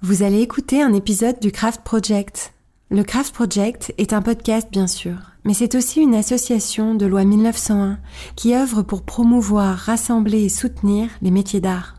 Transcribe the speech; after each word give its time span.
Vous 0.00 0.22
allez 0.22 0.42
écouter 0.42 0.80
un 0.80 0.92
épisode 0.92 1.40
du 1.40 1.50
Craft 1.50 1.82
Project. 1.82 2.54
Le 2.88 3.02
Craft 3.02 3.34
Project 3.34 3.92
est 3.98 4.12
un 4.12 4.22
podcast 4.22 4.68
bien 4.70 4.86
sûr, 4.86 5.16
mais 5.44 5.54
c'est 5.54 5.74
aussi 5.74 6.00
une 6.00 6.14
association 6.14 6.94
de 6.94 7.04
loi 7.04 7.24
1901 7.24 7.98
qui 8.36 8.54
œuvre 8.54 8.82
pour 8.82 9.02
promouvoir, 9.02 9.76
rassembler 9.76 10.44
et 10.44 10.48
soutenir 10.48 11.10
les 11.20 11.32
métiers 11.32 11.60
d'art. 11.60 11.96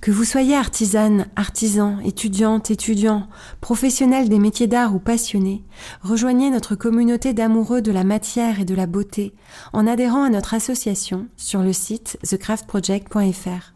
Que 0.00 0.10
vous 0.10 0.24
soyez 0.24 0.56
artisane, 0.56 1.28
artisan, 1.36 2.00
étudiante, 2.00 2.72
étudiant, 2.72 3.28
professionnel 3.60 4.28
des 4.28 4.40
métiers 4.40 4.66
d'art 4.66 4.92
ou 4.92 4.98
passionné, 4.98 5.64
rejoignez 6.02 6.50
notre 6.50 6.74
communauté 6.74 7.32
d'amoureux 7.32 7.82
de 7.82 7.92
la 7.92 8.02
matière 8.02 8.58
et 8.58 8.64
de 8.64 8.74
la 8.74 8.86
beauté 8.86 9.32
en 9.72 9.86
adhérant 9.86 10.24
à 10.24 10.28
notre 10.28 10.54
association 10.54 11.28
sur 11.36 11.62
le 11.62 11.72
site 11.72 12.18
thecraftproject.fr. 12.28 13.75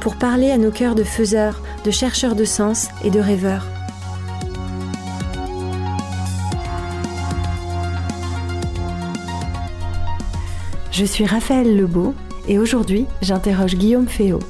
pour 0.00 0.16
parler 0.16 0.50
à 0.50 0.58
nos 0.58 0.70
cœurs 0.70 0.94
de 0.94 1.04
faiseurs, 1.04 1.60
de 1.84 1.90
chercheurs 1.90 2.34
de 2.34 2.44
sens 2.44 2.88
et 3.04 3.10
de 3.10 3.20
rêveurs. 3.20 3.66
Je 10.90 11.04
suis 11.04 11.24
Raphaël 11.24 11.76
Lebeau 11.76 12.14
et 12.48 12.58
aujourd'hui 12.58 13.06
j'interroge 13.22 13.76
Guillaume 13.76 14.08
Féot. 14.08 14.40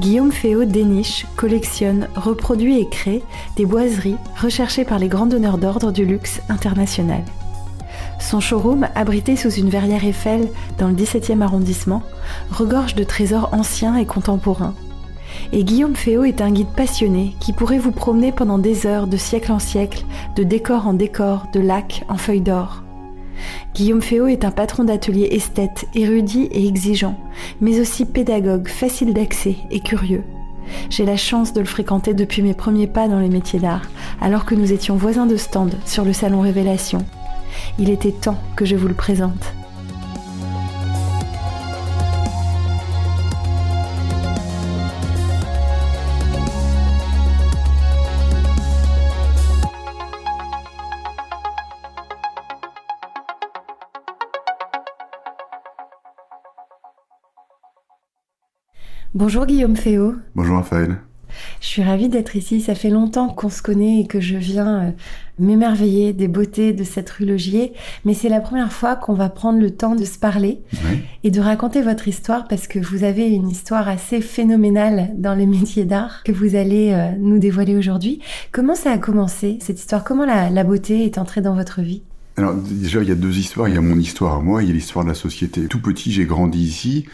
Guillaume 0.00 0.30
Féot 0.30 0.64
déniche, 0.64 1.26
collectionne, 1.36 2.08
reproduit 2.14 2.78
et 2.78 2.88
crée 2.88 3.22
des 3.56 3.66
boiseries 3.66 4.16
recherchées 4.40 4.84
par 4.84 4.98
les 4.98 5.08
grands 5.08 5.26
donneurs 5.26 5.58
d'ordre 5.58 5.90
du 5.90 6.04
luxe 6.04 6.40
international. 6.48 7.24
Son 8.18 8.40
showroom, 8.40 8.88
abrité 8.94 9.36
sous 9.36 9.50
une 9.50 9.70
verrière 9.70 10.04
Eiffel 10.04 10.48
dans 10.78 10.88
le 10.88 10.94
17e 10.94 11.40
arrondissement, 11.40 12.02
regorge 12.50 12.94
de 12.94 13.04
trésors 13.04 13.50
anciens 13.52 13.96
et 13.96 14.06
contemporains. 14.06 14.74
Et 15.52 15.64
Guillaume 15.64 15.96
Féot 15.96 16.24
est 16.24 16.40
un 16.40 16.50
guide 16.50 16.74
passionné 16.76 17.34
qui 17.40 17.52
pourrait 17.52 17.78
vous 17.78 17.92
promener 17.92 18.32
pendant 18.32 18.58
des 18.58 18.86
heures 18.86 19.06
de 19.06 19.16
siècle 19.16 19.52
en 19.52 19.58
siècle, 19.58 20.04
de 20.36 20.42
décor 20.42 20.86
en 20.86 20.94
décor, 20.94 21.46
de 21.52 21.60
lac 21.60 22.04
en 22.08 22.16
feuilles 22.16 22.40
d'or. 22.40 22.82
Guillaume 23.74 24.02
Féot 24.02 24.26
est 24.26 24.44
un 24.44 24.50
patron 24.50 24.84
d'atelier 24.84 25.28
esthète, 25.30 25.86
érudit 25.94 26.48
et 26.50 26.66
exigeant, 26.66 27.16
mais 27.60 27.80
aussi 27.80 28.04
pédagogue, 28.04 28.68
facile 28.68 29.14
d'accès 29.14 29.56
et 29.70 29.80
curieux. 29.80 30.24
J'ai 30.90 31.06
la 31.06 31.16
chance 31.16 31.52
de 31.52 31.60
le 31.60 31.66
fréquenter 31.66 32.14
depuis 32.14 32.42
mes 32.42 32.54
premiers 32.54 32.86
pas 32.86 33.08
dans 33.08 33.20
les 33.20 33.28
métiers 33.28 33.60
d'art, 33.60 33.88
alors 34.20 34.44
que 34.44 34.54
nous 34.54 34.72
étions 34.72 34.96
voisins 34.96 35.26
de 35.26 35.36
stand 35.36 35.74
sur 35.86 36.04
le 36.04 36.12
salon 36.12 36.40
Révélation, 36.40 37.04
il 37.78 37.90
était 37.90 38.12
temps 38.12 38.38
que 38.56 38.64
je 38.64 38.76
vous 38.76 38.88
le 38.88 38.94
présente. 38.94 39.54
Bonjour 59.14 59.46
Guillaume 59.46 59.74
Féot. 59.74 60.16
Bonjour 60.34 60.58
Raphaël. 60.58 61.00
Je 61.60 61.66
suis 61.66 61.82
ravie 61.82 62.08
d'être 62.08 62.36
ici. 62.36 62.60
Ça 62.60 62.74
fait 62.74 62.90
longtemps 62.90 63.28
qu'on 63.28 63.50
se 63.50 63.62
connaît 63.62 64.00
et 64.00 64.06
que 64.06 64.20
je 64.20 64.36
viens 64.36 64.82
euh, 64.82 64.90
m'émerveiller 65.38 66.12
des 66.12 66.28
beautés 66.28 66.72
de 66.72 66.84
cette 66.84 67.10
rue 67.10 67.26
Logier. 67.26 67.72
Mais 68.04 68.14
c'est 68.14 68.28
la 68.28 68.40
première 68.40 68.72
fois 68.72 68.96
qu'on 68.96 69.14
va 69.14 69.28
prendre 69.28 69.60
le 69.60 69.70
temps 69.70 69.94
de 69.94 70.04
se 70.04 70.18
parler 70.18 70.60
et 71.24 71.30
de 71.30 71.40
raconter 71.40 71.82
votre 71.82 72.08
histoire 72.08 72.48
parce 72.48 72.66
que 72.66 72.78
vous 72.78 73.04
avez 73.04 73.28
une 73.28 73.48
histoire 73.48 73.88
assez 73.88 74.20
phénoménale 74.20 75.10
dans 75.16 75.34
les 75.34 75.46
métiers 75.46 75.84
d'art 75.84 76.22
que 76.24 76.32
vous 76.32 76.56
allez 76.56 76.92
euh, 76.92 77.10
nous 77.18 77.38
dévoiler 77.38 77.76
aujourd'hui. 77.76 78.20
Comment 78.52 78.74
ça 78.74 78.92
a 78.92 78.98
commencé 78.98 79.58
cette 79.60 79.78
histoire? 79.78 80.04
Comment 80.04 80.24
la, 80.24 80.50
la 80.50 80.64
beauté 80.64 81.04
est 81.04 81.18
entrée 81.18 81.40
dans 81.40 81.54
votre 81.54 81.82
vie? 81.82 82.02
Alors 82.36 82.54
déjà, 82.54 83.02
il 83.02 83.08
y 83.08 83.12
a 83.12 83.16
deux 83.16 83.36
histoires. 83.36 83.68
Il 83.68 83.74
y 83.74 83.78
a 83.78 83.80
mon 83.80 83.98
histoire 83.98 84.36
à 84.36 84.40
moi, 84.40 84.62
il 84.62 84.68
y 84.68 84.70
a 84.70 84.74
l'histoire 84.74 85.04
de 85.04 85.10
la 85.10 85.16
société. 85.16 85.66
Tout 85.66 85.80
petit, 85.80 86.12
j'ai 86.12 86.24
grandi 86.24 86.60
ici. 86.60 87.04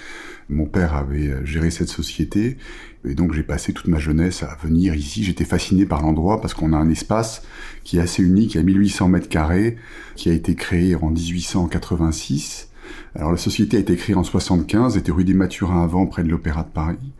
Mon 0.48 0.66
père 0.66 0.94
avait 0.94 1.28
euh, 1.28 1.44
géré 1.44 1.70
cette 1.70 1.88
société 1.88 2.58
et 3.06 3.14
donc 3.14 3.32
j'ai 3.34 3.42
passé 3.42 3.72
toute 3.72 3.88
ma 3.88 3.98
jeunesse 3.98 4.42
à 4.42 4.56
venir 4.62 4.94
ici. 4.94 5.24
J'étais 5.24 5.44
fasciné 5.44 5.86
par 5.86 6.02
l'endroit 6.02 6.40
parce 6.40 6.54
qu'on 6.54 6.72
a 6.72 6.76
un 6.76 6.88
espace 6.88 7.42
qui 7.82 7.98
est 7.98 8.00
assez 8.00 8.22
unique, 8.22 8.56
a 8.56 8.62
1800 8.62 9.08
mètres 9.08 9.28
carrés, 9.28 9.76
qui 10.16 10.30
a 10.30 10.32
été 10.32 10.54
créé 10.54 10.96
en 10.96 11.10
1886. 11.10 12.70
Alors 13.14 13.30
la 13.30 13.38
société 13.38 13.76
a 13.76 13.80
été 13.80 13.96
créée 13.96 14.16
en 14.16 14.24
75, 14.24 14.96
était 14.96 15.12
rue 15.12 15.24
des 15.24 15.34
Mathurins 15.34 15.82
avant, 15.82 16.06
près 16.06 16.22
de 16.22 16.28
l'Opéra 16.28 16.64
de 16.64 16.68
Paris. 16.68 17.12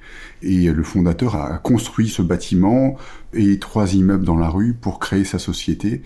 Et 0.42 0.70
le 0.70 0.82
fondateur 0.82 1.36
a 1.36 1.58
construit 1.58 2.08
ce 2.08 2.20
bâtiment 2.20 2.96
et 3.32 3.58
trois 3.58 3.94
immeubles 3.94 4.24
dans 4.24 4.36
la 4.36 4.48
rue 4.48 4.74
pour 4.74 4.98
créer 4.98 5.24
sa 5.24 5.38
société 5.38 6.02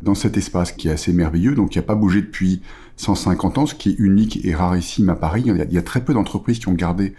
dans 0.00 0.14
cet 0.14 0.36
espace 0.36 0.72
qui 0.72 0.88
est 0.88 0.92
assez 0.92 1.12
merveilleux, 1.12 1.54
donc 1.54 1.70
qui 1.70 1.78
n'a 1.78 1.82
pas 1.82 1.94
bougé 1.94 2.22
depuis 2.22 2.62
150 3.02 3.58
ans, 3.58 3.66
ce 3.66 3.74
qui 3.74 3.90
est 3.90 3.98
unique 3.98 4.44
et 4.44 4.54
rarissime 4.54 5.08
à 5.08 5.16
Paris. 5.16 5.42
Il 5.46 5.72
y 5.72 5.78
a, 5.78 5.82
très 5.82 6.04
peu 6.04 6.14
d'entreprises 6.14 6.58
qui 6.58 6.68
ont 6.68 6.74
gardé 6.74 7.14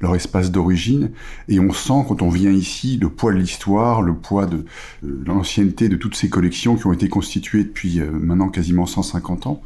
leur 0.00 0.14
espace 0.14 0.52
d'origine, 0.52 1.10
et 1.48 1.58
on 1.58 1.72
sent 1.72 2.04
quand 2.06 2.22
on 2.22 2.28
vient 2.28 2.52
ici 2.52 2.98
le 3.00 3.08
poids 3.08 3.32
de 3.32 3.38
l'histoire, 3.38 4.00
le 4.00 4.14
poids 4.14 4.46
de, 4.46 4.64
l'ancienneté 5.02 5.88
de 5.88 5.96
toutes 5.96 6.14
ces 6.14 6.28
collections 6.28 6.76
qui 6.76 6.86
ont 6.86 6.92
été 6.92 7.08
constituées 7.08 7.64
depuis 7.64 7.98
euh, 7.98 8.10
maintenant 8.12 8.48
quasiment 8.48 8.86
150 8.86 9.48
ans. 9.48 9.60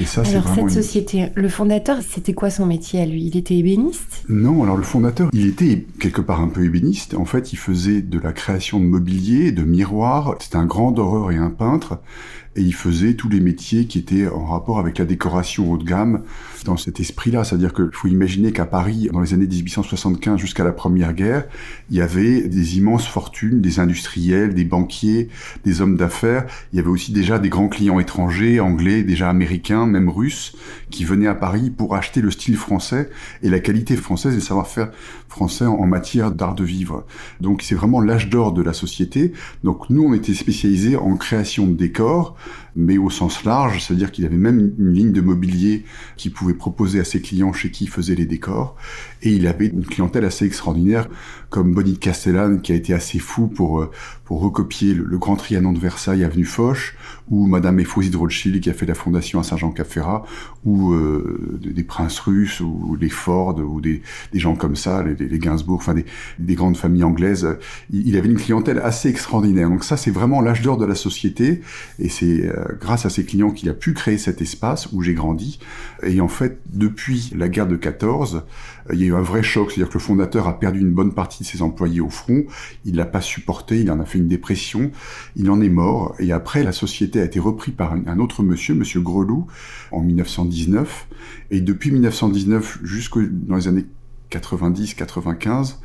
Et 0.00 0.06
ça, 0.06 0.22
alors 0.22 0.48
cette 0.54 0.70
société, 0.70 1.30
le 1.34 1.48
fondateur, 1.50 1.98
c'était 2.08 2.32
quoi 2.32 2.48
son 2.48 2.64
métier 2.64 3.00
à 3.00 3.06
lui? 3.06 3.26
Il 3.26 3.36
était 3.36 3.56
ébéniste? 3.56 4.24
Non, 4.30 4.62
alors 4.62 4.78
le 4.78 4.82
fondateur, 4.82 5.28
il 5.34 5.46
était 5.46 5.86
quelque 6.00 6.22
part 6.22 6.40
un 6.40 6.48
peu 6.48 6.64
ébéniste. 6.64 7.14
En 7.14 7.26
fait, 7.26 7.52
il 7.52 7.56
faisait 7.56 8.00
de 8.00 8.18
la 8.18 8.32
création 8.32 8.80
de 8.80 8.84
mobilier, 8.84 9.52
de 9.52 9.62
miroirs. 9.62 10.36
C'était 10.40 10.56
un 10.56 10.66
grand 10.66 10.90
doreur 10.90 11.32
et 11.32 11.36
un 11.36 11.50
peintre 11.50 11.98
et 12.56 12.62
il 12.62 12.74
faisait 12.74 13.14
tous 13.14 13.28
les 13.28 13.40
métiers 13.40 13.86
qui 13.86 13.98
étaient 13.98 14.26
en 14.26 14.46
rapport 14.46 14.78
avec 14.78 14.98
la 14.98 15.04
décoration 15.04 15.70
haut 15.70 15.76
de 15.76 15.84
gamme 15.84 16.24
dans 16.64 16.76
cet 16.76 17.00
esprit-là. 17.00 17.44
C'est-à-dire 17.44 17.72
qu'il 17.72 17.90
faut 17.92 18.08
imaginer 18.08 18.52
qu'à 18.52 18.66
Paris, 18.66 19.08
dans 19.12 19.20
les 19.20 19.34
années 19.34 19.46
1875 19.46 20.38
jusqu'à 20.38 20.64
la 20.64 20.72
Première 20.72 21.12
Guerre, 21.12 21.44
il 21.90 21.96
y 21.96 22.00
avait 22.00 22.42
des 22.42 22.78
immenses 22.78 23.06
fortunes, 23.06 23.60
des 23.60 23.80
industriels, 23.80 24.54
des 24.54 24.64
banquiers, 24.64 25.28
des 25.64 25.80
hommes 25.80 25.96
d'affaires. 25.96 26.46
Il 26.72 26.76
y 26.76 26.80
avait 26.80 26.88
aussi 26.88 27.12
déjà 27.12 27.38
des 27.38 27.48
grands 27.48 27.68
clients 27.68 28.00
étrangers, 28.00 28.60
anglais, 28.60 29.02
déjà 29.02 29.28
américains, 29.28 29.86
même 29.86 30.08
russes, 30.08 30.56
qui 30.90 31.04
venaient 31.04 31.26
à 31.26 31.34
Paris 31.34 31.70
pour 31.70 31.94
acheter 31.94 32.20
le 32.20 32.30
style 32.30 32.56
français 32.56 33.10
et 33.42 33.50
la 33.50 33.60
qualité 33.60 33.96
française 33.96 34.32
et 34.32 34.36
le 34.36 34.42
savoir-faire 34.42 34.90
français 35.28 35.66
en 35.66 35.86
matière 35.86 36.30
d'art 36.32 36.54
de 36.54 36.64
vivre. 36.64 37.04
Donc 37.40 37.62
c'est 37.62 37.74
vraiment 37.74 38.00
l'âge 38.00 38.30
d'or 38.30 38.52
de 38.52 38.62
la 38.62 38.72
société. 38.72 39.32
Donc 39.64 39.90
nous, 39.90 40.02
on 40.02 40.14
était 40.14 40.34
spécialisés 40.34 40.96
en 40.96 41.16
création 41.16 41.66
de 41.66 41.74
décors, 41.74 42.36
mais 42.76 42.98
au 42.98 43.10
sens 43.10 43.44
large, 43.44 43.82
c'est-à-dire 43.82 44.12
qu'il 44.12 44.26
avait 44.26 44.36
même 44.36 44.74
une 44.78 44.92
ligne 44.92 45.12
de 45.12 45.22
mobilier 45.22 45.84
qu'il 46.16 46.32
pouvait 46.32 46.54
proposer 46.54 47.00
à 47.00 47.04
ses 47.04 47.22
clients 47.22 47.52
chez 47.52 47.70
qui 47.70 47.84
il 47.84 47.90
faisait 47.90 48.14
les 48.14 48.26
décors. 48.26 48.76
Et 49.22 49.30
il 49.30 49.46
avait 49.46 49.66
une 49.66 49.84
clientèle 49.84 50.24
assez 50.24 50.44
extraordinaire, 50.44 51.08
comme 51.50 51.72
Bonnie 51.72 51.98
Castellane, 51.98 52.60
qui 52.60 52.72
a 52.72 52.74
été 52.74 52.92
assez 52.92 53.18
fou 53.18 53.46
pour, 53.46 53.80
euh, 53.80 53.90
pour 54.24 54.40
recopier 54.40 54.94
le, 54.94 55.18
Grand 55.18 55.36
Trianon 55.36 55.72
de 55.72 55.78
Versailles, 55.78 56.24
avenue 56.24 56.44
Foch, 56.44 56.94
ou 57.30 57.46
Madame 57.46 57.80
Ephosie 57.80 58.10
de 58.10 58.16
Rothschild, 58.16 58.60
qui 58.60 58.68
a 58.68 58.72
fait 58.72 58.86
la 58.86 58.94
fondation 58.94 59.38
à 59.40 59.42
Saint-Jean-Cap-Ferrat, 59.42 60.24
ou 60.64 60.92
euh, 60.92 61.58
des 61.62 61.84
princes 61.84 62.18
russes, 62.18 62.60
ou 62.60 62.96
les 63.00 63.08
Ford, 63.08 63.56
ou 63.58 63.80
des, 63.80 64.02
des 64.32 64.38
gens 64.38 64.56
comme 64.56 64.76
ça, 64.76 65.02
les, 65.02 65.14
les 65.14 65.38
Gainsbourg, 65.38 65.78
enfin 65.78 65.94
des, 65.94 66.04
des, 66.38 66.54
grandes 66.54 66.76
familles 66.76 67.04
anglaises. 67.04 67.46
Il, 67.90 68.16
avait 68.16 68.28
une 68.28 68.36
clientèle 68.36 68.78
assez 68.80 69.08
extraordinaire. 69.08 69.70
Donc 69.70 69.84
ça, 69.84 69.96
c'est 69.96 70.10
vraiment 70.10 70.40
l'âge 70.40 70.62
d'or 70.62 70.76
de 70.76 70.84
la 70.84 70.94
société, 70.94 71.62
et 71.98 72.08
c'est 72.08 72.46
euh, 72.46 72.64
grâce 72.80 73.06
à 73.06 73.10
ses 73.10 73.24
clients 73.24 73.50
qu'il 73.50 73.68
a 73.68 73.74
pu 73.74 73.94
créer 73.94 74.18
cet 74.18 74.42
espace 74.42 74.88
où 74.92 75.02
j'ai 75.02 75.14
grandi. 75.14 75.60
Et 76.02 76.20
en 76.20 76.28
fait, 76.28 76.60
depuis 76.72 77.32
la 77.36 77.48
guerre 77.48 77.68
de 77.68 77.76
14, 77.76 78.44
il 78.92 79.00
y 79.00 79.04
a 79.04 79.06
eu 79.06 79.14
un 79.16 79.22
vrai 79.22 79.42
choc, 79.42 79.70
c'est-à-dire 79.70 79.88
que 79.88 79.94
le 79.94 80.02
fondateur 80.02 80.46
a 80.46 80.58
perdu 80.58 80.80
une 80.80 80.92
bonne 80.92 81.12
partie 81.12 81.42
de 81.42 81.48
ses 81.48 81.62
employés 81.62 82.00
au 82.00 82.10
front, 82.10 82.44
il 82.84 82.96
l'a 82.96 83.06
pas 83.06 83.20
supporté, 83.20 83.80
il 83.80 83.90
en 83.90 84.00
a 84.00 84.04
fait 84.04 84.18
une 84.18 84.28
dépression, 84.28 84.90
il 85.36 85.50
en 85.50 85.60
est 85.60 85.68
mort, 85.68 86.14
et 86.18 86.32
après 86.32 86.62
la 86.62 86.72
société 86.72 87.20
a 87.20 87.24
été 87.24 87.40
reprise 87.40 87.74
par 87.74 87.92
un 87.92 88.18
autre 88.18 88.42
monsieur, 88.42 88.74
monsieur 88.74 89.00
Grelou, 89.00 89.46
en 89.90 90.02
1919, 90.02 91.08
et 91.50 91.60
depuis 91.60 91.90
1919 91.90 92.80
jusqu'au 92.82 93.22
dans 93.22 93.56
les 93.56 93.68
années 93.68 93.86
90-95, 94.30 95.76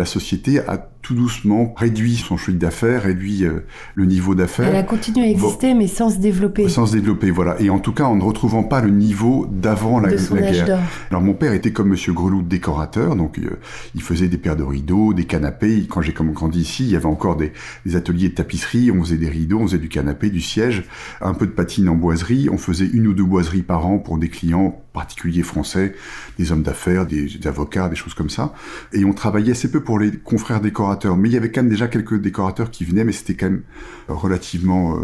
la 0.00 0.06
société 0.06 0.60
a 0.60 0.78
tout 1.02 1.14
doucement 1.14 1.74
réduit 1.76 2.16
son 2.16 2.38
chiffre 2.38 2.56
d'affaires, 2.56 3.02
réduit 3.02 3.44
euh, 3.44 3.66
le 3.94 4.06
niveau 4.06 4.34
d'affaires. 4.34 4.68
Elle 4.68 4.76
a 4.76 4.82
continué 4.82 5.26
à 5.26 5.28
exister, 5.28 5.74
mais 5.74 5.88
sans 5.88 6.08
se 6.08 6.18
développer. 6.18 6.70
Sans 6.70 6.86
se 6.86 6.92
développer, 6.92 7.30
voilà. 7.30 7.60
Et 7.60 7.68
en 7.68 7.78
tout 7.78 7.92
cas, 7.92 8.04
en 8.04 8.16
ne 8.16 8.22
retrouvant 8.22 8.62
pas 8.62 8.80
le 8.80 8.88
niveau 8.90 9.46
d'avant 9.50 10.00
la, 10.00 10.10
la 10.10 10.16
guerre. 10.16 10.80
Alors 11.10 11.20
mon 11.20 11.34
père 11.34 11.52
était 11.52 11.72
comme 11.72 11.88
Monsieur 11.90 12.14
Grelou 12.14 12.40
décorateur, 12.40 13.14
donc 13.14 13.38
euh, 13.38 13.58
il 13.94 14.00
faisait 14.00 14.28
des 14.28 14.38
paires 14.38 14.56
de 14.56 14.62
rideaux, 14.62 15.12
des 15.12 15.24
canapés. 15.24 15.86
Quand 15.86 16.00
j'ai 16.00 16.14
grandi 16.14 16.60
ici, 16.60 16.84
il 16.84 16.90
y 16.90 16.96
avait 16.96 17.04
encore 17.04 17.36
des, 17.36 17.52
des, 17.84 17.94
ateliers 17.94 18.30
de 18.30 18.34
tapisserie. 18.34 18.90
On 18.90 19.02
faisait 19.02 19.18
des 19.18 19.28
rideaux, 19.28 19.58
on 19.58 19.66
faisait 19.66 19.78
du 19.78 19.90
canapé, 19.90 20.30
du 20.30 20.40
siège, 20.40 20.84
un 21.20 21.34
peu 21.34 21.46
de 21.46 21.52
patine 21.52 21.90
en 21.90 21.94
boiserie. 21.94 22.48
On 22.50 22.58
faisait 22.58 22.86
une 22.86 23.06
ou 23.06 23.12
deux 23.12 23.24
boiseries 23.24 23.62
par 23.62 23.86
an 23.86 23.98
pour 23.98 24.16
des 24.16 24.28
clients 24.28 24.80
particuliers 24.92 25.42
français, 25.42 25.94
des 26.38 26.52
hommes 26.52 26.62
d'affaires, 26.62 27.06
des, 27.06 27.26
des 27.26 27.46
avocats, 27.46 27.88
des 27.88 27.96
choses 27.96 28.14
comme 28.14 28.30
ça. 28.30 28.54
Et 28.92 29.04
on 29.04 29.12
travaillait 29.12 29.52
assez 29.52 29.70
peu 29.70 29.82
pour 29.82 29.89
les 29.98 30.12
confrères 30.12 30.60
décorateurs, 30.60 31.16
mais 31.16 31.28
il 31.28 31.32
y 31.32 31.36
avait 31.36 31.50
quand 31.50 31.62
même 31.62 31.70
déjà 31.70 31.88
quelques 31.88 32.20
décorateurs 32.20 32.70
qui 32.70 32.84
venaient, 32.84 33.04
mais 33.04 33.12
c'était 33.12 33.34
quand 33.34 33.50
même 33.50 33.62
relativement 34.08 34.96
euh, 34.96 35.00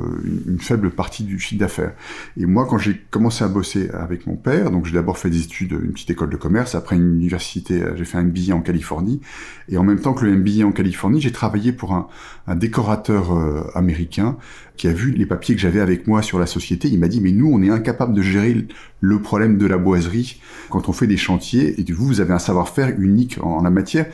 une, 0.46 0.58
faible 0.58 0.90
partie 0.90 1.24
du 1.24 1.38
chiffre 1.38 1.60
d'affaires. 1.60 1.92
Et 2.36 2.46
moi, 2.46 2.66
quand 2.68 2.78
j'ai 2.78 3.00
commencé 3.10 3.44
à 3.44 3.48
bosser 3.48 3.90
avec 3.90 4.26
mon 4.26 4.36
père, 4.36 4.70
donc 4.70 4.86
j'ai 4.86 4.94
d'abord 4.94 5.18
fait 5.18 5.30
des 5.30 5.42
études, 5.42 5.72
une 5.72 5.92
petite 5.92 6.10
école 6.10 6.30
de 6.30 6.36
commerce, 6.36 6.74
après 6.74 6.96
une 6.96 7.14
université, 7.14 7.82
euh, 7.82 7.96
j'ai 7.96 8.04
fait 8.04 8.18
un 8.18 8.24
MBA 8.24 8.54
en 8.54 8.60
Californie, 8.60 9.20
et 9.68 9.78
en 9.78 9.84
même 9.84 10.00
temps 10.00 10.14
que 10.14 10.24
le 10.24 10.36
MBA 10.36 10.64
en 10.66 10.72
Californie, 10.72 11.20
j'ai 11.20 11.32
travaillé 11.32 11.72
pour 11.72 11.92
un, 11.92 12.08
un 12.46 12.54
décorateur 12.54 13.32
euh, 13.32 13.64
américain 13.74 14.36
qui 14.76 14.88
a 14.88 14.92
vu 14.92 15.10
les 15.12 15.26
papiers 15.26 15.54
que 15.54 15.60
j'avais 15.60 15.80
avec 15.80 16.06
moi 16.06 16.22
sur 16.22 16.38
la 16.38 16.46
société. 16.46 16.88
Il 16.88 17.00
m'a 17.00 17.08
dit, 17.08 17.20
mais 17.20 17.32
nous, 17.32 17.50
on 17.50 17.62
est 17.62 17.70
incapable 17.70 18.12
de 18.12 18.22
gérer 18.22 18.66
le 19.00 19.22
problème 19.22 19.58
de 19.58 19.66
la 19.66 19.78
boiserie 19.78 20.40
quand 20.68 20.88
on 20.88 20.92
fait 20.92 21.06
des 21.06 21.16
chantiers, 21.16 21.80
et 21.80 21.92
vous, 21.92 22.06
vous 22.06 22.20
avez 22.20 22.32
un 22.32 22.38
savoir-faire 22.38 22.94
unique 22.98 23.38
en 23.42 23.62
la 23.62 23.70
matière. 23.70 24.06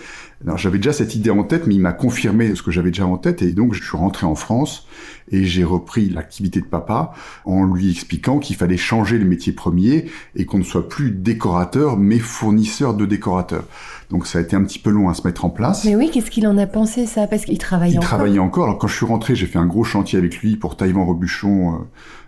Alors 0.44 0.58
j'avais 0.58 0.78
déjà 0.78 0.92
cette 0.92 1.14
idée 1.14 1.30
en 1.30 1.44
tête, 1.44 1.66
mais 1.66 1.76
il 1.76 1.80
m'a 1.80 1.92
confirmé 1.92 2.54
ce 2.54 2.62
que 2.62 2.70
j'avais 2.70 2.90
déjà 2.90 3.06
en 3.06 3.16
tête, 3.16 3.42
et 3.42 3.52
donc 3.52 3.74
je 3.74 3.82
suis 3.82 3.96
rentré 3.96 4.26
en 4.26 4.34
France 4.34 4.86
et 5.30 5.44
j'ai 5.44 5.64
repris 5.64 6.08
l'activité 6.08 6.60
de 6.60 6.66
papa 6.66 7.12
en 7.44 7.64
lui 7.64 7.90
expliquant 7.90 8.38
qu'il 8.38 8.56
fallait 8.56 8.76
changer 8.76 9.18
le 9.18 9.24
métier 9.24 9.52
premier 9.52 10.06
et 10.34 10.44
qu'on 10.44 10.58
ne 10.58 10.64
soit 10.64 10.88
plus 10.88 11.10
décorateur, 11.10 11.96
mais 11.96 12.18
fournisseur 12.18 12.94
de 12.94 13.06
décorateurs. 13.06 13.64
Donc 14.12 14.26
ça 14.26 14.38
a 14.38 14.42
été 14.42 14.54
un 14.54 14.62
petit 14.62 14.78
peu 14.78 14.90
long 14.90 15.08
à 15.08 15.14
se 15.14 15.26
mettre 15.26 15.46
en 15.46 15.48
place. 15.48 15.86
Mais 15.86 15.96
oui, 15.96 16.10
qu'est-ce 16.12 16.30
qu'il 16.30 16.46
en 16.46 16.58
a 16.58 16.66
pensé 16.66 17.06
ça? 17.06 17.26
Parce 17.26 17.46
qu'il 17.46 17.56
travaillait 17.56 17.96
encore. 17.96 18.04
Il 18.04 18.06
travaillait 18.06 18.38
encore. 18.38 18.64
Alors 18.64 18.78
quand 18.78 18.86
je 18.86 18.94
suis 18.94 19.06
rentré, 19.06 19.34
j'ai 19.34 19.46
fait 19.46 19.58
un 19.58 19.64
gros 19.64 19.84
chantier 19.84 20.18
avec 20.18 20.36
lui 20.36 20.56
pour 20.56 20.76
Taïwan 20.76 21.06
Robuchon 21.06 21.72
euh, 21.72 21.78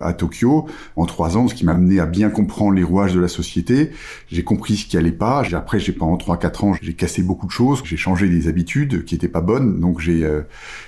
à 0.00 0.14
Tokyo 0.14 0.66
en 0.96 1.04
trois 1.04 1.36
ans, 1.36 1.46
ce 1.46 1.54
qui 1.54 1.66
m'a 1.66 1.72
amené 1.72 2.00
à 2.00 2.06
bien 2.06 2.30
comprendre 2.30 2.72
les 2.72 2.82
rouages 2.82 3.12
de 3.12 3.20
la 3.20 3.28
société. 3.28 3.90
J'ai 4.28 4.42
compris 4.42 4.76
ce 4.76 4.86
qui 4.86 4.96
allait 4.96 5.12
pas. 5.12 5.42
Après, 5.52 5.78
j'ai 5.78 5.92
pendant 5.92 6.16
trois 6.16 6.38
quatre 6.38 6.64
ans, 6.64 6.72
j'ai 6.80 6.94
cassé 6.94 7.22
beaucoup 7.22 7.46
de 7.46 7.52
choses. 7.52 7.82
J'ai 7.84 7.98
changé 7.98 8.30
des 8.30 8.48
habitudes 8.48 9.04
qui 9.04 9.14
étaient 9.14 9.28
pas 9.28 9.42
bonnes. 9.42 9.78
Donc 9.78 10.00
j'ai 10.00 10.24
euh, 10.24 10.40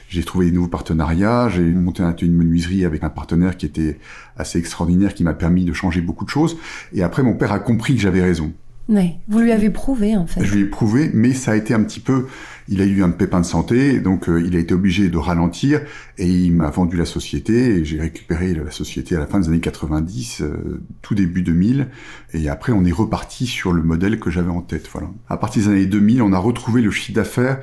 j'ai 0.09 0.25
trouvé 0.25 0.47
des 0.47 0.53
nouveaux 0.53 0.67
partenariats. 0.69 1.51
J'ai 1.51 1.61
monté 1.61 2.03
un 2.03 2.09
atelier 2.09 2.31
de 2.31 2.37
menuiserie 2.37 2.87
avec 2.87 3.05
un 3.05 3.11
partenaire 3.11 3.59
qui 3.59 3.67
était 3.67 3.99
assez 4.39 4.59
extraordinaire, 4.59 5.13
qui 5.13 5.25
m'a 5.25 5.35
permis 5.35 5.67
de 5.67 5.75
changer 5.75 6.01
beaucoup 6.01 6.25
de 6.25 6.31
choses. 6.31 6.57
Et 6.95 7.03
après, 7.03 7.23
mon 7.23 7.35
père 7.35 7.53
a 7.53 7.59
compris 7.59 7.95
que 7.95 8.01
j'avais 8.01 8.23
raison. 8.23 8.55
Oui, 8.89 9.15
vous 9.27 9.41
lui 9.41 9.51
avez 9.51 9.71
prouvé 9.71 10.17
en 10.17 10.27
fait. 10.27 10.45
Je 10.45 10.55
lui 10.55 10.63
ai 10.63 10.65
prouvé, 10.65 11.11
mais 11.13 11.33
ça 11.33 11.53
a 11.53 11.57
été 11.57 11.75
un 11.75 11.83
petit 11.83 11.99
peu. 11.99 12.27
Il 12.69 12.81
a 12.81 12.85
eu 12.85 13.03
un 13.03 13.11
pépin 13.11 13.41
de 13.41 13.47
santé, 13.47 14.01
donc 14.01 14.29
euh, 14.29 14.41
il 14.45 14.57
a 14.57 14.59
été 14.59 14.75
obligé 14.75 15.09
de 15.09 15.19
ralentir 15.19 15.81
et 16.19 16.29
il 16.29 16.53
m'a 16.53 16.71
vendu 16.71 16.97
la 16.97 17.05
société 17.05 17.77
et 17.77 17.85
j'ai 17.85 18.01
récupéré 18.01 18.55
la 18.55 18.71
société 18.71 19.17
à 19.17 19.21
la 19.21 19.27
fin 19.27 19.41
des 19.41 19.49
années 19.49 19.61
90, 19.61 20.43
euh, 20.43 20.83
tout 21.03 21.15
début 21.15 21.43
2000 21.43 21.89
et 22.35 22.49
après 22.49 22.73
on 22.73 22.85
est 22.85 22.93
reparti 22.93 23.47
sur 23.47 23.73
le 23.73 23.83
modèle 23.83 24.19
que 24.21 24.31
j'avais 24.31 24.51
en 24.51 24.63
tête. 24.63 24.89
Voilà. 24.93 25.09
À 25.29 25.37
partir 25.37 25.63
des 25.63 25.69
années 25.69 25.87
2000, 25.87 26.23
on 26.23 26.33
a 26.33 26.39
retrouvé 26.39 26.81
le 26.83 26.91
chiffre 26.91 27.15
d'affaires 27.15 27.61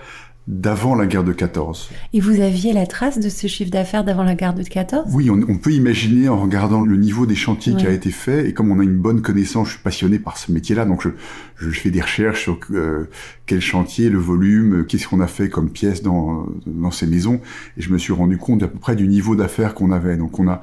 d'avant 0.48 0.94
la 0.94 1.06
guerre 1.06 1.24
de 1.24 1.32
14. 1.32 1.90
Et 2.12 2.20
vous 2.20 2.42
aviez 2.42 2.74
la 2.74 2.86
trace 2.86 3.18
de 3.18 3.30
ce 3.30 3.48
chiffre 3.48 3.72
d'affaires 3.72 4.04
d'avant 4.04 4.24
la 4.24 4.36
guerre 4.36 4.54
de 4.54 4.64
14 4.64 5.06
Oui, 5.14 5.30
on, 5.30 5.58
peut 5.58 5.72
imaginer 5.72 6.28
en 6.28 6.38
regardant 6.38 6.82
le 6.82 6.98
niveau 6.98 7.26
des 7.26 7.36
chantiers 7.36 7.76
qui 7.76 7.88
a 7.88 7.92
été 7.92 8.12
fait, 8.12 8.50
et 8.50 8.54
comme 8.54 8.70
on 8.70 8.80
a 8.80 8.84
une 8.84 8.98
bonne 8.98 9.22
connaissance, 9.22 9.68
je 9.68 9.74
suis 9.74 9.84
passionné 9.84 10.20
par 10.20 10.38
ce 10.38 10.52
métier-là, 10.52 10.84
donc 10.84 11.04
je, 11.04 11.10
je, 11.56 11.70
fais 11.70 11.92
des 11.92 12.02
recherches 12.02 12.44
sur 12.44 12.60
euh, 12.72 13.06
quel 13.46 13.62
chantier, 13.62 14.10
le 14.10 14.20
volume, 14.20 14.86
qu'est-ce 14.86 15.08
qu'on 15.08 15.22
a 15.22 15.28
fait 15.28 15.48
comme 15.48 15.70
pièces 15.70 16.04
dans, 16.04 16.46
dans 16.66 16.92
ces 16.92 17.08
maisons, 17.08 17.40
et 17.78 17.82
je 17.82 17.92
me 17.92 17.98
suis 17.98 18.14
rendu 18.14 18.38
compte 18.38 18.64
à 18.64 18.68
peu 18.68 18.80
près 18.80 18.98
du 18.98 19.08
niveau 19.08 19.36
d'affaires 19.38 19.74
qu'on 19.74 19.92
avait. 19.92 20.18
Donc 20.18 20.40
on 20.40 20.50
a, 20.50 20.62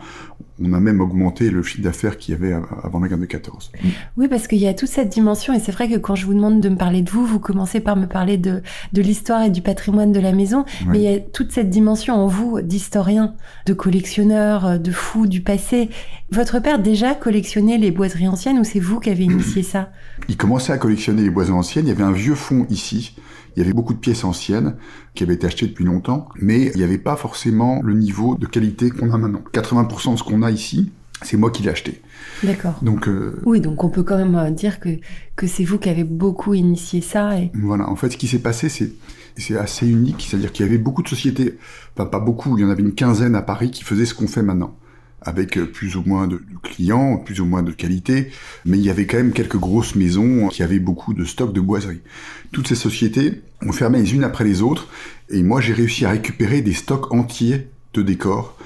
on 0.63 0.73
a 0.75 0.81
même 0.81 1.01
augmenté 1.01 1.51
le 1.51 1.63
chiffre 1.63 1.83
d'affaires 1.83 2.19
qu'il 2.19 2.35
y 2.35 2.37
avait 2.37 2.53
avant 2.83 3.01
la 3.01 3.09
guerre 3.09 3.19
de 3.19 3.25
14. 3.25 3.73
Oui, 4.17 4.29
parce 4.29 4.47
qu'il 4.47 4.59
y 4.59 4.69
a 4.69 4.75
toute 4.75 4.89
cette 4.89 5.09
dimension, 5.09 5.55
et 5.55 5.59
c'est 5.59 5.73
vrai 5.73 5.89
que 5.89 5.97
quand 5.97 6.15
je 6.15 6.27
vous 6.27 6.35
demande 6.35 6.61
de 6.61 6.69
me 6.69 6.77
parler 6.77 7.03
de 7.03 7.11
vous, 7.11 7.25
vous 7.25 7.41
commencez 7.41 7.81
par 7.81 7.97
me 7.97 8.07
parler 8.07 8.37
de, 8.37 8.63
de 8.93 9.03
l'histoire 9.03 9.43
et 9.43 9.51
du 9.51 9.63
patrimoine 9.71 10.11
de 10.11 10.19
la 10.19 10.33
maison, 10.33 10.65
mais 10.89 10.99
il 10.99 11.05
y 11.05 11.15
a 11.15 11.21
toute 11.21 11.53
cette 11.53 11.71
dimension 11.71 12.17
en 12.17 12.27
vous 12.27 12.61
d'historien, 12.61 13.35
de 13.67 13.73
collectionneur, 13.73 14.81
de 14.81 14.91
fou 14.91 15.29
du 15.29 15.43
passé. 15.43 15.91
Votre 16.33 16.59
père 16.59 16.81
déjà 16.81 17.15
collectionnait 17.15 17.79
les 17.79 17.93
boiseries 17.93 18.27
anciennes 18.27 18.59
ou 18.59 18.65
c'est 18.65 18.81
vous 18.81 18.99
qui 18.99 19.11
avez 19.11 19.25
initié 19.25 19.63
ça? 19.63 19.91
Il 20.29 20.37
commençait 20.37 20.73
à 20.73 20.79
collectionner 20.79 21.23
les 21.23 21.31
boiseries 21.31 21.57
anciennes, 21.57 21.87
il 21.87 21.91
y 21.91 21.93
avait 21.93 22.03
un 22.03 22.11
vieux 22.11 22.35
fond 22.35 22.67
ici, 22.69 23.15
il 23.55 23.61
y 23.61 23.63
avait 23.63 23.73
beaucoup 23.73 23.95
de 23.95 24.01
pièces 24.01 24.25
anciennes 24.25 24.75
qui 25.15 25.23
avaient 25.23 25.35
été 25.35 25.47
achetées 25.47 25.67
depuis 25.67 25.85
longtemps, 25.85 26.29
mais 26.41 26.73
il 26.75 26.79
n'y 26.79 26.85
avait 26.85 26.99
pas 26.99 27.15
forcément 27.15 27.81
le 27.83 27.95
niveau 27.95 28.35
de 28.35 28.47
qualité 28.47 28.91
qu'on 28.91 29.13
a 29.13 29.19
maintenant. 29.19 29.43
80% 29.53 30.15
de 30.15 30.19
ce 30.19 30.25
qu'on 30.25 30.43
a 30.43 30.51
ici, 30.51 30.91
c'est 31.23 31.37
moi 31.37 31.51
qui 31.51 31.63
l'ai 31.63 31.71
acheté. 31.71 32.01
D'accord. 32.43 32.75
Donc 32.83 33.09
euh, 33.09 33.41
oui, 33.45 33.61
donc 33.61 33.85
on 33.85 33.91
peut 33.91 34.03
quand 34.03 34.17
même 34.17 34.35
euh, 34.35 34.51
dire 34.51 34.81
que 34.81 34.89
que 35.37 35.47
c'est 35.47 35.65
vous 35.65 35.79
qui 35.79 35.89
avez 35.89 36.05
beaucoup 36.05 36.55
initié 36.55 37.01
ça. 37.01 37.39
Et... 37.39 37.51
Voilà. 37.55 37.89
En 37.89 37.97
fait, 37.97 38.11
ce 38.11 38.17
qui 38.17 38.27
s'est 38.27 38.41
passé, 38.41 38.69
c'est 38.69 38.93
c'est 39.41 39.57
assez 39.57 39.87
unique, 39.87 40.27
c'est-à-dire 40.29 40.53
qu'il 40.53 40.67
y 40.67 40.69
avait 40.69 40.79
beaucoup 40.79 41.03
de 41.03 41.09
sociétés, 41.09 41.59
enfin 41.95 42.07
pas 42.07 42.21
beaucoup, 42.21 42.57
il 42.57 42.63
y 42.63 42.65
en 42.65 42.71
avait 42.71 42.83
une 42.83 42.95
quinzaine 42.95 43.35
à 43.35 43.43
Paris 43.43 43.71
qui 43.71 43.85
faisaient 43.85 44.07
ce 44.07 44.15
qu'on 44.15 44.29
fait 44.29 44.43
maintenant 44.43 44.77
avec 45.23 45.59
euh, 45.59 45.67
plus 45.67 45.97
ou 45.97 46.03
moins 46.07 46.27
de 46.27 46.41
clients, 46.63 47.19
plus 47.19 47.41
ou 47.41 47.45
moins 47.45 47.63
de 47.63 47.73
qualité, 47.73 48.31
mais 48.65 48.79
il 48.79 48.85
y 48.85 48.91
avait 48.91 49.07
quand 49.07 49.19
même 49.19 49.33
quelques 49.33 49.59
grosses 49.59 49.95
maisons 49.95 50.49
qui 50.49 50.63
avaient 50.63 50.79
beaucoup 50.79 51.15
de 51.15 51.25
stocks 51.25 51.53
de 51.53 51.61
boiseries. 51.61 52.01
Toutes 52.53 52.69
ces 52.69 52.75
sociétés 52.75 53.43
ont 53.63 53.73
fermé 53.73 53.99
les 53.99 54.15
unes 54.15 54.25
après 54.25 54.45
les 54.45 54.63
autres, 54.63 54.89
et 55.29 55.43
moi 55.43 55.61
j'ai 55.61 55.73
réussi 55.73 56.05
à 56.05 56.11
récupérer 56.11 56.63
des 56.63 56.73
stocks 56.73 57.13
entiers 57.13 57.69
de 57.93 58.03
décors 58.03 58.57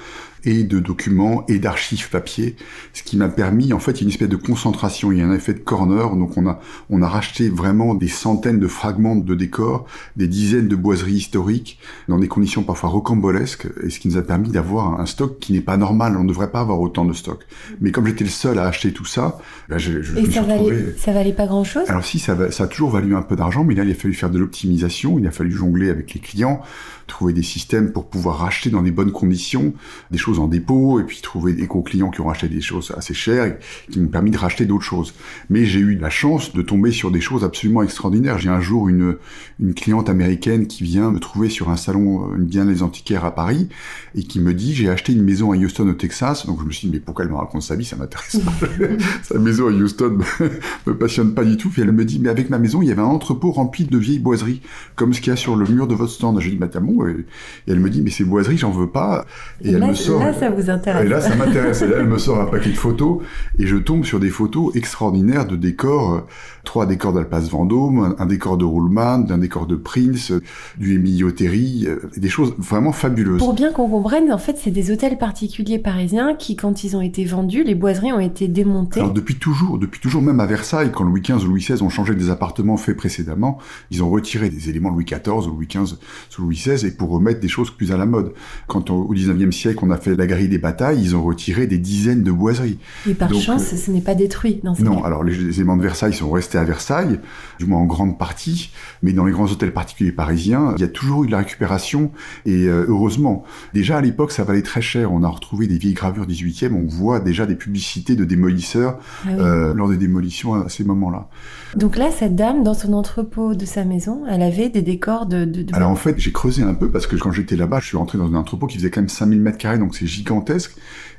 et 0.45 0.63
de 0.63 0.79
documents 0.79 1.45
et 1.47 1.59
d'archives 1.59 2.09
papier, 2.09 2.55
ce 2.93 3.03
qui 3.03 3.17
m'a 3.17 3.29
permis, 3.29 3.73
en 3.73 3.79
fait, 3.79 4.01
une 4.01 4.09
espèce 4.09 4.29
de 4.29 4.35
concentration, 4.35 5.11
il 5.11 5.19
y 5.19 5.21
a 5.21 5.27
un 5.27 5.33
effet 5.33 5.53
de 5.53 5.59
corner, 5.59 6.15
donc 6.15 6.37
on 6.37 6.47
a, 6.47 6.59
on 6.89 7.01
a 7.01 7.07
racheté 7.07 7.49
vraiment 7.49 7.95
des 7.95 8.07
centaines 8.07 8.59
de 8.59 8.67
fragments 8.67 9.15
de 9.15 9.35
décors, 9.35 9.85
des 10.15 10.27
dizaines 10.27 10.67
de 10.67 10.75
boiseries 10.75 11.15
historiques, 11.15 11.79
dans 12.07 12.19
des 12.19 12.27
conditions 12.27 12.63
parfois 12.63 12.89
rocambolesques, 12.89 13.67
et 13.83 13.89
ce 13.89 13.99
qui 13.99 14.07
nous 14.07 14.17
a 14.17 14.21
permis 14.21 14.49
d'avoir 14.49 14.99
un 14.99 15.05
stock 15.05 15.39
qui 15.39 15.53
n'est 15.53 15.61
pas 15.61 15.77
normal, 15.77 16.15
on 16.17 16.23
ne 16.23 16.29
devrait 16.29 16.51
pas 16.51 16.61
avoir 16.61 16.79
autant 16.79 17.05
de 17.05 17.13
stock. 17.13 17.45
Mais 17.81 17.91
comme 17.91 18.05
j'étais 18.05 18.23
le 18.23 18.29
seul 18.29 18.59
à 18.59 18.65
acheter 18.65 18.91
tout 18.91 19.05
ça, 19.05 19.39
ben 19.69 19.77
je, 19.77 20.01
je, 20.01 20.17
et 20.17 20.29
ça, 20.29 20.41
valait, 20.41 20.95
ça 20.97 21.11
valait 21.11 21.33
pas 21.33 21.47
grand-chose? 21.47 21.89
Alors 21.89 22.05
si, 22.05 22.19
ça, 22.19 22.51
ça 22.51 22.65
a 22.65 22.67
toujours 22.67 22.91
valu 22.91 23.15
un 23.15 23.21
peu 23.21 23.35
d'argent, 23.35 23.63
mais 23.63 23.75
là, 23.75 23.83
il 23.83 23.91
a 23.91 23.95
fallu 23.95 24.13
faire 24.13 24.29
de 24.29 24.37
l'optimisation, 24.39 25.19
il 25.19 25.27
a 25.27 25.31
fallu 25.31 25.51
jongler 25.51 25.89
avec 25.89 26.13
les 26.13 26.19
clients, 26.19 26.61
trouver 27.07 27.33
des 27.33 27.43
systèmes 27.43 27.91
pour 27.91 28.09
pouvoir 28.09 28.37
racheter 28.39 28.69
dans 28.69 28.81
des 28.81 28.91
bonnes 28.91 29.11
conditions 29.11 29.73
des 30.11 30.17
choses 30.17 30.34
en 30.39 30.47
dépôt 30.47 30.99
et 30.99 31.03
puis 31.03 31.21
trouver 31.21 31.53
des 31.53 31.67
co-clients 31.67 32.09
qui 32.09 32.21
ont 32.21 32.27
racheté 32.27 32.47
des 32.47 32.61
choses 32.61 32.93
assez 32.97 33.13
chères 33.13 33.45
et 33.45 33.57
qui 33.91 33.99
m'ont 33.99 34.07
permis 34.07 34.31
de 34.31 34.37
racheter 34.37 34.65
d'autres 34.65 34.83
choses. 34.83 35.13
Mais 35.49 35.65
j'ai 35.65 35.79
eu 35.79 35.95
la 35.95 36.09
chance 36.09 36.53
de 36.53 36.61
tomber 36.61 36.91
sur 36.91 37.11
des 37.11 37.21
choses 37.21 37.43
absolument 37.43 37.83
extraordinaires. 37.83 38.37
J'ai 38.37 38.49
un 38.49 38.61
jour 38.61 38.89
une, 38.89 39.17
une 39.59 39.73
cliente 39.73 40.09
américaine 40.09 40.67
qui 40.67 40.83
vient 40.83 41.11
me 41.11 41.19
trouver 41.19 41.49
sur 41.49 41.69
un 41.69 41.77
salon 41.77 42.33
une 42.35 42.45
bien 42.45 42.65
des 42.65 42.83
antiquaires 42.83 43.25
à 43.25 43.33
Paris 43.33 43.69
et 44.15 44.23
qui 44.23 44.39
me 44.39 44.53
dit 44.53 44.73
j'ai 44.73 44.89
acheté 44.89 45.13
une 45.13 45.23
maison 45.23 45.51
à 45.51 45.55
Houston 45.55 45.87
au 45.87 45.93
Texas. 45.93 46.45
Donc 46.45 46.59
je 46.61 46.65
me 46.65 46.71
suis 46.71 46.87
dit 46.87 46.93
mais 46.93 46.99
pourquoi 46.99 47.25
elle 47.25 47.31
me 47.31 47.37
raconte 47.37 47.63
sa 47.63 47.75
vie? 47.75 47.85
Ça 47.85 47.95
m'intéresse 47.95 48.37
pas. 48.37 48.67
sa 49.23 49.39
maison 49.39 49.67
à 49.67 49.71
Houston 49.71 50.19
me 50.85 50.93
passionne 50.93 51.33
pas 51.33 51.43
du 51.43 51.57
tout. 51.57 51.69
Puis 51.69 51.81
elle 51.81 51.91
me 51.91 52.05
dit 52.05 52.19
mais 52.19 52.29
avec 52.29 52.49
ma 52.49 52.59
maison 52.59 52.81
il 52.81 52.87
y 52.87 52.91
avait 52.91 53.01
un 53.01 53.05
entrepôt 53.05 53.51
rempli 53.51 53.85
de 53.85 53.97
vieilles 53.97 54.19
boiseries 54.19 54.61
comme 54.95 55.13
ce 55.13 55.21
qu'il 55.21 55.31
y 55.31 55.33
a 55.33 55.37
sur 55.37 55.55
le 55.55 55.65
mur 55.67 55.87
de 55.87 55.95
votre 55.95 56.11
stand. 56.11 56.39
Je 56.39 56.49
dis 56.49 56.55
bah 56.55 56.67
et 56.75 57.71
elle 57.71 57.79
me 57.79 57.89
dit 57.89 58.01
mais 58.01 58.09
ces 58.09 58.23
boiseries 58.23 58.57
j'en 58.57 58.71
veux 58.71 58.89
pas. 58.89 59.25
Et, 59.61 59.71
elle 59.71 59.85
me 59.85 59.93
sort. 59.93 60.21
Là 60.25 60.33
ça. 60.33 61.05
Et 61.05 61.07
là 61.07 61.21
ça 61.21 61.35
m'intéresse. 61.35 61.81
et 61.81 61.87
là 61.87 61.97
elle 61.99 62.07
me 62.07 62.17
sort 62.17 62.39
un 62.39 62.45
paquet 62.45 62.69
de 62.69 62.75
photos 62.75 63.21
et 63.59 63.67
je 63.67 63.77
tombe 63.77 64.05
sur 64.05 64.19
des 64.19 64.29
photos 64.29 64.75
extraordinaires 64.75 65.45
de 65.45 65.55
décors, 65.55 66.13
euh, 66.13 66.19
trois 66.65 66.85
décors 66.85 67.13
d'Alpace 67.13 67.49
Vendôme, 67.49 68.15
un, 68.17 68.25
décor 68.25 68.57
de 68.57 68.65
Ruhlmann, 68.65 69.25
un 69.29 69.37
décor 69.37 69.67
de 69.67 69.75
Prince, 69.75 70.33
du 70.77 70.95
Emilio 70.95 71.31
Terry, 71.31 71.85
euh, 71.87 71.99
des 72.17 72.27
choses 72.29 72.53
vraiment 72.57 72.91
fabuleuses. 72.91 73.39
Pour 73.39 73.53
bien 73.53 73.71
qu'on 73.71 73.87
comprenne, 73.87 74.31
en 74.33 74.37
fait 74.37 74.57
c'est 74.61 74.71
des 74.71 74.91
hôtels 74.91 75.17
particuliers 75.17 75.79
parisiens 75.79 76.35
qui 76.35 76.55
quand 76.55 76.83
ils 76.83 76.97
ont 76.97 77.01
été 77.01 77.23
vendus, 77.23 77.63
les 77.63 77.75
boiseries 77.75 78.11
ont 78.11 78.19
été 78.19 78.47
démontées. 78.47 78.99
Alors 78.99 79.13
depuis 79.13 79.35
toujours, 79.35 79.77
depuis 79.77 80.01
toujours 80.01 80.21
même 80.21 80.39
à 80.39 80.45
Versailles, 80.45 80.91
quand 80.91 81.03
Louis 81.03 81.21
XV 81.21 81.45
ou 81.45 81.49
Louis 81.49 81.61
XVI 81.61 81.81
ont 81.81 81.89
changé 81.89 82.15
des 82.15 82.29
appartements 82.29 82.77
faits 82.77 82.97
précédemment, 82.97 83.59
ils 83.91 84.03
ont 84.03 84.09
retiré 84.09 84.49
des 84.49 84.69
éléments 84.69 84.89
Louis 84.89 85.05
XIV 85.05 85.47
ou 85.47 85.55
Louis 85.55 85.67
XV 85.67 85.95
sous 86.29 86.41
Louis 86.41 86.55
XVI 86.55 86.87
et 86.87 86.91
pour 86.91 87.09
remettre 87.09 87.39
des 87.39 87.47
choses 87.47 87.69
plus 87.69 87.91
à 87.91 87.97
la 87.97 88.05
mode. 88.05 88.33
Quand 88.67 88.89
au 88.89 89.13
XIXe 89.13 89.55
siècle, 89.55 89.79
on 89.83 89.91
a 89.91 89.97
fait 89.97 90.15
la 90.15 90.27
grille 90.27 90.49
des 90.49 90.57
batailles, 90.57 91.01
ils 91.01 91.15
ont 91.15 91.23
retiré 91.23 91.67
des 91.67 91.77
dizaines 91.77 92.23
de 92.23 92.31
boiseries. 92.31 92.79
Et 93.07 93.13
par 93.13 93.33
chance, 93.33 93.75
ce 93.75 93.91
n'est 93.91 94.01
pas 94.01 94.15
détruit 94.15 94.59
dans 94.63 94.73
Non, 94.79 95.03
alors 95.03 95.23
les, 95.23 95.35
éléments 95.59 95.77
de 95.77 95.83
Versailles 95.83 96.13
sont 96.13 96.31
restés 96.31 96.54
à 96.57 96.63
Versailles, 96.63 97.19
du 97.59 97.65
moins 97.65 97.79
en 97.79 97.85
grande 97.85 98.17
partie, 98.17 98.71
mais 99.01 99.13
dans 99.13 99.25
les 99.25 99.31
grands 99.31 99.51
hôtels 99.51 99.73
particuliers 99.73 100.11
parisiens, 100.11 100.73
il 100.77 100.81
y 100.81 100.83
a 100.83 100.87
toujours 100.87 101.23
eu 101.23 101.27
de 101.27 101.31
la 101.31 101.39
récupération, 101.39 102.11
et 102.45 102.65
heureusement. 102.65 103.43
Déjà 103.73 103.97
à 103.97 104.01
l'époque, 104.01 104.31
ça 104.31 104.43
valait 104.43 104.61
très 104.61 104.81
cher. 104.81 105.11
On 105.11 105.23
a 105.23 105.27
retrouvé 105.27 105.67
des 105.67 105.77
vieilles 105.77 105.93
gravures 105.93 106.25
18e, 106.25 106.73
on 106.73 106.87
voit 106.87 107.19
déjà 107.19 107.45
des 107.45 107.55
publicités 107.55 108.15
de 108.15 108.25
démolisseurs 108.25 108.99
ah 109.25 109.73
lors 109.73 109.89
des 109.89 109.97
démolitions 109.97 110.53
à 110.53 110.69
ces 110.69 110.83
moments-là. 110.83 111.27
Donc 111.75 111.97
là, 111.97 112.09
cette 112.11 112.35
dame, 112.35 112.63
dans 112.63 112.73
son 112.73 112.93
entrepôt 112.93 113.53
de 113.53 113.65
sa 113.65 113.83
maison, 113.83 114.23
elle 114.29 114.41
avait 114.41 114.69
des 114.69 114.81
décors 114.81 115.25
de... 115.25 115.45
de, 115.45 115.65
Alors 115.73 115.89
en 115.89 115.95
fait, 115.95 116.17
j'ai 116.17 116.31
creusé 116.31 116.63
un 116.63 116.73
peu 116.73 116.89
parce 116.89 117.07
que 117.07 117.15
quand 117.15 117.31
j'étais 117.31 117.55
là-bas, 117.55 117.79
je 117.79 117.87
suis 117.87 117.97
rentré 117.97 118.17
dans 118.17 118.27
un 118.27 118.35
entrepôt 118.35 118.67
qui 118.67 118.77
faisait 118.77 118.89
quand 118.89 119.01
même 119.01 119.09
5000 119.09 119.41
mètres 119.41 119.57
carrés, 119.57 119.77
donc 119.77 119.95
c'est 119.95 120.07
gigantesque. 120.07 120.75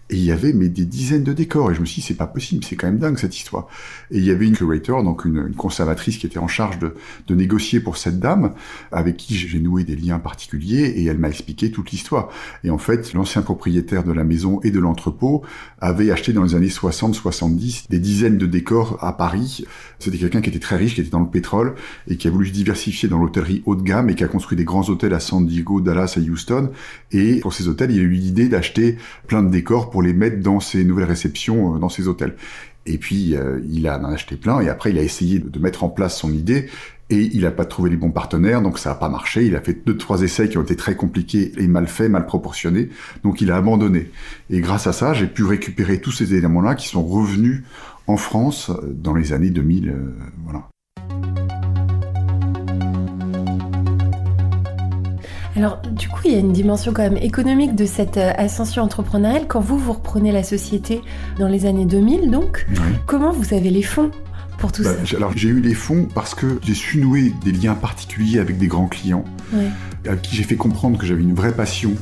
Et 0.09 0.17
il 0.17 0.25
y 0.25 0.31
avait 0.31 0.53
mais 0.53 0.69
des 0.69 0.85
dizaines 0.85 1.25
de 1.25 1.33
décors. 1.33 1.71
Et 1.71 1.75
je 1.75 1.81
me 1.81 1.87
suis 1.87 2.01
dit, 2.01 2.07
c'est 2.07 2.15
pas 2.15 2.27
possible, 2.27 2.65
c'est 2.65 2.77
quand 2.77 2.87
même 2.87 2.99
dingue 2.99 3.19
cette 3.19 3.37
histoire. 3.37 3.67
Et 4.11 4.19
il 4.19 4.25
y 4.25 4.31
avait 4.31 4.47
une 4.47 4.57
curator, 4.57 5.03
donc 5.03 5.25
une, 5.25 5.47
une 5.49 5.55
conservatrice 5.55 6.19
qui 6.19 6.27
était 6.27 6.39
en 6.39 6.47
charge 6.47 6.79
de, 6.79 6.95
de, 7.27 7.35
négocier 7.35 7.81
pour 7.81 7.97
cette 7.97 8.21
dame, 8.21 8.55
avec 8.93 9.17
qui 9.17 9.37
j'ai 9.37 9.59
noué 9.59 9.85
des 9.85 9.97
liens 9.97 10.19
particuliers, 10.19 10.95
et 10.97 11.05
elle 11.05 11.19
m'a 11.19 11.29
expliqué 11.29 11.71
toute 11.71 11.91
l'histoire. 11.91 12.29
Et 12.63 12.71
en 12.71 12.79
fait, 12.79 13.13
l'ancien 13.15 13.43
propriétaire 13.43 14.05
de 14.05 14.13
la 14.13 14.23
maison 14.23 14.61
et 14.63 14.71
de 14.71 14.79
l'entrepôt 14.79 15.43
avait 15.81 16.11
acheté 16.11 16.33
dans 16.33 16.45
les 16.45 16.55
années 16.55 16.69
60-70 16.69 17.87
des 17.91 17.99
dizaines 17.99 18.39
de 18.39 18.47
décors 18.47 19.03
à 19.03 19.17
Paris. 19.17 19.65
C'était 19.99 20.19
quelqu'un 20.19 20.41
qui 20.41 20.51
était 20.51 20.59
très 20.59 20.77
riche, 20.77 20.95
qui 20.95 21.01
était 21.01 21.11
dans 21.11 21.21
le 21.21 21.31
pétrole, 21.31 21.75
et 22.09 22.17
qui 22.17 22.29
a 22.29 22.31
voulu 22.31 22.47
se 22.47 22.53
diversifier 22.53 23.09
dans 23.09 23.19
l'hôtellerie 23.19 23.63
haut 23.67 23.75
de 23.75 23.83
gamme, 23.83 24.09
et 24.11 24.15
qui 24.15 24.25
a 24.25 24.29
construit 24.29 24.57
des 24.57 24.65
grands 24.65 24.89
hôtels 24.89 25.15
à 25.15 25.21
San 25.21 25.45
Diego, 25.47 25.81
Dallas 25.81 26.17
et 26.17 26.31
Houston. 26.31 26.71
Et 27.11 27.41
pour 27.41 27.53
ces 27.53 27.67
hôtels, 27.69 27.91
il 27.91 27.99
a 27.99 28.03
eu 28.03 28.11
l'idée 28.11 28.49
d'acheter 28.49 28.99
plein 29.27 29.43
de 29.43 29.51
décors 29.51 29.91
les 30.03 30.13
mettre 30.13 30.41
dans 30.41 30.61
ses 30.61 30.85
nouvelles 30.85 31.09
réceptions, 31.09 31.75
euh, 31.75 31.79
dans 31.79 31.89
ses 31.89 32.09
hôtels. 32.09 32.35
Et 32.87 32.99
puis, 32.99 33.35
euh, 33.35 33.61
il 33.69 33.89
a 33.89 33.99
en 33.99 34.05
a 34.05 34.09
acheté 34.11 34.37
plein, 34.37 34.61
et 34.61 34.69
après, 34.69 34.91
il 34.91 34.99
a 34.99 35.03
essayé 35.03 35.39
de 35.39 35.59
mettre 35.59 35.85
en 35.85 35.89
place 35.89 36.19
son 36.19 36.33
idée, 36.33 36.69
et 37.11 37.31
il 37.33 37.43
n'a 37.43 37.51
pas 37.51 37.65
trouvé 37.65 37.91
les 37.91 37.97
bons 37.97 38.11
partenaires, 38.11 38.63
donc 38.63 38.79
ça 38.79 38.91
n'a 38.91 38.95
pas 38.97 39.09
marché. 39.09 39.47
Il 39.47 39.57
a 39.57 39.61
fait 39.61 39.85
deux, 39.87 39.97
trois 39.97 40.23
essais 40.23 40.49
qui 40.49 40.59
ont 40.59 40.63
été 40.63 40.77
très 40.77 40.97
compliqués 40.97 41.53
et 41.57 41.67
mal 41.67 41.87
faits, 41.87 42.11
mal 42.11 42.27
proportionnés, 42.27 42.91
donc 43.23 43.41
il 43.41 43.51
a 43.51 43.57
abandonné. 43.57 44.11
Et 44.51 44.61
grâce 44.61 44.87
à 44.87 44.93
ça, 44.93 45.15
j'ai 45.15 45.27
pu 45.27 45.45
récupérer 45.45 46.01
tous 46.01 46.13
ces 46.13 46.35
éléments-là 46.35 46.75
qui 46.75 46.89
sont 46.89 47.05
revenus 47.05 47.63
en 48.07 48.17
France 48.17 48.71
euh, 48.71 48.93
dans 48.93 49.15
les 49.15 49.33
années 49.33 49.51
2000. 49.51 49.95
voilà. 50.45 50.69
Alors, 55.57 55.81
du 55.91 56.09
coup, 56.09 56.21
il 56.27 56.33
y 56.33 56.35
a 56.35 56.39
une 56.39 56.53
dimension 56.53 56.93
quand 56.93 57.03
même 57.03 57.17
économique 57.17 57.75
de 57.75 57.87
cette 57.87 58.19
euh, 58.19 58.33
ascension 58.37 58.83
entrepreneuriale. 58.83 59.47
Quand 59.49 59.61
vous, 59.61 59.79
vous 59.79 59.95
reprenez 59.95 60.31
la 60.31 60.43
société 60.43 61.01
dans 61.39 61.49
les 61.49 61.65
années 61.65 61.87
2000, 61.87 62.31
donc, 62.31 62.67
comment 63.07 63.33
vous 63.33 63.55
avez 63.55 63.71
les 63.71 63.83
fonds 63.83 64.11
pour 64.59 64.71
tout 64.71 64.83
bah, 64.83 64.91
ça? 65.05 65.17
Alors, 65.17 65.33
j'ai 65.35 65.49
eu 65.49 65.61
les 65.61 65.75
fonds 65.75 66.09
parce 66.15 66.35
que 66.35 66.59
j'ai 66.63 66.75
su 66.75 66.99
nouer 66.99 67.33
des 67.43 67.53
liens 67.53 67.75
particuliers 67.75 68.39
avec 68.39 68.59
des 68.59 68.67
grands 68.67 68.89
clients, 68.89 69.25
à 70.07 70.17
qui 70.17 70.37
j'ai 70.37 70.43
fait 70.43 70.57
comprendre 70.57 70.99
que 70.99 71.07
j'avais 71.07 71.23
une 71.23 71.35
vraie 71.35 71.53
passion 71.53 71.95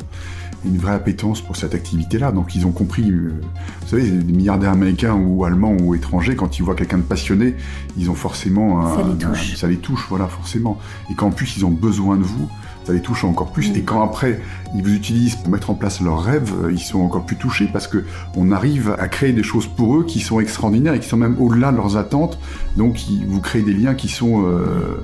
une 0.64 0.78
vraie 0.78 0.94
appétence 0.94 1.40
pour 1.40 1.56
cette 1.56 1.75
activité-là. 1.75 2.32
Donc 2.32 2.54
ils 2.54 2.66
ont 2.66 2.73
compris, 2.73 3.11
euh, 3.11 3.34
vous 3.82 3.88
savez, 3.88 4.04
les 4.04 4.32
milliardaires 4.32 4.73
américains 4.73 5.14
ou 5.14 5.44
allemands 5.44 5.76
ou 5.80 5.94
étrangers, 5.94 6.37
quand 6.37 6.58
ils 6.58 6.62
voient 6.62 6.75
quelqu'un 6.75 6.99
de 6.99 7.02
passionné, 7.02 7.54
ils 7.96 8.11
ont 8.11 8.14
forcément... 8.14 8.80
Un, 8.80 8.96
ça 8.96 9.02
les 9.02 9.18
touche. 9.18 9.56
ça 9.56 9.66
les 9.66 9.76
touche, 9.76 10.06
voilà, 10.08 10.26
forcément. 10.26 10.78
Et 11.11 11.14
qu'en 11.14 11.30
plus, 11.30 11.56
ils 11.56 11.64
ont 11.64 11.70
besoin 11.70 12.16
de 12.16 12.23
vous, 12.23 12.49
ça 12.84 12.92
les 12.92 13.00
touche 13.00 13.24
encore 13.24 13.50
plus. 13.50 13.70
Et 13.76 13.82
quand 13.82 14.02
après, 14.02 14.40
ils 14.74 14.82
vous 14.82 14.94
utilisent 14.94 15.36
pour 15.36 15.48
mettre 15.48 15.70
en 15.70 15.74
place 15.74 16.00
leurs 16.00 16.22
rêves, 16.22 16.52
euh, 16.64 16.72
ils 16.72 16.78
sont 16.78 17.00
encore 17.00 17.24
plus 17.24 17.36
touchés 17.36 17.68
parce 17.72 17.86
que 17.86 18.04
on 18.36 18.52
arrive 18.52 18.94
à 18.98 19.08
créer 19.08 19.32
des 19.32 19.42
choses 19.42 19.66
pour 19.66 19.96
eux 19.96 20.04
qui 20.04 20.20
sont 20.20 20.40
extraordinaires 20.40 20.94
et 20.94 21.00
qui 21.00 21.08
sont 21.08 21.16
même 21.16 21.36
au-delà 21.40 21.72
de 21.72 21.76
leurs 21.76 21.96
attentes. 21.96 22.38
Donc, 22.76 23.08
ils 23.08 23.24
vous 23.26 23.40
créez 23.40 23.62
des 23.62 23.72
liens 23.72 23.94
qui 23.94 24.08
sont 24.08 24.44
euh, 24.44 25.02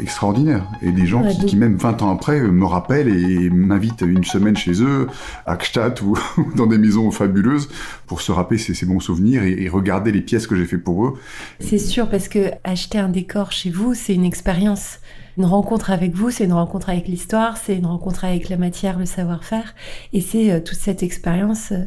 extraordinaires. 0.00 0.64
Et 0.80 0.92
des 0.92 1.06
gens 1.06 1.22
qui, 1.46 1.56
même 1.56 1.76
20 1.76 2.02
ans 2.02 2.10
après, 2.10 2.40
me 2.40 2.64
rappellent 2.64 3.08
et 3.08 3.50
m'invitent 3.50 4.02
une 4.02 4.24
semaine 4.24 4.56
chez 4.56 4.82
eux, 4.82 5.08
à 5.46 5.56
Gstaad 5.56 6.00
ou 6.02 6.16
dans 6.56 6.66
des 6.66 6.78
maisons 6.78 7.10
fabuleuses, 7.10 7.68
pour 8.06 8.20
se 8.20 8.32
rappeler 8.32 8.58
ces, 8.58 8.86
bons 8.86 9.00
souvenirs 9.00 9.42
et, 9.42 9.62
et, 9.62 9.68
regarder 9.68 10.12
les 10.12 10.20
pièces 10.20 10.46
que 10.46 10.56
j'ai 10.56 10.66
fait 10.66 10.78
pour 10.78 11.06
eux. 11.06 11.14
C'est 11.60 11.78
sûr, 11.78 12.08
parce 12.08 12.28
que 12.28 12.50
acheter 12.64 12.98
un 12.98 13.08
décor 13.08 13.52
chez 13.52 13.70
vous, 13.70 13.94
c'est 13.94 14.14
une 14.14 14.24
expérience 14.24 14.98
une 15.38 15.44
rencontre 15.44 15.90
avec 15.90 16.14
vous, 16.14 16.30
c'est 16.30 16.44
une 16.44 16.52
rencontre 16.52 16.90
avec 16.90 17.08
l'histoire, 17.08 17.56
c'est 17.56 17.76
une 17.76 17.86
rencontre 17.86 18.24
avec 18.24 18.48
la 18.48 18.56
matière, 18.56 18.98
le 18.98 19.06
savoir-faire, 19.06 19.74
et 20.12 20.20
c'est 20.20 20.50
euh, 20.52 20.60
toute 20.60 20.78
cette 20.78 21.02
expérience 21.02 21.72
euh, 21.72 21.84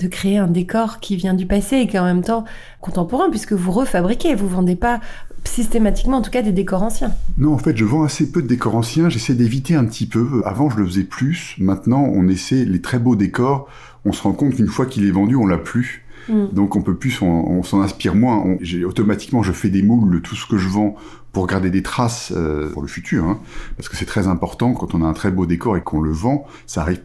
de 0.00 0.06
créer 0.06 0.38
un 0.38 0.46
décor 0.46 1.00
qui 1.00 1.16
vient 1.16 1.34
du 1.34 1.46
passé 1.46 1.76
et 1.76 1.86
qui 1.86 1.96
est 1.96 2.00
en 2.00 2.04
même 2.04 2.22
temps 2.22 2.44
contemporain, 2.80 3.30
puisque 3.30 3.52
vous 3.52 3.72
refabriquez, 3.72 4.34
vous 4.34 4.48
vendez 4.48 4.76
pas 4.76 5.00
systématiquement, 5.44 6.18
en 6.18 6.22
tout 6.22 6.30
cas, 6.30 6.42
des 6.42 6.52
décors 6.52 6.82
anciens. 6.82 7.12
Non, 7.36 7.54
en 7.54 7.58
fait, 7.58 7.76
je 7.76 7.84
vends 7.84 8.04
assez 8.04 8.30
peu 8.30 8.42
de 8.42 8.46
décors 8.46 8.76
anciens. 8.76 9.08
J'essaie 9.08 9.34
d'éviter 9.34 9.74
un 9.74 9.84
petit 9.84 10.06
peu. 10.06 10.42
Avant, 10.44 10.70
je 10.70 10.78
le 10.78 10.86
faisais 10.86 11.04
plus. 11.04 11.56
Maintenant, 11.58 12.02
on 12.12 12.28
essaie 12.28 12.64
les 12.64 12.80
très 12.80 12.98
beaux 12.98 13.16
décors. 13.16 13.68
On 14.04 14.12
se 14.12 14.22
rend 14.22 14.32
compte 14.32 14.54
qu'une 14.54 14.68
fois 14.68 14.86
qu'il 14.86 15.06
est 15.06 15.10
vendu, 15.10 15.36
on 15.36 15.46
l'a 15.46 15.58
plus. 15.58 16.04
Mm. 16.28 16.48
Donc 16.52 16.76
on 16.76 16.82
peut 16.82 16.96
plus, 16.96 17.20
on, 17.22 17.62
s'en 17.62 17.80
inspire 17.80 18.14
moins. 18.14 18.44
automatiquement, 18.84 19.42
je 19.42 19.52
fais 19.52 19.70
des 19.70 19.82
moules, 19.82 20.20
tout 20.22 20.36
ce 20.36 20.46
que 20.46 20.58
je 20.58 20.68
vends 20.68 20.96
pour 21.32 21.46
garder 21.46 21.70
des 21.70 21.82
traces 21.82 22.32
euh, 22.34 22.70
pour 22.70 22.82
le 22.82 22.88
futur, 22.88 23.24
hein, 23.24 23.38
parce 23.76 23.88
que 23.88 23.96
c'est 23.96 24.06
très 24.06 24.26
important 24.26 24.72
quand 24.72 24.94
on 24.94 25.02
a 25.02 25.06
un 25.06 25.12
très 25.12 25.30
beau 25.30 25.46
décor 25.46 25.76
et 25.76 25.82
qu'on 25.82 26.00
le 26.00 26.10
vend, 26.10 26.46
ça 26.66 26.82
arrive 26.82 27.00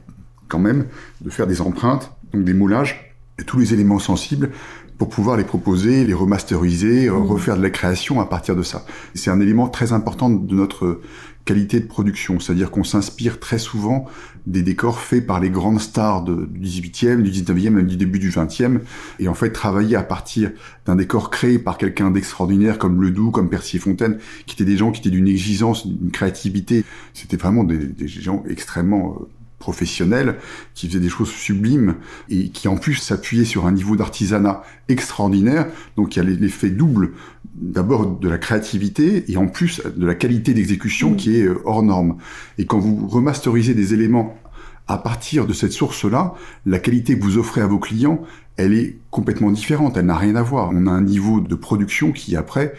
quand 0.47 0.59
même 0.59 0.85
de 1.21 1.29
faire 1.29 1.47
des 1.47 1.61
empreintes, 1.61 2.11
donc 2.33 2.43
des 2.43 2.53
moulages, 2.53 3.13
et 3.39 3.43
tous 3.43 3.59
les 3.59 3.73
éléments 3.73 3.99
sensibles 3.99 4.51
pour 4.97 5.09
pouvoir 5.09 5.37
les 5.37 5.43
proposer, 5.43 6.05
les 6.05 6.13
remasteriser, 6.13 7.09
mmh. 7.09 7.13
refaire 7.13 7.57
de 7.57 7.61
la 7.61 7.69
création 7.69 8.21
à 8.21 8.25
partir 8.25 8.55
de 8.55 8.63
ça. 8.63 8.85
C'est 9.15 9.31
un 9.31 9.39
élément 9.39 9.67
très 9.67 9.93
important 9.93 10.29
de 10.29 10.55
notre 10.55 11.01
qualité 11.45 11.79
de 11.79 11.85
production, 11.85 12.39
c'est-à-dire 12.39 12.71
qu'on 12.71 12.83
s'inspire 12.83 13.39
très 13.39 13.57
souvent 13.57 14.05
des 14.45 14.61
décors 14.61 14.99
faits 14.99 15.25
par 15.25 15.39
les 15.39 15.49
grandes 15.49 15.79
stars 15.79 16.23
du 16.23 16.31
18e, 16.33 17.21
du 17.21 17.31
19e, 17.31 17.71
même 17.71 17.87
du 17.87 17.97
début 17.97 18.19
du 18.19 18.29
20e, 18.29 18.79
et 19.19 19.27
en 19.27 19.33
fait 19.33 19.51
travailler 19.51 19.95
à 19.95 20.03
partir 20.03 20.51
d'un 20.85 20.95
décor 20.95 21.29
créé 21.29 21.59
par 21.59 21.77
quelqu'un 21.77 22.11
d'extraordinaire 22.11 22.77
comme 22.77 23.01
Ledoux, 23.01 23.31
comme 23.31 23.49
Percier 23.49 23.79
Fontaine, 23.79 24.19
qui 24.45 24.55
étaient 24.55 24.69
des 24.69 24.77
gens 24.77 24.91
qui 24.91 25.01
étaient 25.01 25.09
d'une 25.09 25.27
exigence, 25.27 25.87
d'une 25.87 26.11
créativité, 26.11 26.85
c'était 27.13 27.37
vraiment 27.37 27.63
des, 27.63 27.77
des, 27.77 28.07
gens 28.07 28.43
extrêmement 28.47 29.17
euh, 29.19 29.25
professionnels 29.63 30.35
qui 30.73 30.87
faisaient 30.87 30.99
des 30.99 31.15
choses 31.17 31.31
sublimes 31.31 31.95
et 32.29 32.49
qui 32.49 32.67
en 32.67 32.75
plus 32.75 32.95
s'appuyaient 32.95 33.45
sur 33.45 33.65
un 33.65 33.71
niveau 33.71 33.95
d'artisanat 33.95 34.61
extraordinaire. 34.89 35.67
Donc 35.95 36.15
il 36.15 36.19
y 36.19 36.21
a 36.21 36.25
l'effet 36.25 36.69
double 36.69 37.11
d'abord 37.55 38.19
de 38.19 38.27
la 38.27 38.37
créativité 38.37 39.31
et 39.31 39.37
en 39.37 39.47
plus 39.47 39.81
de 39.95 40.05
la 40.05 40.15
qualité 40.15 40.53
d'exécution 40.53 41.11
mm. 41.11 41.15
qui 41.15 41.37
est 41.37 41.45
euh, 41.45 41.61
hors 41.63 41.81
norme. 41.81 42.17
Et 42.57 42.65
quand 42.65 42.79
vous 42.79 43.07
remasterisez 43.07 43.73
des 43.73 43.93
éléments 43.93 44.37
à 44.89 44.97
partir 44.97 45.47
de 45.47 45.53
cette 45.53 45.71
source-là, 45.71 46.33
la 46.65 46.79
qualité 46.79 47.17
que 47.17 47.23
vous 47.23 47.37
offrez 47.37 47.61
à 47.61 47.67
vos 47.67 47.79
clients, 47.79 48.21
elle 48.57 48.73
est 48.73 48.97
complètement 49.11 49.49
différente, 49.49 49.95
elle 49.95 50.07
n'a 50.07 50.17
rien 50.17 50.35
à 50.35 50.43
voir. 50.43 50.71
On 50.73 50.87
a 50.87 50.91
un 50.91 51.01
niveau 51.01 51.39
de 51.39 51.55
production 51.55 52.11
qui 52.11 52.35
après 52.35 52.73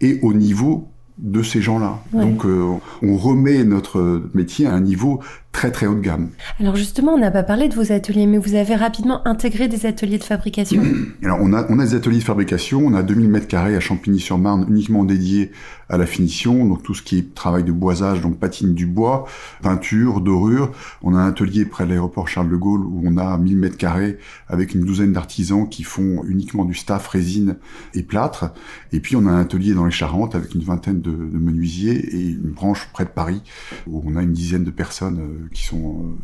est 0.00 0.18
au 0.22 0.32
niveau 0.32 0.88
de 1.18 1.42
ces 1.42 1.60
gens-là. 1.60 1.98
Donc 2.12 2.44
euh, 2.44 2.74
on 3.02 3.16
remet 3.16 3.64
notre 3.64 4.22
métier 4.34 4.66
à 4.66 4.72
un 4.72 4.80
niveau 4.80 5.20
très 5.52 5.70
très 5.70 5.86
haut 5.86 5.94
de 5.94 6.00
gamme. 6.00 6.30
Alors 6.58 6.76
justement, 6.76 7.12
on 7.12 7.18
n'a 7.18 7.30
pas 7.30 7.42
parlé 7.42 7.68
de 7.68 7.74
vos 7.74 7.92
ateliers, 7.92 8.26
mais 8.26 8.38
vous 8.38 8.54
avez 8.54 8.74
rapidement 8.74 9.26
intégré 9.26 9.68
des 9.68 9.86
ateliers 9.86 10.18
de 10.18 10.24
fabrication. 10.24 10.82
Alors 11.22 11.38
on 11.40 11.52
a, 11.52 11.66
on 11.68 11.78
a 11.78 11.84
des 11.84 11.94
ateliers 11.94 12.18
de 12.18 12.24
fabrication, 12.24 12.82
on 12.84 12.94
a 12.94 13.02
2000 13.02 13.28
mètres 13.28 13.48
carrés 13.48 13.76
à 13.76 13.80
Champigny-sur-Marne 13.80 14.66
uniquement 14.68 15.04
dédiés 15.04 15.52
à 15.92 15.98
la 15.98 16.06
finition, 16.06 16.66
donc 16.66 16.82
tout 16.82 16.94
ce 16.94 17.02
qui 17.02 17.18
est 17.18 17.34
travail 17.34 17.64
de 17.64 17.70
boisage, 17.70 18.22
donc 18.22 18.38
patine 18.38 18.72
du 18.72 18.86
bois, 18.86 19.26
peinture, 19.60 20.22
dorure. 20.22 20.72
On 21.02 21.14
a 21.14 21.18
un 21.18 21.28
atelier 21.28 21.66
près 21.66 21.84
de 21.84 21.90
l'aéroport 21.90 22.28
Charles 22.28 22.50
de 22.50 22.56
Gaulle 22.56 22.80
où 22.80 23.02
on 23.04 23.18
a 23.18 23.36
1000 23.36 23.58
mètres 23.58 23.76
carrés 23.76 24.16
avec 24.48 24.74
une 24.74 24.80
douzaine 24.80 25.12
d'artisans 25.12 25.68
qui 25.68 25.82
font 25.82 26.24
uniquement 26.24 26.64
du 26.64 26.74
staff, 26.74 27.06
résine 27.08 27.56
et 27.94 28.02
plâtre. 28.02 28.52
Et 28.92 29.00
puis 29.00 29.16
on 29.16 29.26
a 29.26 29.30
un 29.30 29.40
atelier 29.40 29.74
dans 29.74 29.84
les 29.84 29.90
Charentes 29.90 30.34
avec 30.34 30.54
une 30.54 30.62
vingtaine 30.62 31.02
de, 31.02 31.10
de 31.10 31.38
menuisiers 31.38 32.16
et 32.16 32.28
une 32.30 32.52
branche 32.52 32.88
près 32.94 33.04
de 33.04 33.10
Paris 33.10 33.42
où 33.86 34.02
on 34.06 34.16
a 34.16 34.22
une 34.22 34.32
dizaine 34.32 34.64
de 34.64 34.70
personnes 34.70 35.20
euh, 35.20 35.48
qui 35.52 35.62
sont 35.62 36.06
euh, 36.06 36.14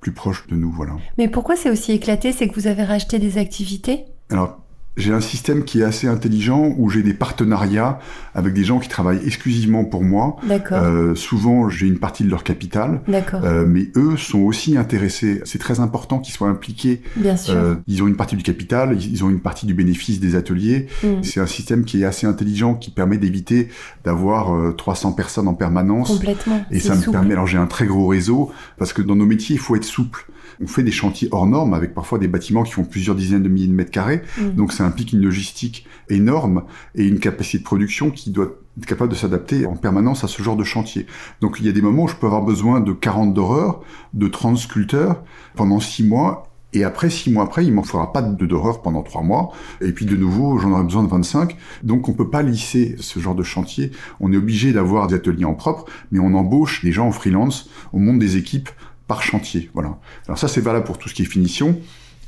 plus 0.00 0.12
proches 0.12 0.46
de 0.46 0.54
nous, 0.54 0.70
voilà. 0.70 0.92
Mais 1.18 1.26
pourquoi 1.28 1.56
c'est 1.56 1.70
aussi 1.70 1.90
éclaté? 1.90 2.30
C'est 2.30 2.48
que 2.48 2.54
vous 2.54 2.68
avez 2.68 2.84
racheté 2.84 3.18
des 3.18 3.38
activités? 3.38 4.04
Alors, 4.30 4.62
j'ai 4.96 5.12
un 5.12 5.20
système 5.20 5.64
qui 5.64 5.80
est 5.80 5.84
assez 5.84 6.06
intelligent 6.06 6.74
où 6.76 6.90
j'ai 6.90 7.02
des 7.02 7.14
partenariats 7.14 7.98
avec 8.34 8.52
des 8.52 8.64
gens 8.64 8.78
qui 8.78 8.88
travaillent 8.88 9.24
exclusivement 9.24 9.84
pour 9.84 10.02
moi. 10.02 10.36
D'accord. 10.46 10.82
Euh, 10.82 11.14
souvent, 11.14 11.70
j'ai 11.70 11.86
une 11.86 11.98
partie 11.98 12.24
de 12.24 12.30
leur 12.30 12.44
capital. 12.44 13.00
D'accord. 13.08 13.40
Euh, 13.44 13.64
mais 13.66 13.88
eux 13.96 14.16
sont 14.18 14.40
aussi 14.40 14.76
intéressés. 14.76 15.40
C'est 15.44 15.58
très 15.58 15.80
important 15.80 16.18
qu'ils 16.18 16.34
soient 16.34 16.48
impliqués. 16.48 17.02
Bien 17.16 17.36
sûr. 17.36 17.54
Euh, 17.54 17.74
ils 17.86 18.02
ont 18.02 18.06
une 18.06 18.16
partie 18.16 18.36
du 18.36 18.42
capital, 18.42 18.98
ils 19.00 19.24
ont 19.24 19.30
une 19.30 19.40
partie 19.40 19.64
du 19.64 19.72
bénéfice 19.72 20.20
des 20.20 20.34
ateliers. 20.34 20.88
Mm. 21.02 21.22
C'est 21.22 21.40
un 21.40 21.46
système 21.46 21.84
qui 21.84 22.02
est 22.02 22.04
assez 22.04 22.26
intelligent, 22.26 22.74
qui 22.74 22.90
permet 22.90 23.16
d'éviter 23.16 23.68
d'avoir 24.04 24.54
euh, 24.54 24.72
300 24.72 25.12
personnes 25.12 25.48
en 25.48 25.54
permanence. 25.54 26.08
Complètement. 26.08 26.64
Et 26.70 26.80
ça 26.80 26.94
me 26.94 27.00
souple. 27.00 27.12
permet, 27.12 27.32
alors 27.32 27.46
j'ai 27.46 27.58
un 27.58 27.66
très 27.66 27.86
gros 27.86 28.06
réseau, 28.06 28.50
parce 28.76 28.92
que 28.92 29.00
dans 29.00 29.16
nos 29.16 29.26
métiers, 29.26 29.56
il 29.56 29.60
faut 29.60 29.76
être 29.76 29.84
souple. 29.84 30.26
On 30.62 30.66
fait 30.66 30.82
des 30.82 30.92
chantiers 30.92 31.28
hors 31.32 31.46
normes 31.46 31.74
avec 31.74 31.94
parfois 31.94 32.18
des 32.18 32.28
bâtiments 32.28 32.62
qui 32.62 32.72
font 32.72 32.84
plusieurs 32.84 33.16
dizaines 33.16 33.42
de 33.42 33.48
milliers 33.48 33.66
de 33.66 33.72
mètres 33.72 33.90
carrés. 33.90 34.22
Mm. 34.38 34.50
Donc 34.50 34.72
ça 34.82 34.88
implique 34.88 35.12
une 35.12 35.22
logistique 35.22 35.86
énorme 36.08 36.64
et 36.96 37.06
une 37.06 37.20
capacité 37.20 37.58
de 37.58 37.62
production 37.62 38.10
qui 38.10 38.30
doit 38.30 38.56
être 38.78 38.86
capable 38.86 39.12
de 39.12 39.16
s'adapter 39.16 39.64
en 39.64 39.76
permanence 39.76 40.24
à 40.24 40.28
ce 40.28 40.42
genre 40.42 40.56
de 40.56 40.64
chantier. 40.64 41.06
Donc 41.40 41.58
il 41.60 41.66
y 41.66 41.68
a 41.68 41.72
des 41.72 41.82
moments 41.82 42.04
où 42.04 42.08
je 42.08 42.16
peux 42.16 42.26
avoir 42.26 42.42
besoin 42.42 42.80
de 42.80 42.92
40 42.92 43.32
d'horreur, 43.32 43.82
de 44.12 44.26
30 44.26 44.58
sculpteurs 44.58 45.22
pendant 45.54 45.78
6 45.78 46.04
mois. 46.04 46.48
Et 46.74 46.84
après, 46.84 47.10
six 47.10 47.30
mois 47.30 47.44
après, 47.44 47.66
il 47.66 47.74
m'en 47.74 47.82
fera 47.82 48.14
pas 48.14 48.22
de 48.22 48.46
d'horreur 48.46 48.80
pendant 48.80 49.02
trois 49.02 49.20
mois. 49.20 49.52
Et 49.82 49.92
puis 49.92 50.06
de 50.06 50.16
nouveau, 50.16 50.58
j'en 50.58 50.72
aurai 50.72 50.84
besoin 50.84 51.02
de 51.02 51.08
25. 51.08 51.54
Donc 51.82 52.08
on 52.08 52.14
peut 52.14 52.30
pas 52.30 52.40
lisser 52.40 52.96
ce 52.98 53.20
genre 53.20 53.34
de 53.34 53.42
chantier. 53.42 53.92
On 54.20 54.32
est 54.32 54.38
obligé 54.38 54.72
d'avoir 54.72 55.06
des 55.06 55.16
ateliers 55.16 55.44
en 55.44 55.52
propre, 55.52 55.84
mais 56.12 56.18
on 56.18 56.32
embauche 56.32 56.82
des 56.82 56.90
gens 56.90 57.08
en 57.08 57.12
freelance. 57.12 57.68
On 57.92 58.00
monte 58.00 58.18
des 58.18 58.38
équipes 58.38 58.70
par 59.06 59.22
chantier. 59.22 59.70
Voilà. 59.74 59.98
Alors 60.26 60.38
ça, 60.38 60.48
c'est 60.48 60.62
valable 60.62 60.86
pour 60.86 60.96
tout 60.96 61.10
ce 61.10 61.14
qui 61.14 61.20
est 61.20 61.26
finition. 61.26 61.78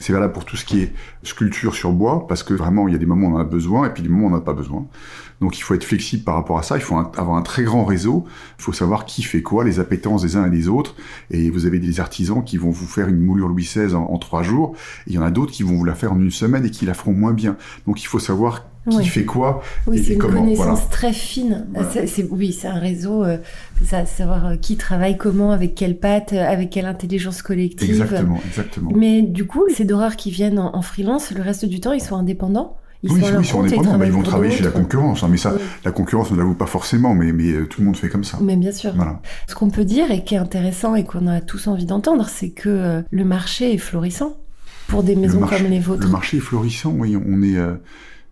C'est 0.05 0.13
valable 0.13 0.35
pour 0.35 0.45
tout 0.45 0.59
ce 0.59 0.67
qui 0.67 0.83
est 0.83 0.93
sculpture 1.23 1.75
sur 1.75 1.91
bois, 1.93 2.27
parce 2.27 2.43
que 2.43 2.53
vraiment, 2.53 2.89
il 2.89 2.93
y 2.93 2.95
a 2.95 2.99
des 2.99 3.07
moments 3.07 3.29
où 3.29 3.31
on 3.31 3.37
en 3.37 3.41
a 3.41 3.45
besoin, 3.45 3.87
et 3.87 3.91
puis 3.91 4.03
des 4.03 4.11
moments 4.11 4.27
où 4.27 4.29
on 4.29 4.33
n'en 4.33 4.37
a 4.37 4.43
pas 4.43 4.53
besoin. 4.53 4.87
Donc 5.41 5.57
il 5.57 5.63
faut 5.63 5.73
être 5.73 5.83
flexible 5.83 6.25
par 6.25 6.35
rapport 6.35 6.59
à 6.59 6.63
ça, 6.63 6.77
il 6.77 6.83
faut 6.83 6.95
avoir 6.95 7.39
un 7.39 7.41
très 7.41 7.63
grand 7.63 7.87
réseau, 7.87 8.27
il 8.59 8.63
faut 8.63 8.75
savoir 8.75 9.07
qui 9.07 9.23
fait 9.23 9.41
quoi, 9.41 9.65
les 9.65 9.81
appétences 9.81 10.21
des 10.21 10.37
uns 10.37 10.45
et 10.45 10.51
des 10.51 10.69
autres, 10.69 10.95
et 11.31 11.49
vous 11.49 11.65
avez 11.65 11.79
des 11.79 12.01
artisans 12.01 12.45
qui 12.45 12.59
vont 12.59 12.69
vous 12.69 12.87
faire 12.87 13.09
une 13.09 13.19
moulure 13.19 13.49
Louis 13.49 13.63
XVI 13.63 13.95
en, 13.95 14.03
en 14.03 14.19
trois 14.19 14.43
jours, 14.43 14.75
et 15.07 15.13
il 15.13 15.15
y 15.15 15.19
en 15.19 15.23
a 15.23 15.31
d'autres 15.31 15.53
qui 15.53 15.63
vont 15.63 15.75
vous 15.75 15.87
la 15.87 15.95
faire 15.95 16.13
en 16.13 16.21
une 16.21 16.31
semaine 16.31 16.67
et 16.67 16.71
qui 16.71 16.85
la 16.85 16.93
feront 16.93 17.15
moins 17.15 17.33
bien. 17.33 17.57
Donc 17.87 18.03
il 18.03 18.07
faut 18.07 18.19
savoir 18.19 18.61
qui 18.91 18.97
Oui. 18.99 19.05
fait 19.07 19.25
quoi, 19.25 19.63
Oui, 19.87 20.03
c'est 20.05 20.13
une 20.15 20.19
comment, 20.19 20.41
connaissance 20.41 20.65
voilà. 20.81 20.81
très 20.91 21.13
fine. 21.13 21.67
Voilà. 21.73 21.89
Oui, 22.31 22.53
c'est 22.53 22.69
un 22.69 22.79
réseau, 22.79 23.25
euh, 23.25 23.39
ça, 23.85 24.05
savoir 24.07 24.47
euh, 24.47 24.57
qui 24.57 24.77
travaille 24.77 25.17
comment, 25.17 25.53
avec 25.53 25.75
quelle 25.75 25.99
patte, 25.99 26.33
euh, 26.35 26.45
avec 26.47 26.71
quelle 26.71 26.87
intelligence 26.87 27.41
collective. 27.43 27.89
Exactement, 27.89 28.41
exactement. 28.47 28.91
Mais 28.95 29.23
du 29.23 29.47
coup, 29.47 29.63
ces 29.75 29.85
doreurs 29.85 30.17
qui 30.17 30.31
viennent 30.31 30.59
en, 30.59 30.77
en 30.77 30.83
freelance, 30.83 31.31
le 31.31 31.41
reste 31.43 31.65
du 31.65 31.81
temps, 31.81 31.93
ils 31.93 32.03
sont 32.03 32.17
indépendants 32.17 32.77
Ils 33.03 33.11
oui, 33.13 33.21
sont 33.23 33.41
ils 33.41 33.45
sont 33.47 33.61
indépendants, 33.65 33.97
mais 33.99 34.07
ils 34.07 34.13
vont 34.13 34.23
travailler 34.23 34.51
chez 34.53 34.65
la 34.65 34.71
concurrence. 34.71 35.23
hein, 35.23 35.29
mais 35.31 35.37
ça, 35.39 35.55
Oui. 35.55 35.61
la 35.85 35.91
concurrence 35.91 36.31
ne 36.31 36.37
l'avoue 36.37 36.55
pas 36.55 36.67
forcément, 36.67 37.15
mais, 37.15 37.33
mais 37.33 37.53
euh, 37.53 37.67
tout 37.67 37.81
le 37.81 37.87
monde 37.87 37.97
fait 37.97 38.09
comme 38.11 38.25
ça. 38.25 38.39
Mais 38.43 38.57
bien 38.57 38.73
sûr. 38.73 38.93
Voilà. 38.95 39.21
Ce 39.49 39.55
qu'on 39.55 39.71
peut 39.71 39.85
dire 39.85 40.11
et 40.11 40.25
qui 40.25 40.35
est 40.35 40.39
intéressant 40.39 40.95
et 40.95 41.05
qu'on 41.05 41.27
a 41.27 41.41
tous 41.41 41.67
envie 41.69 41.87
d'entendre, 41.87 42.29
c'est 42.29 42.51
que 42.51 42.69
euh, 42.69 43.01
le 43.11 43.25
marché 43.25 43.73
est 43.75 43.79
florissant 43.79 44.37
pour 44.89 45.03
des 45.03 45.17
maisons 45.17 45.41
marché- 45.41 45.57
comme 45.63 45.71
les 45.71 45.81
vôtres. 45.81 46.03
Le 46.03 46.09
marché 46.09 46.37
est 46.37 46.41
florissant, 46.41 46.93
oui. 46.99 47.17
On 47.17 47.43
est. 47.43 47.57
euh, 47.57 47.75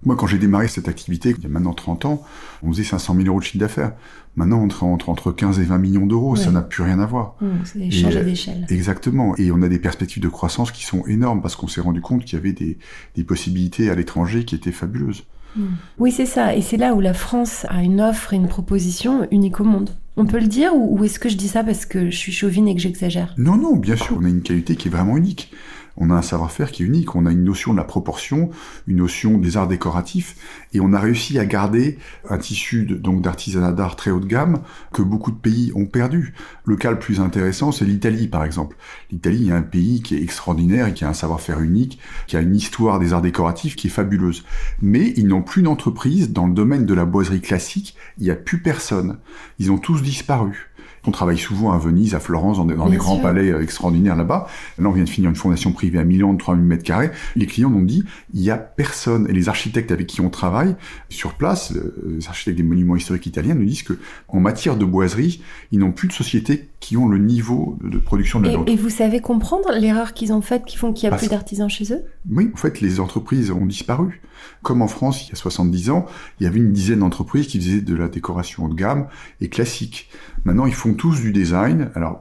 Moi, 0.05 0.17
quand 0.17 0.27
j'ai 0.27 0.39
démarré 0.39 0.67
cette 0.67 0.89
activité, 0.89 1.35
il 1.37 1.43
y 1.43 1.47
a 1.47 1.49
maintenant 1.49 1.75
30 1.75 2.07
ans, 2.07 2.23
on 2.63 2.73
faisait 2.73 2.83
500 2.83 3.15
000 3.15 3.27
euros 3.29 3.39
de 3.39 3.45
chiffre 3.45 3.59
d'affaires. 3.59 3.93
Maintenant, 4.35 4.59
on 4.59 4.65
entre, 4.65 4.85
entre, 4.85 5.09
entre 5.11 5.33
15 5.33 5.61
et 5.61 5.65
20 5.65 5.79
millions 5.79 6.07
d'euros, 6.07 6.37
ça 6.37 6.51
n'a 6.51 6.63
plus 6.63 6.83
rien 6.83 6.99
à 6.99 7.07
voir. 7.07 7.37
Mmh, 7.41 7.47
c'est 7.65 7.79
Et, 7.81 7.91
changer 7.91 8.19
euh, 8.19 8.25
d'échelle. 8.25 8.67
Exactement. 8.69 9.37
Et 9.37 9.53
on 9.53 9.63
a 9.63 9.69
des 9.69 9.79
perspectives 9.79 10.23
de 10.23 10.29
croissance 10.29 10.73
qui 10.73 10.85
sont 10.85 11.07
énormes 11.07 11.43
parce 11.43 11.55
qu'on 11.55 11.69
s'est 11.69 11.81
rendu 11.81 12.01
compte 12.01 12.25
qu'il 12.25 12.39
y 12.39 12.41
avait 12.41 12.53
des, 12.53 12.79
des 13.15 13.25
possibilités 13.25 13.91
à 13.91 13.95
l'étranger 13.95 14.45
qui 14.45 14.55
étaient 14.55 14.73
fabuleuses. 14.73 15.25
Mmh. 15.55 15.63
Oui, 15.99 16.11
c'est 16.11 16.27
ça. 16.27 16.57
Et 16.57 16.63
c'est 16.63 16.79
là 16.79 16.95
où 16.95 17.01
la 17.01 17.15
France 17.15 17.67
a 17.69 17.83
une 17.83 18.01
offre 18.01 18.33
et 18.33 18.37
une 18.37 18.49
proposition 18.49 19.29
unique 19.31 19.61
au 19.61 19.65
monde. 19.65 19.91
On 20.17 20.27
peut 20.27 20.41
le 20.41 20.47
dire 20.47 20.75
ou, 20.75 20.99
ou 20.99 21.05
est-ce 21.05 21.19
que 21.19 21.29
je 21.29 21.37
dis 21.37 21.49
ça 21.49 21.63
parce 21.63 21.87
que 21.87 22.11
je 22.11 22.17
suis 22.17 22.33
chauvine 22.33 22.69
et 22.69 22.75
que 22.75 22.81
j'exagère? 22.81 23.35
Non, 23.39 23.57
non, 23.57 23.77
bien 23.77 23.97
sûr, 23.97 24.17
on 24.21 24.25
a 24.25 24.29
une 24.29 24.43
qualité 24.43 24.77
qui 24.77 24.89
est 24.89 24.91
vraiment 24.91 25.17
unique. 25.17 25.53
On 25.97 26.11
a 26.11 26.15
un 26.15 26.23
savoir-faire 26.23 26.73
qui 26.73 26.83
est 26.83 26.87
unique, 26.87 27.15
on 27.15 27.27
a 27.27 27.33
une 27.33 27.45
notion 27.45 27.73
de 27.73 27.79
la 27.79 27.85
proportion, 27.85 28.51
une 28.87 28.97
notion 28.97 29.39
des 29.39 29.57
arts 29.57 29.69
décoratifs, 29.69 30.37
et 30.73 30.81
on 30.81 30.93
a 30.93 30.99
réussi 30.99 31.39
à 31.39 31.45
garder 31.45 31.99
un 32.29 32.39
tissu 32.39 32.85
donc 32.85 33.23
d'artisanat 33.23 33.73
d'art 33.73 33.97
très 33.97 34.11
haut 34.11 34.21
de 34.21 34.27
gamme 34.27 34.63
que 34.93 35.03
beaucoup 35.03 35.31
de 35.31 35.37
pays 35.37 35.73
ont 35.75 35.87
perdu. 35.87 36.35
Le 36.65 36.77
cas 36.77 36.91
le 36.91 36.99
plus 36.99 37.21
intéressant, 37.21 37.73
c'est 37.73 37.85
l'Italie, 37.85 38.29
par 38.29 38.45
exemple. 38.45 38.77
L'Italie 39.11 39.49
est 39.49 39.53
un 39.53 39.63
pays 39.63 40.03
qui 40.03 40.15
est 40.15 40.23
extraordinaire 40.23 40.87
et 40.87 40.95
qui 40.95 41.05
a 41.05 41.09
un 41.09 41.15
savoir-faire 41.15 41.61
unique, 41.61 41.99
qui 42.27 42.37
a 42.37 42.41
une 42.41 42.57
histoire 42.57 42.99
des 42.99 43.13
arts 43.13 43.23
décoratifs 43.23 43.77
qui 43.77 43.89
est 43.89 43.91
fabuleuse. 43.91 44.45
Mais 44.81 45.13
ils 45.17 45.27
n'ont 45.27 45.43
plus 45.43 45.63
d'entreprise 45.63 46.33
dans 46.33 46.47
le 46.47 46.55
domaine 46.55 46.87
de 46.87 46.95
la 46.95 47.05
boiserie 47.05 47.41
classique, 47.41 47.97
il 48.19 48.25
n'y 48.25 48.31
a 48.31 48.37
plus 48.37 48.63
personne. 48.63 49.19
Ils 49.59 49.71
ont 49.71 49.79
tous 49.79 50.03
disparu. 50.03 50.72
On 51.07 51.11
travaille 51.11 51.39
souvent 51.39 51.73
à 51.73 51.79
Venise, 51.79 52.15
à 52.15 52.21
Florence, 52.21 52.59
dans 52.59 52.65
des, 52.65 52.75
dans 52.75 52.85
Bien 52.85 52.93
des 52.93 52.99
grands 52.99 53.19
palais 53.19 53.51
euh, 53.51 53.63
extraordinaires 53.63 54.17
là-bas. 54.17 54.47
Là, 54.79 54.89
on 54.89 54.93
vient 54.93 55.05
de 55.05 55.09
finir 55.09 55.31
une 55.31 55.37
fondation 55.37 55.73
privée 55.73 55.99
à 55.99 56.05
Milan 56.05 56.33
de 56.33 56.39
3000 56.39 56.65
mètres 56.65 56.85
carrés. 56.85 57.11
Les 57.35 57.47
clients 57.47 57.71
nous 57.71 57.79
ont 57.79 57.83
dit, 57.83 58.05
il 58.35 58.41
y 58.41 58.51
a 58.51 58.57
personne. 58.57 59.29
Et 59.29 59.33
les 59.33 59.49
architectes 59.49 59.91
avec 59.91 60.07
qui 60.07 60.21
on 60.21 60.31
travaille 60.31 60.77
sur 61.09 61.35
place, 61.35 61.73
euh, 61.73 62.17
les 62.19 62.29
architectes 62.29 62.57
des 62.57 62.63
monuments 62.63 62.97
historiques 62.97 63.27
italiens 63.27 63.55
nous 63.55 63.65
disent 63.65 63.83
que, 63.83 63.99
en 64.29 64.41
matière 64.41 64.77
de 64.77 64.85
boiserie, 64.85 65.43
ils 65.73 65.79
n'ont 65.79 65.93
plus 65.93 66.09
de 66.09 66.13
sociétés 66.13 66.69
qui 66.83 66.97
ont 66.97 67.07
le 67.09 67.17
niveau 67.19 67.79
de 67.85 67.97
production 67.97 68.41
de 68.41 68.47
la 68.47 68.53
et, 68.53 68.57
nôtre. 68.57 68.73
et 68.73 68.77
vous 68.77 68.91
savez 68.91 69.21
comprendre 69.21 69.71
l'erreur 69.73 70.13
qu'ils 70.15 70.33
ont 70.33 70.43
faite 70.43 70.65
qui 70.67 70.77
font 70.77 70.93
qu'il 70.93 71.05
n'y 71.05 71.09
a 71.09 71.11
Parce- 71.11 71.23
plus 71.23 71.31
d'artisans 71.31 71.71
chez 71.71 71.93
eux? 71.95 72.03
Oui, 72.29 72.51
en 72.53 72.57
fait, 72.57 72.81
les 72.81 72.99
entreprises 72.99 73.53
ont 73.53 73.65
disparu. 73.65 74.21
Comme 74.63 74.83
en 74.83 74.89
France, 74.89 75.25
il 75.25 75.29
y 75.31 75.33
a 75.33 75.37
70 75.37 75.91
ans, 75.91 76.07
il 76.41 76.45
y 76.45 76.47
avait 76.49 76.59
une 76.59 76.73
dizaine 76.73 76.99
d'entreprises 76.99 77.47
qui 77.47 77.61
faisaient 77.61 77.81
de 77.81 77.95
la 77.95 78.09
décoration 78.09 78.65
haut 78.65 78.69
de 78.69 78.75
gamme 78.75 79.07
et 79.41 79.49
classique. 79.49 80.11
Maintenant, 80.45 80.67
ils 80.67 80.75
font 80.75 80.95
tous 80.95 81.21
du 81.21 81.31
design. 81.33 81.91
Alors, 81.95 82.21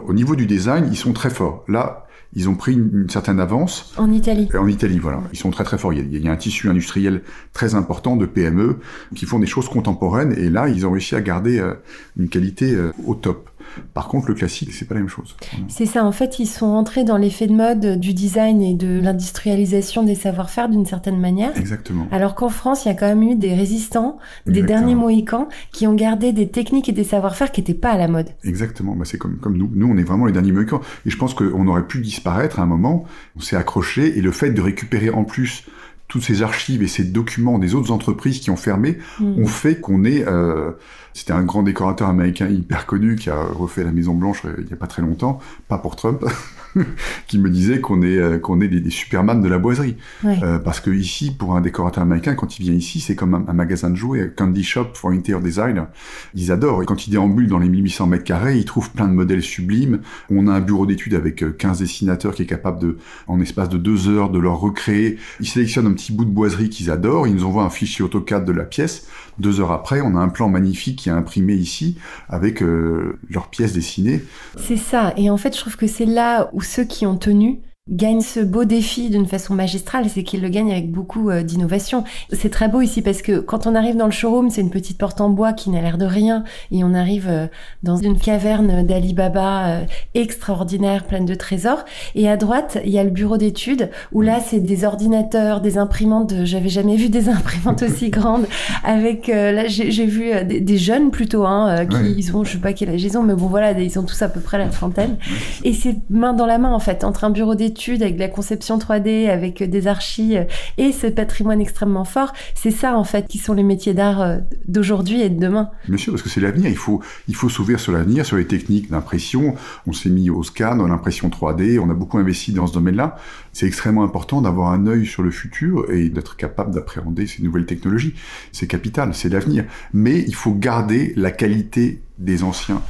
au 0.00 0.14
niveau 0.14 0.34
du 0.36 0.46
design, 0.46 0.88
ils 0.90 0.96
sont 0.96 1.12
très 1.12 1.28
forts. 1.28 1.64
Là, 1.68 2.06
ils 2.34 2.48
ont 2.48 2.54
pris 2.54 2.72
une, 2.72 2.90
une 3.02 3.10
certaine 3.10 3.40
avance. 3.40 3.92
En 3.98 4.10
Italie. 4.10 4.48
En 4.58 4.66
Italie, 4.68 4.98
voilà. 4.98 5.20
Ils 5.34 5.38
sont 5.38 5.50
très 5.50 5.64
très 5.64 5.76
forts. 5.76 5.92
Il 5.92 5.98
y, 5.98 6.02
a, 6.02 6.04
il 6.18 6.24
y 6.24 6.28
a 6.28 6.32
un 6.32 6.36
tissu 6.36 6.70
industriel 6.70 7.22
très 7.52 7.74
important 7.74 8.16
de 8.16 8.24
PME 8.24 8.78
qui 9.14 9.26
font 9.26 9.38
des 9.38 9.46
choses 9.46 9.68
contemporaines 9.68 10.32
et 10.38 10.48
là, 10.48 10.68
ils 10.68 10.86
ont 10.86 10.92
réussi 10.92 11.14
à 11.14 11.20
garder 11.20 11.58
euh, 11.58 11.74
une 12.18 12.28
qualité 12.30 12.74
euh, 12.74 12.92
au 13.06 13.14
top. 13.14 13.50
Par 13.94 14.08
contre, 14.08 14.28
le 14.28 14.34
classique, 14.34 14.72
c'est 14.72 14.86
pas 14.86 14.94
la 14.94 15.00
même 15.00 15.08
chose. 15.08 15.36
C'est 15.68 15.86
ça, 15.86 16.04
en 16.04 16.12
fait, 16.12 16.38
ils 16.38 16.46
sont 16.46 16.66
entrés 16.66 17.04
dans 17.04 17.16
l'effet 17.16 17.46
de 17.46 17.52
mode 17.52 17.98
du 17.98 18.14
design 18.14 18.62
et 18.62 18.74
de 18.74 19.00
l'industrialisation 19.00 20.02
des 20.02 20.14
savoir-faire 20.14 20.68
d'une 20.68 20.86
certaine 20.86 21.18
manière. 21.18 21.56
Exactement. 21.56 22.06
Alors 22.10 22.34
qu'en 22.34 22.48
France, 22.48 22.84
il 22.84 22.88
y 22.88 22.90
a 22.90 22.94
quand 22.94 23.06
même 23.06 23.22
eu 23.22 23.34
des 23.34 23.54
résistants, 23.54 24.18
des 24.46 24.62
derniers 24.62 24.94
Mohicans, 24.94 25.48
qui 25.72 25.86
ont 25.86 25.94
gardé 25.94 26.32
des 26.32 26.48
techniques 26.48 26.88
et 26.88 26.92
des 26.92 27.04
savoir-faire 27.04 27.52
qui 27.52 27.60
n'étaient 27.60 27.74
pas 27.74 27.90
à 27.90 27.98
la 27.98 28.08
mode. 28.08 28.28
Exactement, 28.44 28.94
bah, 28.96 29.04
c'est 29.04 29.18
comme, 29.18 29.38
comme 29.38 29.56
nous. 29.56 29.70
Nous, 29.72 29.86
on 29.86 29.96
est 29.96 30.04
vraiment 30.04 30.26
les 30.26 30.32
derniers 30.32 30.52
mohicans. 30.52 30.80
Et 31.06 31.10
je 31.10 31.16
pense 31.16 31.34
qu'on 31.34 31.66
aurait 31.66 31.86
pu 31.86 32.00
disparaître 32.00 32.60
à 32.60 32.62
un 32.62 32.66
moment. 32.66 33.04
On 33.36 33.40
s'est 33.40 33.56
accroché 33.56 34.18
et 34.18 34.22
le 34.22 34.32
fait 34.32 34.50
de 34.50 34.60
récupérer 34.60 35.10
en 35.10 35.24
plus 35.24 35.64
toutes 36.08 36.22
ces 36.22 36.42
archives 36.42 36.82
et 36.82 36.88
ces 36.88 37.04
documents 37.04 37.58
des 37.58 37.74
autres 37.74 37.90
entreprises 37.92 38.40
qui 38.40 38.50
ont 38.50 38.56
fermé 38.56 38.98
Mm. 39.20 39.42
ont 39.42 39.46
fait 39.46 39.78
qu'on 39.80 40.04
est... 40.04 40.26
euh, 40.26 40.72
C'était 41.14 41.32
un 41.32 41.42
grand 41.42 41.62
décorateur 41.62 42.08
américain 42.08 42.48
hyper 42.48 42.86
connu 42.86 43.16
qui 43.16 43.28
a 43.30 43.42
refait 43.42 43.84
la 43.84 43.92
Maison 43.92 44.14
Blanche 44.14 44.42
euh, 44.44 44.54
il 44.58 44.66
n'y 44.66 44.72
a 44.72 44.76
pas 44.76 44.86
très 44.86 45.02
longtemps, 45.02 45.38
pas 45.68 45.78
pour 45.78 45.96
Trump, 45.96 46.24
qui 47.26 47.38
me 47.38 47.50
disait 47.50 47.80
qu'on 47.80 48.02
est, 48.02 48.16
euh, 48.16 48.38
qu'on 48.38 48.60
est 48.60 48.68
des, 48.68 48.80
des 48.80 48.90
superman 48.90 49.40
de 49.40 49.48
la 49.48 49.58
boiserie. 49.58 49.96
Ouais. 50.24 50.38
Euh, 50.42 50.58
parce 50.58 50.80
que 50.80 50.90
ici, 50.90 51.30
pour 51.30 51.56
un 51.56 51.60
décorateur 51.60 52.02
américain, 52.02 52.34
quand 52.34 52.58
il 52.58 52.62
vient 52.62 52.74
ici, 52.74 53.00
c'est 53.00 53.14
comme 53.14 53.34
un, 53.34 53.44
un 53.48 53.52
magasin 53.52 53.90
de 53.90 53.96
jouets, 53.96 54.22
un 54.22 54.28
candy 54.28 54.64
shop 54.64 54.88
for 54.94 55.10
interior 55.10 55.40
design. 55.40 55.86
Ils 56.34 56.52
adorent. 56.52 56.82
Et 56.82 56.86
quand 56.86 57.06
ils 57.06 57.10
déambulent 57.10 57.48
dans 57.48 57.58
les 57.58 57.68
1800 57.68 58.06
mètres 58.06 58.24
carrés, 58.24 58.58
ils 58.58 58.64
trouvent 58.64 58.90
plein 58.90 59.08
de 59.08 59.14
modèles 59.14 59.42
sublimes. 59.42 60.00
On 60.30 60.46
a 60.46 60.52
un 60.52 60.60
bureau 60.60 60.86
d'études 60.86 61.14
avec 61.14 61.42
euh, 61.42 61.52
15 61.52 61.78
dessinateurs 61.80 62.34
qui 62.34 62.42
est 62.42 62.46
capable 62.46 62.80
de, 62.80 62.98
en 63.26 63.40
espace 63.40 63.68
de 63.68 63.78
deux 63.78 64.08
heures, 64.08 64.30
de 64.30 64.38
leur 64.38 64.58
recréer. 64.58 65.18
Ils 65.40 65.48
sélectionnent 65.48 65.86
un 65.86 65.92
petit 65.92 66.12
bout 66.12 66.24
de 66.24 66.30
boiserie 66.30 66.68
qu'ils 66.68 66.90
adorent. 66.90 67.26
Ils 67.26 67.34
nous 67.34 67.44
envoient 67.44 67.64
un 67.64 67.70
fichier 67.70 68.04
AutoCAD 68.04 68.44
de 68.44 68.52
la 68.52 68.64
pièce. 68.64 69.06
Deux 69.38 69.60
heures 69.60 69.72
après, 69.72 70.00
on 70.00 70.16
a 70.16 70.18
un 70.18 70.28
plan 70.28 70.48
magnifique 70.48 70.98
qui 70.98 71.08
est 71.08 71.12
imprimé 71.12 71.54
ici 71.54 71.96
avec 72.28 72.62
euh, 72.62 73.18
leurs 73.30 73.48
pièces 73.48 73.72
dessinées. 73.72 74.24
C'est 74.56 74.76
ça. 74.76 75.12
Et 75.16 75.30
en 75.30 75.36
fait, 75.36 75.54
je 75.54 75.60
trouve 75.60 75.76
que 75.76 75.86
c'est 75.86 76.06
là 76.06 76.50
où 76.52 76.60
ceux 76.60 76.84
qui 76.84 77.06
ont 77.06 77.16
tenu 77.16 77.60
gagnent 77.90 78.20
ce 78.20 78.40
beau 78.40 78.64
défi 78.64 79.08
d'une 79.10 79.26
façon 79.26 79.54
magistrale, 79.54 80.06
c'est 80.08 80.22
qu'ils 80.22 80.42
le 80.42 80.48
gagnent 80.48 80.70
avec 80.70 80.90
beaucoup 80.90 81.30
euh, 81.30 81.42
d'innovation. 81.42 82.04
C'est 82.32 82.50
très 82.50 82.68
beau 82.68 82.80
ici 82.80 83.02
parce 83.02 83.22
que 83.22 83.38
quand 83.38 83.66
on 83.66 83.74
arrive 83.74 83.96
dans 83.96 84.06
le 84.06 84.12
showroom, 84.12 84.50
c'est 84.50 84.60
une 84.60 84.70
petite 84.70 84.98
porte 84.98 85.20
en 85.20 85.30
bois 85.30 85.52
qui 85.52 85.70
n'a 85.70 85.80
l'air 85.80 85.96
de 85.98 86.04
rien 86.04 86.44
et 86.70 86.84
on 86.84 86.92
arrive 86.94 87.26
euh, 87.28 87.46
dans 87.82 87.96
une 87.96 88.18
caverne 88.18 88.84
d'Ali 88.84 89.14
Baba 89.14 89.68
euh, 89.68 89.84
extraordinaire, 90.14 91.04
pleine 91.04 91.24
de 91.24 91.34
trésors. 91.34 91.84
Et 92.14 92.28
à 92.28 92.36
droite, 92.36 92.78
il 92.84 92.90
y 92.90 92.98
a 92.98 93.04
le 93.04 93.10
bureau 93.10 93.38
d'études 93.38 93.90
où 94.12 94.20
là, 94.20 94.38
c'est 94.44 94.60
des 94.60 94.84
ordinateurs, 94.84 95.60
des 95.60 95.78
imprimantes. 95.78 96.34
J'avais 96.44 96.68
jamais 96.68 96.96
vu 96.96 97.08
des 97.08 97.28
imprimantes 97.30 97.82
aussi 97.82 98.10
grandes. 98.10 98.46
Avec 98.84 99.28
là, 99.28 99.66
j'ai 99.66 100.06
vu 100.06 100.32
des, 100.44 100.60
des 100.60 100.78
jeunes 100.78 101.10
plutôt, 101.10 101.44
hein, 101.44 101.86
qui 101.86 101.98
Ouais. 101.98 102.14
ils 102.16 102.36
ont, 102.36 102.44
je 102.44 102.52
sais 102.52 102.58
pas 102.58 102.72
quel 102.72 102.90
âge 102.90 103.02
ils 103.02 103.18
ont, 103.18 103.22
mais 103.22 103.34
bon 103.34 103.46
voilà, 103.46 103.72
ils 103.72 103.90
sont 103.90 104.04
tous 104.04 104.20
à 104.22 104.28
peu 104.28 104.40
près 104.40 104.58
la 104.58 104.68
trentaine. 104.68 105.16
Et 105.64 105.72
c'est 105.72 105.96
main 106.10 106.32
dans 106.32 106.46
la 106.46 106.58
main 106.58 106.72
en 106.72 106.78
fait 106.78 107.02
entre 107.02 107.24
un 107.24 107.30
bureau 107.30 107.54
d'études 107.54 107.77
avec 107.88 108.18
la 108.18 108.28
conception 108.28 108.78
3D, 108.78 109.28
avec 109.28 109.62
des 109.62 109.86
archives 109.86 110.46
et 110.76 110.92
ce 110.92 111.06
patrimoine 111.06 111.60
extrêmement 111.60 112.04
fort, 112.04 112.32
c'est 112.54 112.70
ça 112.70 112.96
en 112.96 113.04
fait 113.04 113.26
qui 113.28 113.38
sont 113.38 113.54
les 113.54 113.62
métiers 113.62 113.94
d'art 113.94 114.38
d'aujourd'hui 114.66 115.22
et 115.22 115.28
de 115.28 115.38
demain. 115.38 115.70
Bien 115.86 115.96
sûr, 115.96 116.12
parce 116.12 116.22
que 116.22 116.28
c'est 116.28 116.40
l'avenir. 116.40 116.68
Il 116.68 116.76
faut, 116.76 117.00
il 117.28 117.34
faut 117.34 117.48
s'ouvrir 117.48 117.80
sur 117.80 117.92
l'avenir, 117.92 118.26
sur 118.26 118.36
les 118.36 118.46
techniques 118.46 118.90
d'impression. 118.90 119.54
On 119.86 119.92
s'est 119.92 120.10
mis 120.10 120.30
au 120.30 120.42
scan, 120.42 120.80
à 120.84 120.88
l'impression 120.88 121.28
3D. 121.28 121.78
On 121.78 121.90
a 121.90 121.94
beaucoup 121.94 122.18
investi 122.18 122.52
dans 122.52 122.66
ce 122.66 122.72
domaine-là. 122.72 123.16
C'est 123.52 123.66
extrêmement 123.66 124.04
important 124.04 124.42
d'avoir 124.42 124.72
un 124.72 124.86
œil 124.86 125.06
sur 125.06 125.22
le 125.22 125.30
futur 125.30 125.90
et 125.90 126.08
d'être 126.08 126.36
capable 126.36 126.74
d'appréhender 126.74 127.26
ces 127.26 127.42
nouvelles 127.42 127.66
technologies. 127.66 128.14
C'est 128.52 128.66
capital, 128.66 129.14
c'est 129.14 129.28
l'avenir. 129.28 129.64
Mais 129.92 130.20
il 130.26 130.34
faut 130.34 130.52
garder 130.52 131.12
la 131.16 131.30
qualité 131.30 132.02
des 132.18 132.42
anciens. 132.42 132.82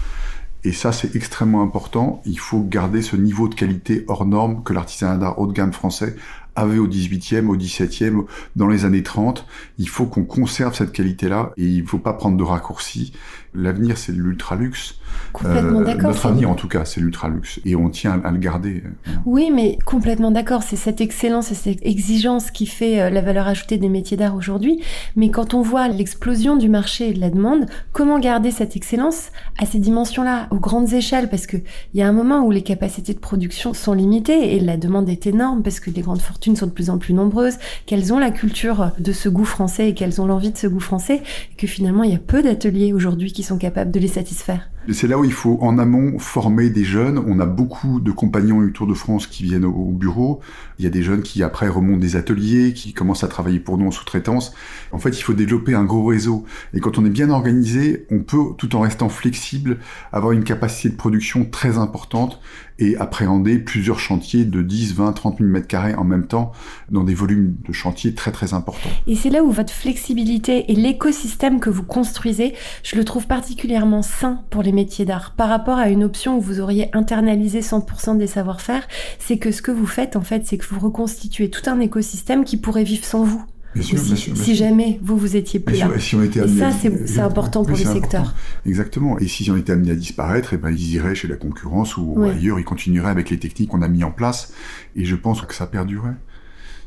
Et 0.65 0.73
ça, 0.73 0.93
c'est 0.93 1.15
extrêmement 1.15 1.63
important. 1.63 2.21
Il 2.27 2.39
faut 2.39 2.63
garder 2.63 3.03
ce 3.03 3.17
niveau 3.17 3.49
de 3.49 3.55
qualité 3.55 4.05
hors 4.09 4.27
norme 4.27 4.63
que 4.65 4.73
l'artisanat 4.73 5.17
d'art 5.17 5.39
haut 5.39 5.47
de 5.47 5.53
gamme 5.53 5.73
français 5.73 6.17
avait 6.57 6.79
au 6.79 6.89
18e, 6.89 7.47
au 7.47 7.57
17e, 7.57 8.25
dans 8.57 8.67
les 8.67 8.85
années 8.85 9.05
30. 9.05 9.47
Il 9.79 9.89
faut 9.89 10.07
qu'on 10.07 10.25
conserve 10.25 10.75
cette 10.75 10.93
qualité-là 10.93 11.53
et 11.57 11.65
il 11.65 11.83
ne 11.83 11.87
faut 11.87 11.99
pas 12.01 12.13
prendre 12.13 12.37
de 12.37 12.43
raccourcis. 12.43 13.13
L'avenir, 13.55 13.97
c'est 13.97 14.13
l'ultra 14.13 14.57
luxe. 14.57 14.99
Complètement 15.33 15.81
euh, 15.81 15.85
d'accord. 15.85 16.11
Notre 16.11 16.27
avenir, 16.27 16.51
en 16.51 16.55
tout 16.55 16.69
cas, 16.69 16.85
c'est 16.85 17.01
l'ultra 17.01 17.29
luxe 17.29 17.61
et 17.65 17.77
on 17.77 17.89
tient 17.89 18.21
à, 18.25 18.31
le 18.31 18.39
garder. 18.39 18.83
Oui, 19.25 19.51
mais 19.53 19.79
complètement 19.85 20.31
d'accord. 20.31 20.63
C'est 20.63 20.77
cette 20.77 21.01
excellence 21.01 21.51
et 21.51 21.55
cette 21.55 21.85
exigence 21.85 22.51
qui 22.51 22.67
fait 22.67 23.01
euh, 23.01 23.11
la 23.11 23.21
valeur 23.21 23.47
ajoutée 23.47 23.79
des 23.79 23.89
métiers 23.89 24.17
d'art 24.17 24.37
aujourd'hui. 24.37 24.83
Mais 25.17 25.31
quand 25.31 25.55
on 25.55 25.63
voit 25.63 25.89
l'explosion 25.89 26.57
du 26.57 26.69
marché 26.69 27.09
et 27.09 27.13
de 27.15 27.21
la 27.21 27.31
demande, 27.31 27.67
comment 27.93 28.19
garder 28.19 28.51
cette 28.51 28.77
excellence 28.77 29.31
à 29.59 29.67
ces 29.67 29.79
dimensions-là, 29.79 30.49
aux 30.51 30.61
grandes 30.61 30.93
échelles? 30.93 31.29
Parce 31.29 31.47
qu'il 31.47 31.63
y 31.95 32.03
a 32.03 32.09
un 32.09 32.13
moment 32.13 32.45
où 32.45 32.51
les 32.51 32.63
capacités 32.63 33.15
de 33.15 33.19
production 33.19 33.75
sont 33.75 33.95
limitées 33.95 34.55
et 34.55 34.61
la 34.61 34.77
demande 34.77 35.09
est 35.09 35.27
énorme 35.27 35.63
parce 35.63 35.81
que 35.81 35.91
les 35.91 36.03
grandes 36.03 36.21
fortunes 36.21 36.57
sont 36.57 36.67
de 36.67 36.73
plus 36.73 36.91
en 36.91 36.99
plus 36.99 37.15
nombreuses, 37.15 37.59
qu'elles 37.87 38.13
ont 38.13 38.19
la 38.19 38.31
culture 38.31 38.93
de 38.99 39.13
ce 39.13 39.29
goût 39.29 39.45
français 39.45 39.89
et 39.91 39.95
qu'elles 39.95 40.21
ont 40.21 40.27
l'envie 40.27 40.51
de 40.51 40.59
ce 40.59 40.67
goût 40.67 40.81
français, 40.81 41.23
et 41.53 41.57
que 41.57 41.67
finalement 41.67 42.03
il 42.03 42.13
y 42.13 42.15
a 42.15 42.19
peu 42.19 42.43
d'ateliers 42.43 42.93
aujourd'hui 42.93 43.33
qui 43.39 43.45
sont 43.45 43.57
capables 43.57 43.93
de 43.93 44.01
les 44.01 44.09
satisfaire. 44.09 44.69
C'est 44.93 45.07
là 45.07 45.19
où 45.19 45.25
il 45.25 45.33
faut 45.33 45.59
en 45.61 45.79
amont 45.79 46.19
former 46.19 46.71
des 46.71 46.85
jeunes. 46.85 47.23
On 47.27 47.41
a 47.41 47.47
beaucoup 47.47 48.01
de 48.01 48.11
compagnons 48.11 48.63
du 48.63 48.73
Tour 48.73 48.87
de 48.87 48.95
France 48.95 49.27
qui 49.27 49.43
viennent 49.43 49.67
au, 49.67 49.93
bureau. 49.93 50.41
Il 50.79 50.85
y 50.85 50.87
a 50.87 50.91
des 50.91 51.03
jeunes 51.03 51.23
qui 51.23 51.43
après 51.43 51.69
remontent 51.69 51.99
des 51.99 52.17
ateliers, 52.17 52.73
qui 52.73 52.93
commencent 52.95 53.25
à 53.25 53.29
travailler 53.29 53.61
pour 53.61 53.77
nous 53.77 53.87
en 53.87 53.91
sous-traitance. 53.91 54.55
En 54.93 54.99
fait, 54.99 55.11
il 55.11 55.23
faut 55.23 55.35
développer 55.35 55.75
un 55.75 55.85
gros 55.85 56.07
réseau. 56.07 56.45
Et 56.73 56.81
quand 56.81 56.99
on 56.99 57.05
est 57.05 57.11
bien 57.11 57.29
organisé, 57.31 58.07
on 58.11 58.21
peut, 58.21 58.55
tout 58.57 58.77
en 58.77 58.81
restant 58.81 59.09
flexible, 59.09 59.79
avoir 60.13 60.33
une 60.33 60.45
capacité 60.45 60.89
de 60.89 60.97
production 60.97 61.45
très 61.45 61.77
importante 61.77 62.41
et 62.79 62.97
appréhender 62.97 63.59
plusieurs 63.59 63.99
chantiers 63.99 64.45
de 64.45 64.63
10, 64.63 64.95
20, 64.95 65.13
30 65.13 65.39
000 65.39 65.51
mètres 65.51 65.67
carrés 65.67 65.95
en 65.95 66.05
même 66.05 66.27
temps 66.27 66.53
dans 66.91 67.03
des 67.03 67.15
volumes 67.15 67.57
de 67.67 67.73
chantiers 67.73 68.15
très 68.15 68.31
très 68.31 68.55
importants. 68.55 68.91
Et 69.07 69.17
c'est 69.17 69.31
là 69.31 69.43
où 69.43 69.51
votre 69.51 69.73
flexibilité 69.73 70.71
et 70.71 70.75
l'écosystème 70.75 71.61
que 71.61 71.71
vous 71.71 71.83
construisez, 71.83 72.55
je 72.85 72.97
le 72.97 73.05
trouve 73.05 73.27
particulièrement 73.27 74.03
sain 74.03 74.45
pour 74.51 74.63
les 74.63 74.73
métiers 74.79 75.05
d'art 75.05 75.33
par 75.37 75.49
rapport 75.49 75.77
à 75.77 75.89
une 75.89 76.05
option 76.05 76.39
où 76.39 76.41
vous 76.41 76.61
auriez 76.61 76.89
internalisé 76.93 77.61
100% 77.61 78.17
des 78.17 78.29
savoir-faire, 78.29 78.87
c'est 79.19 79.37
que 79.37 79.51
ce 79.51 79.61
que 79.61 79.73
vous 79.73 79.87
faites 79.87 80.15
en 80.15 80.21
fait, 80.21 80.47
c'est 80.47 80.57
que 80.57 80.65
vous 80.67 80.79
reconstituez 80.79 81.51
tout 81.51 81.69
un 81.69 81.81
écosystème 81.81 82.45
qui 82.45 82.57
pourrait 82.57 82.85
vivre 82.85 83.05
sans 83.05 83.25
vous. 83.25 83.43
Bien 83.75 83.83
sûr, 83.83 84.01
bien 84.01 84.17
sûr, 84.17 84.37
si 84.37 84.55
jamais 84.55 84.99
vous 85.03 85.17
vous 85.17 85.37
étiez 85.37 85.59
plus 85.59 85.79
là. 85.79 85.91
Si 85.99 86.15
on 86.15 86.23
était 86.23 86.41
et 86.41 86.49
ça, 86.49 86.71
c'est 86.71 87.21
important 87.21 87.65
pour 87.65 87.77
le 87.77 87.85
secteur. 87.85 88.35
Exactement. 88.65 89.19
Et 89.19 89.27
si 89.27 89.51
on 89.51 89.57
était 89.57 89.73
amené 89.73 89.91
à 89.91 89.95
disparaître, 89.95 90.53
et 90.53 90.57
eh 90.57 90.59
ben, 90.59 90.71
ils 90.71 90.95
iraient 90.95 91.15
chez 91.15 91.29
la 91.29 91.37
concurrence 91.37 91.97
ou 91.97 92.23
ailleurs, 92.23 92.59
ils 92.59 92.65
continueraient 92.65 93.11
avec 93.11 93.31
les 93.31 93.39
techniques 93.39 93.71
qu'on 93.71 93.83
a 93.83 93.89
mis 93.89 94.05
en 94.05 94.13
place. 94.13 94.53
Et 94.97 95.05
je 95.05 95.17
pense 95.17 95.43
que 95.43 95.55
ça 95.55 95.67
perdurait. 95.67 96.17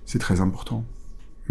C'est 0.06 0.20
très 0.20 0.40
important. 0.40 0.86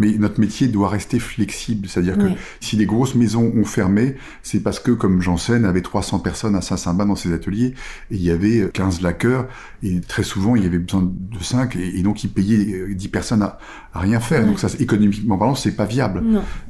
Mais 0.01 0.17
notre 0.17 0.39
métier 0.39 0.67
doit 0.67 0.89
rester 0.89 1.19
flexible, 1.19 1.87
c'est-à-dire 1.87 2.17
que 2.17 2.25
si 2.59 2.75
les 2.75 2.87
grosses 2.87 3.13
maisons 3.13 3.53
ont 3.55 3.65
fermé, 3.65 4.15
c'est 4.41 4.59
parce 4.59 4.79
que, 4.79 4.89
comme 4.89 5.21
Janssen 5.21 5.63
avait 5.63 5.83
300 5.83 6.17
personnes 6.19 6.55
à 6.55 6.61
Saint-Symba 6.61 7.05
dans 7.05 7.15
ses 7.15 7.31
ateliers, 7.31 7.75
et 8.09 8.15
il 8.15 8.23
y 8.23 8.31
avait 8.31 8.67
15 8.73 9.01
laqueurs, 9.01 9.47
et 9.83 10.01
très 10.01 10.23
souvent 10.23 10.55
il 10.55 10.63
y 10.63 10.65
avait 10.65 10.79
besoin 10.79 11.03
de 11.03 11.43
5, 11.43 11.75
et, 11.75 12.01
donc 12.01 12.23
ils 12.23 12.31
payaient 12.31 12.95
10 12.95 13.07
personnes 13.09 13.43
à, 13.43 13.59
rien 13.93 14.19
faire. 14.19 14.43
Donc 14.43 14.59
ça, 14.59 14.69
économiquement 14.79 15.37
parlant, 15.37 15.53
c'est 15.53 15.75
pas 15.75 15.85
viable. 15.85 16.23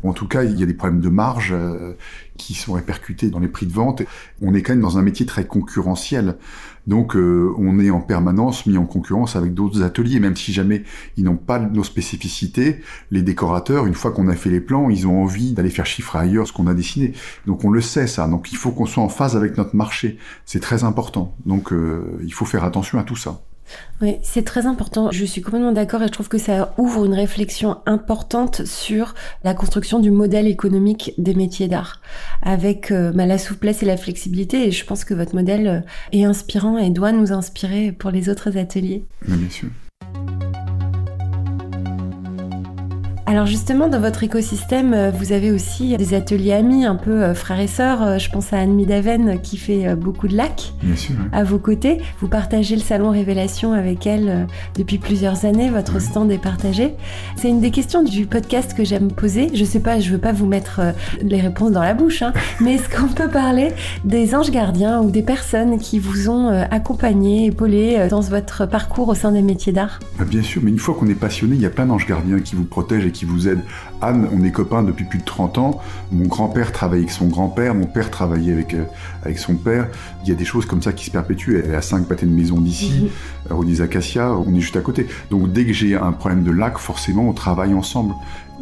En 0.04 0.12
tout 0.12 0.28
cas, 0.28 0.44
il 0.44 0.60
y 0.60 0.64
a 0.64 0.66
des 0.66 0.74
problèmes 0.74 1.00
de 1.00 1.10
marge 1.10 1.54
euh, 1.54 1.94
qui 2.42 2.54
sont 2.54 2.74
répercutés 2.74 3.30
dans 3.30 3.40
les 3.40 3.48
prix 3.48 3.66
de 3.66 3.74
vente. 3.74 4.02
On 4.42 4.54
est 4.54 4.62
quand 4.62 4.74
même 4.74 4.82
dans 4.82 4.98
un 4.98 5.02
métier 5.02 5.26
très 5.26 5.46
concurrentiel. 5.46 6.38
Donc 6.88 7.16
euh, 7.16 7.54
on 7.58 7.80
est 7.80 7.92
en 7.92 8.02
permanence 8.02 8.66
mis 8.66 8.78
en 8.78 8.86
concurrence 8.86 9.36
avec 9.36 9.54
d'autres 9.54 9.84
ateliers, 9.84 10.20
même 10.20 10.36
si 10.36 10.52
jamais 10.52 10.84
ils 11.16 11.24
n'ont 11.24 11.38
pas 11.38 11.60
nos 11.60 11.84
spécificités. 11.84 12.82
Les 13.12 13.22
décorateurs, 13.22 13.86
une 13.86 13.94
fois 13.94 14.12
qu'on 14.12 14.28
a 14.28 14.36
fait 14.36 14.50
les 14.50 14.62
plans, 14.62 14.90
ils 14.90 15.08
ont 15.08 15.22
envie 15.22 15.54
d'aller 15.54 15.70
faire 15.70 15.86
chiffrer 15.86 16.20
ailleurs 16.20 16.48
ce 16.48 16.54
qu'on 16.54 16.68
a 16.68 16.74
dessiné. 16.74 17.14
Donc 17.46 17.64
on 17.64 17.70
le 17.70 17.82
sait 17.82 18.08
ça. 18.08 18.28
Donc 18.28 18.52
il 18.52 18.58
faut 18.58 18.72
qu'on 18.72 18.86
soit 18.86 19.04
en 19.04 19.10
phase 19.10 19.36
avec 19.36 19.58
notre 19.58 19.76
marché. 19.76 20.18
C'est 20.46 20.60
très 20.60 20.84
important. 20.84 21.36
Donc 21.46 21.72
euh, 21.72 22.20
il 22.24 22.34
faut 22.34 22.46
faire 22.46 22.64
attention 22.64 22.98
à 23.00 23.04
tout 23.04 23.16
ça. 23.16 23.44
Oui, 24.02 24.18
c'est 24.24 24.44
très 24.44 24.66
important. 24.66 25.12
Je 25.12 25.26
suis 25.26 25.42
complètement 25.42 25.72
d'accord 25.72 26.02
et 26.02 26.08
je 26.08 26.12
trouve 26.12 26.28
que 26.28 26.38
ça 26.38 26.74
ouvre 26.78 27.06
une 27.06 27.14
réflexion 27.14 27.78
importante 27.86 28.66
sur 28.66 29.14
la 29.44 29.54
construction 29.54 30.00
du 30.00 30.12
modèle 30.12 30.48
économique 30.48 31.14
des 31.18 31.36
métiers 31.36 31.68
d'art, 31.68 32.02
avec 32.42 32.92
euh, 32.92 33.12
bah, 33.12 33.26
la 33.26 33.38
souplesse 33.38 33.84
et 33.84 33.86
la 33.86 33.98
flexibilité. 33.98 34.68
Et 34.68 34.72
je 34.72 34.86
pense 34.86 35.04
que 35.06 35.14
votre 35.14 35.36
modèle 35.36 35.86
est 36.12 36.24
inspirant 36.24 36.78
et 36.78 36.90
doit 36.90 37.12
nous 37.12 37.32
inspirer 37.32 37.92
pour 37.92 38.10
les 38.12 38.30
autres 38.30 38.58
ateliers. 38.58 39.06
bien 39.28 39.50
sûr. 39.50 39.70
Alors 43.32 43.46
justement, 43.46 43.88
dans 43.88 44.02
votre 44.02 44.26
écosystème, 44.26 44.94
euh, 44.94 45.10
vous 45.10 45.32
avez 45.32 45.52
aussi 45.52 45.96
des 45.96 46.14
ateliers 46.14 46.52
amis, 46.52 46.84
un 46.84 46.98
peu 46.98 47.24
euh, 47.24 47.34
frères 47.34 47.62
et 47.62 47.68
sœurs. 47.68 48.04
Euh, 48.04 48.18
je 48.18 48.30
pense 48.30 48.52
à 48.52 48.58
Anne 48.58 48.74
Midaven 48.74 49.40
qui 49.40 49.56
fait 49.56 49.96
beaucoup 49.96 50.28
de 50.28 50.36
lacs 50.36 50.74
Bien 50.84 50.98
sûr, 50.98 51.16
à 51.32 51.46
vos 51.46 51.58
côtés. 51.58 52.02
Vous 52.20 52.28
partagez 52.28 52.76
le 52.76 52.82
salon 52.82 53.10
Révélation 53.10 53.72
avec 53.72 54.06
elle 54.06 54.48
depuis 54.76 54.98
plusieurs 54.98 55.46
années. 55.46 55.70
Votre 55.70 56.02
stand 56.02 56.30
est 56.30 56.42
partagé. 56.42 56.94
C'est 57.38 57.48
une 57.48 57.62
des 57.62 57.72
questions 57.72 58.04
du 58.04 58.26
podcast 58.26 58.74
que 58.74 58.84
j'aime 58.84 59.10
poser. 59.14 59.50
Je 59.54 59.64
sais 59.64 59.80
pas, 59.80 60.02
je 60.02 60.12
veux 60.12 60.18
pas 60.18 60.34
vous 60.34 60.46
mettre 60.46 60.82
les 61.22 61.40
réponses 61.40 61.72
dans 61.72 61.84
la 61.84 61.94
bouche, 61.94 62.24
hein, 62.24 62.34
mais 62.60 62.74
est-ce 62.74 62.90
qu'on 62.90 63.08
peut 63.08 63.30
parler 63.30 63.70
des 64.04 64.36
anges 64.36 64.52
gardiens 64.52 65.00
ou 65.00 65.10
des 65.10 65.24
personnes 65.24 65.78
qui 65.78 66.00
vous 66.00 66.30
ont 66.30 66.50
accompagné, 66.50 67.46
épaulé 67.46 68.08
dans 68.10 68.20
votre 68.20 68.66
parcours 68.66 69.08
au 69.08 69.16
sein 69.16 69.32
des 69.32 69.42
métiers 69.42 69.72
d'art? 69.72 70.00
Bah, 70.20 70.26
Bien 70.26 70.44
sûr, 70.44 70.62
mais 70.66 70.72
une 70.72 70.80
fois 70.80 70.96
qu'on 70.96 71.08
est 71.08 71.16
passionné, 71.16 71.56
il 71.56 71.62
y 71.62 71.66
a 71.66 71.70
plein 71.70 71.86
d'anges 71.86 72.08
gardiens 72.08 72.40
qui 72.40 72.56
vous 72.56 72.66
protègent 72.66 73.06
et 73.06 73.12
qui 73.12 73.21
vous 73.26 73.48
aide. 73.48 73.62
Anne, 74.02 74.28
on 74.34 74.44
est 74.44 74.52
copains 74.52 74.84
depuis 74.84 75.06
plus 75.06 75.20
de 75.20 75.24
30 75.26 75.58
ans. 75.58 75.80
Mon 76.12 76.26
grand-père 76.28 76.72
travaillait 76.72 77.04
avec 77.04 77.12
son 77.12 77.28
grand-père, 77.28 77.76
mon 77.76 77.86
père 77.86 78.10
travaillait 78.10 78.54
avec, 78.54 78.74
euh, 78.74 78.86
avec 79.24 79.38
son 79.38 79.56
père. 79.56 79.88
Il 80.24 80.30
y 80.30 80.32
a 80.32 80.36
des 80.36 80.46
choses 80.46 80.66
comme 80.66 80.82
ça 80.82 80.94
qui 80.94 81.06
se 81.06 81.12
perpétuent. 81.12 81.62
Elle 81.64 81.72
est 81.72 81.76
à 81.76 81.82
5 81.82 82.06
pâtés 82.08 82.26
de 82.26 82.32
maison 82.32 82.60
d'ici, 82.60 83.10
mm 83.50 83.54
-hmm. 83.54 83.66
des 83.66 83.82
Acacias, 83.82 84.32
on 84.32 84.54
est 84.56 84.60
juste 84.60 84.78
à 84.78 84.82
côté. 84.82 85.08
Donc 85.30 85.52
dès 85.52 85.66
que 85.66 85.74
j'ai 85.74 85.96
un 85.96 86.12
problème 86.12 86.44
de 86.44 86.52
lac, 86.52 86.78
forcément, 86.78 87.30
on 87.30 87.34
travaille 87.34 87.74
ensemble. 87.74 88.14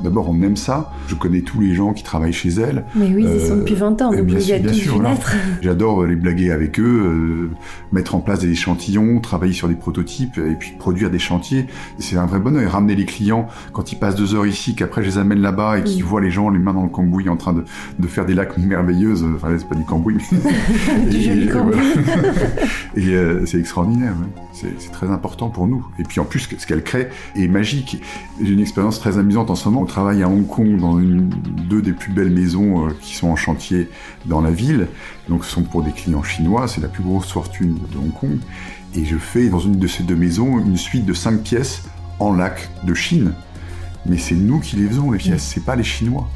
D'abord, 0.01 0.29
on 0.29 0.41
aime 0.41 0.55
ça. 0.55 0.91
Je 1.07 1.15
connais 1.15 1.41
tous 1.41 1.59
les 1.59 1.75
gens 1.75 1.91
qui 1.91 2.03
travaillent 2.03 2.31
chez 2.31 2.49
elle. 2.49 2.85
Mais 2.95 3.13
oui, 3.13 3.25
ils 3.33 3.41
sont 3.41 3.57
depuis 3.57 3.75
20 3.75 4.01
ans, 4.01 4.11
donc 4.13 4.21
bien 4.21 4.39
sûr, 4.39 4.59
bien 4.59 4.73
sûr, 4.73 5.03
J'adore 5.61 6.05
les 6.05 6.15
blaguer 6.15 6.51
avec 6.51 6.79
eux, 6.79 7.01
euh, 7.03 7.49
mettre 7.91 8.15
en 8.15 8.19
place 8.19 8.39
des 8.39 8.49
échantillons, 8.49 9.19
travailler 9.19 9.51
sur 9.51 9.67
des 9.67 9.75
prototypes 9.75 10.37
et 10.37 10.55
puis 10.55 10.71
produire 10.79 11.09
des 11.09 11.19
chantiers. 11.19 11.65
C'est 11.99 12.15
un 12.15 12.25
vrai 12.25 12.39
bonheur. 12.39 12.61
Et 12.61 12.67
ramener 12.67 12.95
les 12.95 13.05
clients 13.05 13.47
quand 13.73 13.91
ils 13.91 13.97
passent 13.97 14.15
deux 14.15 14.35
heures 14.35 14.45
ici, 14.45 14.73
qu'après 14.73 15.03
je 15.03 15.07
les 15.09 15.17
amène 15.17 15.28
là-bas 15.35 15.79
et 15.79 15.83
qu'ils 15.83 16.03
voient 16.03 16.21
les 16.21 16.31
gens 16.31 16.49
les 16.49 16.59
mains 16.59 16.73
dans 16.73 16.83
le 16.83 16.89
cambouis 16.89 17.29
en 17.29 17.37
train 17.37 17.53
de, 17.53 17.63
de 17.97 18.07
faire 18.07 18.25
des 18.25 18.33
lacs 18.33 18.57
merveilleuses. 18.57 19.25
Enfin, 19.35 19.49
c'est 19.57 19.67
pas 19.67 19.75
du 19.75 19.83
cambouis. 19.83 20.17
du 21.09 21.17
et, 21.17 21.21
joli 21.21 21.49
cambouis. 21.49 21.77
et 22.95 23.09
euh, 23.09 23.45
c'est 23.45 23.59
extraordinaire. 23.59 24.13
C'est 24.53 24.91
très 24.91 25.07
important 25.07 25.49
pour 25.49 25.67
nous. 25.67 25.85
Et 25.99 26.03
puis 26.03 26.19
en 26.19 26.25
plus, 26.25 26.49
ce 26.57 26.65
qu'elle 26.65 26.83
crée 26.83 27.09
est 27.35 27.47
magique. 27.47 28.01
J'ai 28.41 28.53
une 28.53 28.59
expérience 28.59 28.99
très 28.99 29.17
amusante 29.17 29.49
en 29.49 29.55
ce 29.55 29.69
moment 29.69 29.85
travaille 29.85 30.23
à 30.23 30.29
Hong 30.29 30.47
Kong 30.47 30.77
dans 30.79 30.97
une, 30.99 31.29
deux 31.69 31.81
des 31.81 31.91
plus 31.91 32.11
belles 32.13 32.31
maisons 32.31 32.87
euh, 32.87 32.91
qui 33.01 33.15
sont 33.15 33.27
en 33.27 33.35
chantier 33.35 33.89
dans 34.25 34.41
la 34.41 34.51
ville. 34.51 34.87
Donc 35.27 35.43
ce 35.43 35.51
sont 35.51 35.63
pour 35.63 35.83
des 35.83 35.91
clients 35.91 36.23
chinois, 36.23 36.67
c'est 36.67 36.81
la 36.81 36.87
plus 36.87 37.03
grosse 37.03 37.31
fortune 37.31 37.77
de 37.91 37.97
Hong 37.97 38.13
Kong. 38.13 38.37
Et 38.95 39.05
je 39.05 39.17
fais 39.17 39.49
dans 39.49 39.59
une 39.59 39.77
de 39.77 39.87
ces 39.87 40.03
deux 40.03 40.15
maisons 40.15 40.59
une 40.59 40.77
suite 40.77 41.05
de 41.05 41.13
cinq 41.13 41.41
pièces 41.41 41.83
en 42.19 42.33
lac 42.33 42.69
de 42.83 42.93
Chine. 42.93 43.33
Mais 44.05 44.17
c'est 44.17 44.35
nous 44.35 44.59
qui 44.59 44.75
les 44.75 44.87
faisons, 44.87 45.11
les 45.11 45.17
pièces, 45.17 45.43
c'est 45.43 45.63
pas 45.63 45.75
les 45.75 45.83
Chinois. 45.83 46.29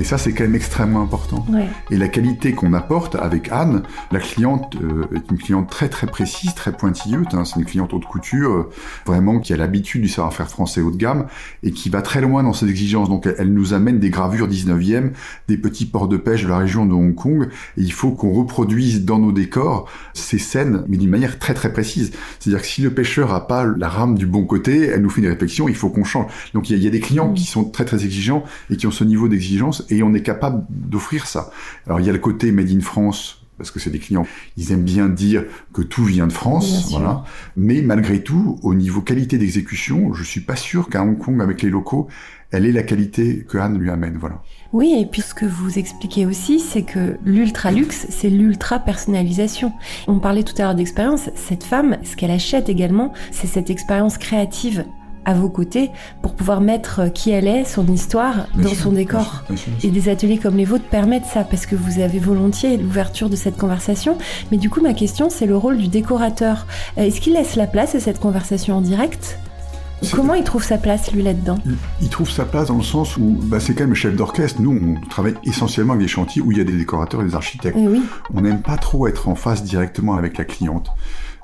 Et 0.00 0.04
ça, 0.04 0.16
c'est 0.16 0.32
quand 0.32 0.44
même 0.44 0.54
extrêmement 0.54 1.02
important. 1.02 1.44
Et 1.90 1.98
la 1.98 2.08
qualité 2.08 2.52
qu'on 2.52 2.72
apporte 2.72 3.16
avec 3.16 3.52
Anne, 3.52 3.82
la 4.10 4.18
cliente 4.18 4.74
euh, 4.82 5.04
est 5.14 5.30
une 5.30 5.36
cliente 5.36 5.68
très 5.68 5.90
très 5.90 6.06
précise, 6.06 6.54
très 6.54 6.72
pointilleuse. 6.72 7.26
Hein. 7.32 7.44
c'est 7.44 7.56
une 7.60 7.66
cliente 7.66 7.92
haute 7.92 8.06
couture, 8.06 8.50
euh, 8.50 8.70
vraiment 9.04 9.40
qui 9.40 9.52
a 9.52 9.58
l'habitude 9.58 10.00
du 10.00 10.08
savoir-faire 10.08 10.48
français 10.48 10.80
haut 10.80 10.90
de 10.90 10.96
gamme 10.96 11.26
et 11.62 11.72
qui 11.72 11.90
va 11.90 12.00
très 12.00 12.22
loin 12.22 12.42
dans 12.42 12.54
ses 12.54 12.66
exigences. 12.70 13.10
Donc 13.10 13.26
elle, 13.26 13.52
nous 13.52 13.74
amène 13.74 13.98
des 13.98 14.08
gravures 14.08 14.48
19e, 14.48 15.10
des 15.48 15.58
petits 15.58 15.84
ports 15.84 16.08
de 16.08 16.16
pêche 16.16 16.44
de 16.44 16.48
la 16.48 16.56
région 16.56 16.86
de 16.86 16.94
Hong 16.94 17.14
Kong. 17.14 17.48
Et 17.76 17.82
il 17.82 17.92
faut 17.92 18.12
qu'on 18.12 18.32
reproduise 18.32 19.04
dans 19.04 19.18
nos 19.18 19.32
décors 19.32 19.86
ces 20.14 20.38
scènes, 20.38 20.82
mais 20.88 20.96
d'une 20.96 21.10
manière 21.10 21.38
très 21.38 21.52
très 21.52 21.74
précise. 21.74 22.12
C'est-à-dire 22.38 22.62
que 22.62 22.68
si 22.68 22.80
le 22.80 22.94
pêcheur 22.94 23.34
a 23.34 23.46
pas 23.46 23.66
la 23.66 23.88
rame 23.90 24.16
du 24.16 24.24
bon 24.24 24.44
côté, 24.44 24.86
elle 24.86 25.02
nous 25.02 25.10
fait 25.10 25.20
une 25.20 25.28
réflexion, 25.28 25.68
il 25.68 25.76
faut 25.76 25.90
qu'on 25.90 26.04
change. 26.04 26.32
Donc 26.54 26.70
il 26.70 26.82
y, 26.82 26.86
a 26.86 26.90
des 26.90 27.00
clients 27.00 27.34
qui 27.34 27.44
sont 27.44 27.64
très 27.64 27.84
très 27.84 28.02
exigeants 28.06 28.44
et 28.70 28.76
qui 28.78 28.86
ont 28.86 28.90
ce 28.90 29.04
niveau 29.04 29.28
d'exigence 29.28 29.84
et 29.90 30.02
on 30.02 30.14
est 30.14 30.22
capable 30.22 30.64
d'offrir 30.70 31.26
ça. 31.26 31.50
Alors 31.86 32.00
il 32.00 32.06
y 32.06 32.08
a 32.10 32.12
le 32.12 32.18
côté 32.18 32.52
Made 32.52 32.70
in 32.70 32.80
France 32.80 33.40
parce 33.60 33.70
que 33.70 33.78
c'est 33.78 33.90
des 33.90 33.98
clients, 33.98 34.26
ils 34.56 34.72
aiment 34.72 34.84
bien 34.84 35.10
dire 35.10 35.44
que 35.74 35.82
tout 35.82 36.02
vient 36.02 36.26
de 36.26 36.32
France, 36.32 36.88
voilà. 36.92 37.24
Mais 37.58 37.82
malgré 37.82 38.22
tout, 38.22 38.58
au 38.62 38.72
niveau 38.72 39.02
qualité 39.02 39.36
d'exécution, 39.36 40.14
je 40.14 40.24
suis 40.24 40.40
pas 40.40 40.56
sûr 40.56 40.88
qu'à 40.88 41.02
Hong 41.02 41.18
Kong, 41.18 41.42
avec 41.42 41.60
les 41.60 41.68
locaux, 41.68 42.08
elle 42.52 42.64
ait 42.64 42.72
la 42.72 42.82
qualité 42.82 43.44
que 43.46 43.58
Anne 43.58 43.78
lui 43.78 43.90
amène, 43.90 44.16
voilà. 44.16 44.42
Oui, 44.72 44.96
et 44.98 45.04
puis 45.04 45.20
ce 45.20 45.34
que 45.34 45.44
vous 45.44 45.78
expliquez 45.78 46.24
aussi, 46.24 46.58
c'est 46.58 46.84
que 46.84 47.18
l'ultra 47.22 47.70
luxe, 47.70 48.06
c'est 48.08 48.30
l'ultra 48.30 48.78
personnalisation. 48.78 49.72
On 50.08 50.20
parlait 50.20 50.42
tout 50.42 50.54
à 50.56 50.62
l'heure 50.62 50.74
d'expérience. 50.74 51.28
Cette 51.34 51.64
femme, 51.64 51.98
ce 52.02 52.16
qu'elle 52.16 52.30
achète 52.30 52.70
également, 52.70 53.12
c'est 53.30 53.46
cette 53.46 53.68
expérience 53.68 54.16
créative 54.16 54.86
à 55.24 55.34
vos 55.34 55.48
côtés 55.48 55.90
pour 56.22 56.34
pouvoir 56.34 56.60
mettre 56.60 57.12
qui 57.12 57.30
elle 57.30 57.46
est, 57.46 57.64
son 57.64 57.86
histoire 57.86 58.46
dans 58.56 58.74
son 58.74 58.92
décor. 58.92 59.44
et 59.82 59.90
des 59.90 60.08
ateliers 60.08 60.38
comme 60.38 60.56
les 60.56 60.64
vôtres 60.64 60.88
permettent 60.88 61.26
ça 61.26 61.44
parce 61.44 61.66
que 61.66 61.76
vous 61.76 62.00
avez 62.00 62.18
volontiers 62.18 62.76
l'ouverture 62.76 63.28
de 63.28 63.36
cette 63.36 63.56
conversation. 63.56 64.18
Mais 64.50 64.56
du 64.56 64.70
coup, 64.70 64.80
ma 64.80 64.94
question, 64.94 65.30
c'est 65.30 65.46
le 65.46 65.56
rôle 65.56 65.78
du 65.78 65.88
décorateur. 65.88 66.66
Euh, 66.98 67.02
est-ce 67.02 67.20
qu'il 67.20 67.34
laisse 67.34 67.56
la 67.56 67.66
place 67.66 67.94
à 67.94 68.00
cette 68.00 68.20
conversation 68.20 68.76
en 68.76 68.80
direct? 68.80 69.38
Comment 70.12 70.34
il 70.34 70.44
trouve 70.44 70.64
sa 70.64 70.78
place, 70.78 71.12
lui, 71.12 71.22
là-dedans? 71.22 71.58
Il, 72.00 72.08
trouve 72.08 72.30
sa 72.30 72.44
place 72.44 72.68
dans 72.68 72.76
le 72.76 72.82
sens 72.82 73.16
où 73.16 73.38
bah, 73.42 73.60
c'est 73.60 73.74
quand 73.74 73.82
même 73.82 73.90
le 73.90 73.94
chef 73.94 74.16
d'orchestre. 74.16 74.60
Nous, 74.60 74.70
on 74.70 75.08
travaille 75.08 75.34
essentiellement 75.44 75.92
avec 75.92 76.04
des 76.06 76.08
chantiers 76.08 76.40
où 76.40 76.52
il 76.52 76.58
y 76.58 76.60
a 76.60 76.64
des 76.64 76.76
décorateurs 76.76 77.20
et 77.20 77.24
des 77.24 77.34
architectes. 77.34 77.76
Eh 77.78 77.86
oui. 77.86 78.02
On 78.34 78.40
n'aime 78.40 78.62
pas 78.62 78.76
trop 78.76 79.06
être 79.08 79.28
en 79.28 79.34
face 79.34 79.62
directement 79.62 80.14
avec 80.14 80.38
la 80.38 80.44
cliente. 80.44 80.90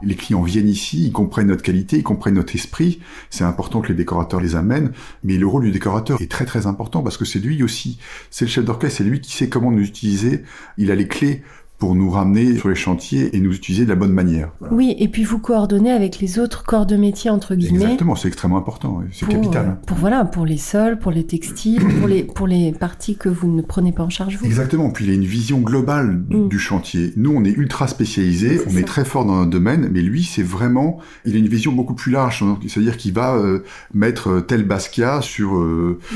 Les 0.02 0.14
clients 0.14 0.42
viennent 0.42 0.68
ici, 0.68 1.06
ils 1.06 1.12
comprennent 1.12 1.48
notre 1.48 1.62
qualité, 1.62 1.98
ils 1.98 2.02
comprennent 2.02 2.34
notre 2.34 2.54
esprit. 2.54 3.00
C'est 3.30 3.44
important 3.44 3.80
que 3.80 3.88
les 3.88 3.94
décorateurs 3.94 4.40
les 4.40 4.56
amènent, 4.56 4.92
mais 5.24 5.38
le 5.38 5.46
rôle 5.46 5.64
du 5.64 5.70
décorateur 5.70 6.20
est 6.20 6.30
très 6.30 6.44
très 6.44 6.66
important 6.66 7.02
parce 7.02 7.16
que 7.16 7.24
c'est 7.24 7.38
lui 7.38 7.62
aussi, 7.62 7.98
c'est 8.30 8.44
le 8.44 8.50
chef 8.50 8.64
d'orchestre, 8.64 8.98
c'est 8.98 9.04
lui 9.04 9.20
qui 9.20 9.32
sait 9.32 9.48
comment 9.48 9.70
nous 9.70 9.84
utiliser. 9.84 10.42
Il 10.76 10.90
a 10.90 10.94
les 10.94 11.08
clés 11.08 11.42
pour 11.78 11.94
nous 11.94 12.08
ramener 12.08 12.56
sur 12.56 12.70
les 12.70 12.74
chantiers 12.74 13.36
et 13.36 13.40
nous 13.40 13.52
utiliser 13.52 13.84
de 13.84 13.90
la 13.90 13.96
bonne 13.96 14.12
manière. 14.12 14.50
Oui, 14.70 14.96
et 14.98 15.08
puis 15.08 15.24
vous 15.24 15.38
coordonnez 15.38 15.90
avec 15.90 16.20
les 16.20 16.38
autres 16.38 16.64
corps 16.64 16.86
de 16.86 16.96
métier 16.96 17.28
entre 17.28 17.54
guillemets. 17.54 17.82
Exactement, 17.82 18.16
c'est 18.16 18.28
extrêmement 18.28 18.56
important, 18.56 19.02
c'est 19.12 19.28
capital. 19.28 19.66
Euh, 19.66 19.86
pour 19.86 19.98
voilà, 19.98 20.24
pour 20.24 20.46
les 20.46 20.56
sols, 20.56 20.98
pour 20.98 21.12
les 21.12 21.24
textiles, 21.24 21.82
pour 22.00 22.08
les 22.08 22.22
pour 22.22 22.46
les 22.46 22.72
parties 22.72 23.16
que 23.16 23.28
vous 23.28 23.52
ne 23.52 23.60
prenez 23.60 23.92
pas 23.92 24.04
en 24.04 24.08
charge 24.08 24.38
vous. 24.38 24.46
Exactement. 24.46 24.90
Puis 24.90 25.04
il 25.04 25.10
a 25.10 25.14
une 25.14 25.24
vision 25.24 25.58
globale 25.58 26.22
mm. 26.30 26.48
du 26.48 26.58
chantier. 26.58 27.12
Nous, 27.16 27.30
on 27.30 27.44
est 27.44 27.50
ultra 27.50 27.88
spécialisé, 27.88 28.60
on 28.70 28.76
est 28.76 28.86
très 28.86 29.04
fort 29.04 29.26
dans 29.26 29.36
notre 29.36 29.50
domaine, 29.50 29.90
mais 29.92 30.00
lui, 30.00 30.24
c'est 30.24 30.42
vraiment, 30.42 30.98
il 31.26 31.34
a 31.34 31.38
une 31.38 31.48
vision 31.48 31.72
beaucoup 31.72 31.94
plus 31.94 32.12
large. 32.12 32.42
C'est-à-dire 32.66 32.96
qu'il 32.96 33.12
va 33.12 33.36
euh, 33.36 33.64
mettre 33.92 34.28
euh, 34.28 34.40
tel 34.40 34.64
basquia 34.64 35.20
sur 35.20 35.62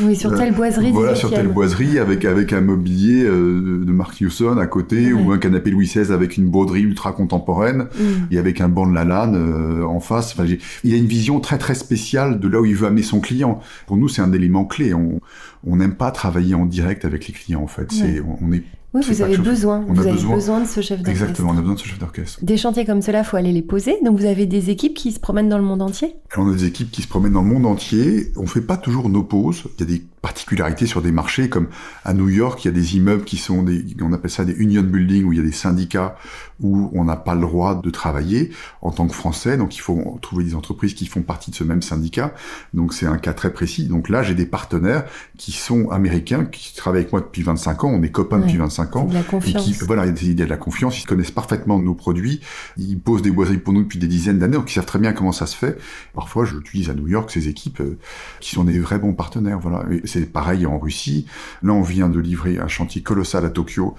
oui, 0.03 0.17
sur 0.17 0.35
telle 0.35 0.55
boiserie. 0.55 0.91
Voilà, 0.93 1.15
sur 1.15 1.31
telle 1.31 1.49
boiserie 1.49 1.99
avec 1.99 2.25
avec 2.25 2.55
un 2.55 2.63
mobilier 2.63 3.25
de 3.25 3.93
Mark 3.93 4.21
Hewson 4.21 4.57
à 4.57 4.67
côté 4.67 5.13
ou 5.13 5.33
un 5.33 5.39
canapé 5.51 5.71
Louis 5.71 5.87
XVI 5.87 6.13
avec 6.13 6.37
une 6.37 6.49
broderie 6.49 6.83
ultra 6.83 7.13
contemporaine 7.13 7.89
mm. 7.99 8.33
et 8.33 8.39
avec 8.39 8.61
un 8.61 8.69
banc 8.69 8.87
de 8.87 8.95
la 8.95 9.05
lane 9.05 9.35
euh, 9.37 9.85
en 9.85 10.01
face. 10.01 10.33
Enfin, 10.33 10.45
il 10.85 10.95
a 10.95 10.97
une 10.97 11.07
vision 11.07 11.41
très 11.41 11.59
très 11.59 11.75
spéciale 11.75 12.39
de 12.39 12.49
là 12.49 12.61
où 12.61 12.65
il 12.65 12.77
veut 12.77 12.87
amener 12.87 13.03
son 13.03 13.21
client. 13.21 13.61
Pour 13.87 13.97
nous, 13.97 14.09
c'est 14.09 14.23
un 14.23 14.33
élément 14.33 14.65
clé. 14.65 14.95
On 14.95 15.77
n'aime 15.77 15.95
pas 15.95 16.11
travailler 16.11 16.55
en 16.55 16.67
direct 16.67 17.05
avec 17.05 17.27
les 17.27 17.35
clients 17.35 17.63
en 17.63 17.67
fait. 17.67 17.91
C'est 17.91 18.23
on 18.41 18.53
est 18.53 18.63
oui, 18.93 19.03
vous 19.07 19.23
avez 19.23 19.39
besoin. 19.39 19.85
vous 19.87 20.01
avez 20.01 20.21
besoin. 20.21 20.61
de 20.61 20.67
ce 20.67 20.81
chef 20.81 21.01
d'orchestre. 21.01 21.11
Exactement, 21.11 21.53
on 21.53 21.57
a 21.57 21.61
besoin 21.61 21.75
de 21.75 21.79
ce 21.79 21.87
chef 21.87 21.99
d'orchestre. 21.99 22.45
Des 22.45 22.57
chantiers 22.57 22.85
comme 22.85 23.03
cela, 23.03 23.23
faut 23.23 23.37
aller 23.37 23.53
les 23.53 23.63
poser. 23.63 23.97
Donc 24.05 24.19
vous 24.19 24.27
avez 24.27 24.47
des 24.47 24.71
équipes 24.71 24.95
qui 24.95 25.13
se 25.13 25.21
promènent 25.21 25.49
dans 25.49 25.59
le 25.59 25.65
monde 25.65 25.83
entier? 25.83 26.17
on 26.37 26.51
a 26.51 26.55
des 26.55 26.65
équipes 26.65 26.91
qui 26.91 27.03
se 27.03 27.09
promènent 27.09 27.35
dans 27.35 27.43
le 27.43 27.49
monde 27.49 27.67
entier. 27.67 28.33
On 28.37 28.47
fait 28.47 28.61
pas 28.61 28.77
toujours 28.77 29.09
nos 29.09 29.23
pauses. 29.23 29.65
Il 29.79 29.81
y 29.81 29.83
a 29.85 29.97
des 29.97 30.03
particularités 30.23 30.87
sur 30.87 31.01
des 31.01 31.13
marchés 31.13 31.49
comme 31.49 31.69
à 32.05 32.13
New 32.13 32.29
York, 32.29 32.65
il 32.65 32.69
y 32.69 32.71
a 32.71 32.75
des 32.75 32.97
immeubles 32.97 33.25
qui 33.25 33.37
sont 33.37 33.63
des, 33.63 33.85
on 34.03 34.13
appelle 34.13 34.31
ça 34.31 34.45
des 34.45 34.53
union 34.53 34.83
building 34.83 35.25
où 35.25 35.33
il 35.33 35.39
y 35.39 35.41
a 35.41 35.45
des 35.45 35.53
syndicats 35.53 36.17
où 36.63 36.91
on 36.93 37.05
n'a 37.05 37.17
pas 37.17 37.35
le 37.35 37.41
droit 37.41 37.81
de 37.81 37.91
travailler 37.91 38.51
en 38.83 38.91
tant 38.91 39.07
que 39.07 39.15
Français. 39.15 39.57
Donc 39.57 39.77
il 39.77 39.81
faut 39.81 40.19
trouver 40.21 40.45
des 40.45 40.55
entreprises 40.55 40.95
qui 40.95 41.07
font 41.07 41.23
partie 41.23 41.51
de 41.51 41.57
ce 41.57 41.65
même 41.65 41.83
syndicat. 41.83 42.35
Donc 42.75 42.93
c'est 42.93 43.07
un 43.07 43.19
cas 43.19 43.33
très 43.33 43.53
précis. 43.53 43.87
Donc 43.87 44.09
là, 44.09 44.23
j'ai 44.23 44.35
des 44.35 44.47
partenaires 44.47 45.05
qui 45.39 45.53
sont 45.53 45.91
américains, 45.91 46.45
qui 46.45 46.75
travaillent 46.75 47.03
avec 47.03 47.13
moi 47.13 47.21
depuis 47.21 47.43
25 47.43 47.85
ans. 47.85 47.91
On 47.91 48.03
est 48.03 48.11
copains 48.11 48.39
depuis 48.39 48.57
25 48.59 48.97
ans. 48.97 49.05
De 49.05 49.15
la 49.15 49.23
confiance. 49.23 49.69
Et 49.69 49.73
qui, 49.73 49.85
voilà, 49.85 50.07
il 50.07 50.39
y 50.39 50.43
a 50.43 50.45
de 50.45 50.51
la 50.51 50.57
confiance. 50.57 51.01
Ils 51.03 51.07
connaissent 51.07 51.31
parfaitement 51.31 51.79
nos 51.79 51.95
produits. 51.95 52.41
Ils 52.77 52.99
posent 52.99 53.23
des 53.23 53.31
boiseries 53.31 53.59
pour 53.59 53.73
nous 53.73 53.83
depuis 53.83 53.99
des 53.99 54.09
dizaines 54.09 54.39
d'années. 54.39 54.57
Donc 54.57 54.71
ils 54.71 54.75
savent 54.75 54.87
très 54.87 54.99
bien 54.99 55.13
comment 55.13 55.33
ça 55.33 55.47
se 55.47 55.57
fait. 55.57 55.79
Parfois, 56.15 56.45
je 56.45 56.57
l'utilise 56.57 56.91
à 56.91 56.95
New 56.95 57.09
York 57.09 57.31
ces 57.31 57.49
équipes 57.49 57.81
euh, 57.81 57.99
qui 58.41 58.55
sont 58.55 58.65
des 58.65 58.79
vrais 58.79 58.99
bons 58.99 59.15
partenaires. 59.15 59.59
Voilà. 59.59 59.85
C'est 60.11 60.27
pareil 60.27 60.67
en 60.67 60.77
Russie. 60.77 61.27
Là, 61.63 61.73
on 61.73 61.83
vient 61.83 62.09
de 62.09 62.19
livrer 62.19 62.59
un 62.59 62.67
chantier 62.67 63.01
colossal 63.01 63.45
à 63.45 63.51
Tokyo, 63.51 63.95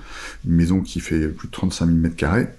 une 0.45 0.53
maison 0.53 0.81
qui 0.81 0.99
fait 0.99 1.29
plus 1.29 1.47
de 1.47 1.53
35 1.53 1.85
000 1.85 1.97
mètres 1.97 2.17
carrés. 2.17 2.49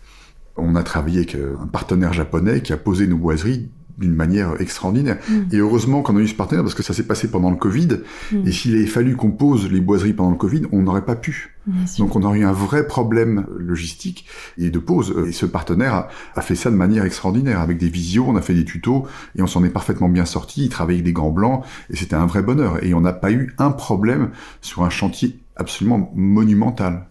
On 0.56 0.74
a 0.74 0.82
travaillé 0.82 1.18
avec 1.18 1.34
euh, 1.34 1.56
un 1.62 1.66
partenaire 1.66 2.14
japonais 2.14 2.62
qui 2.62 2.72
a 2.72 2.78
posé 2.78 3.06
nos 3.06 3.18
boiseries 3.18 3.70
d'une 3.98 4.14
manière 4.14 4.60
extraordinaire. 4.60 5.18
Mm. 5.28 5.54
Et 5.54 5.56
heureusement 5.58 6.02
qu'on 6.02 6.16
a 6.16 6.20
eu 6.20 6.28
ce 6.28 6.34
partenaire 6.34 6.62
parce 6.62 6.74
que 6.74 6.82
ça 6.82 6.94
s'est 6.94 7.06
passé 7.06 7.30
pendant 7.30 7.50
le 7.50 7.56
Covid. 7.56 7.88
Mm. 8.32 8.46
Et 8.46 8.52
s'il 8.52 8.74
avait 8.76 8.86
fallu 8.86 9.16
qu'on 9.16 9.30
pose 9.30 9.70
les 9.70 9.80
boiseries 9.80 10.12
pendant 10.12 10.30
le 10.30 10.36
Covid, 10.36 10.62
on 10.72 10.82
n'aurait 10.82 11.04
pas 11.04 11.16
pu. 11.16 11.56
Donc 11.98 12.16
on 12.16 12.22
aurait 12.22 12.40
eu 12.40 12.44
un 12.44 12.52
vrai 12.52 12.86
problème 12.86 13.46
logistique 13.56 14.26
et 14.58 14.70
de 14.70 14.78
pose. 14.78 15.14
Et 15.28 15.32
ce 15.32 15.46
partenaire 15.46 16.08
a, 16.34 16.40
fait 16.40 16.56
ça 16.56 16.70
de 16.70 16.76
manière 16.76 17.04
extraordinaire 17.04 17.60
avec 17.60 17.78
des 17.78 17.88
visios, 17.88 18.24
on 18.26 18.34
a 18.34 18.42
fait 18.42 18.54
des 18.54 18.64
tutos 18.64 19.06
et 19.36 19.42
on 19.42 19.46
s'en 19.46 19.62
est 19.62 19.70
parfaitement 19.70 20.08
bien 20.08 20.24
sorti. 20.24 20.64
Il 20.64 20.68
travaillait 20.68 20.98
avec 20.98 21.04
des 21.04 21.12
gants 21.12 21.30
blancs 21.30 21.64
et 21.90 21.96
c'était 21.96 22.16
un 22.16 22.26
vrai 22.26 22.42
bonheur. 22.42 22.84
Et 22.84 22.94
on 22.94 23.00
n'a 23.00 23.12
pas 23.12 23.30
eu 23.30 23.54
un 23.58 23.70
problème 23.70 24.30
sur 24.60 24.82
un 24.82 24.90
chantier 24.90 25.38
absolument 25.56 26.10
monumental. 26.14 27.06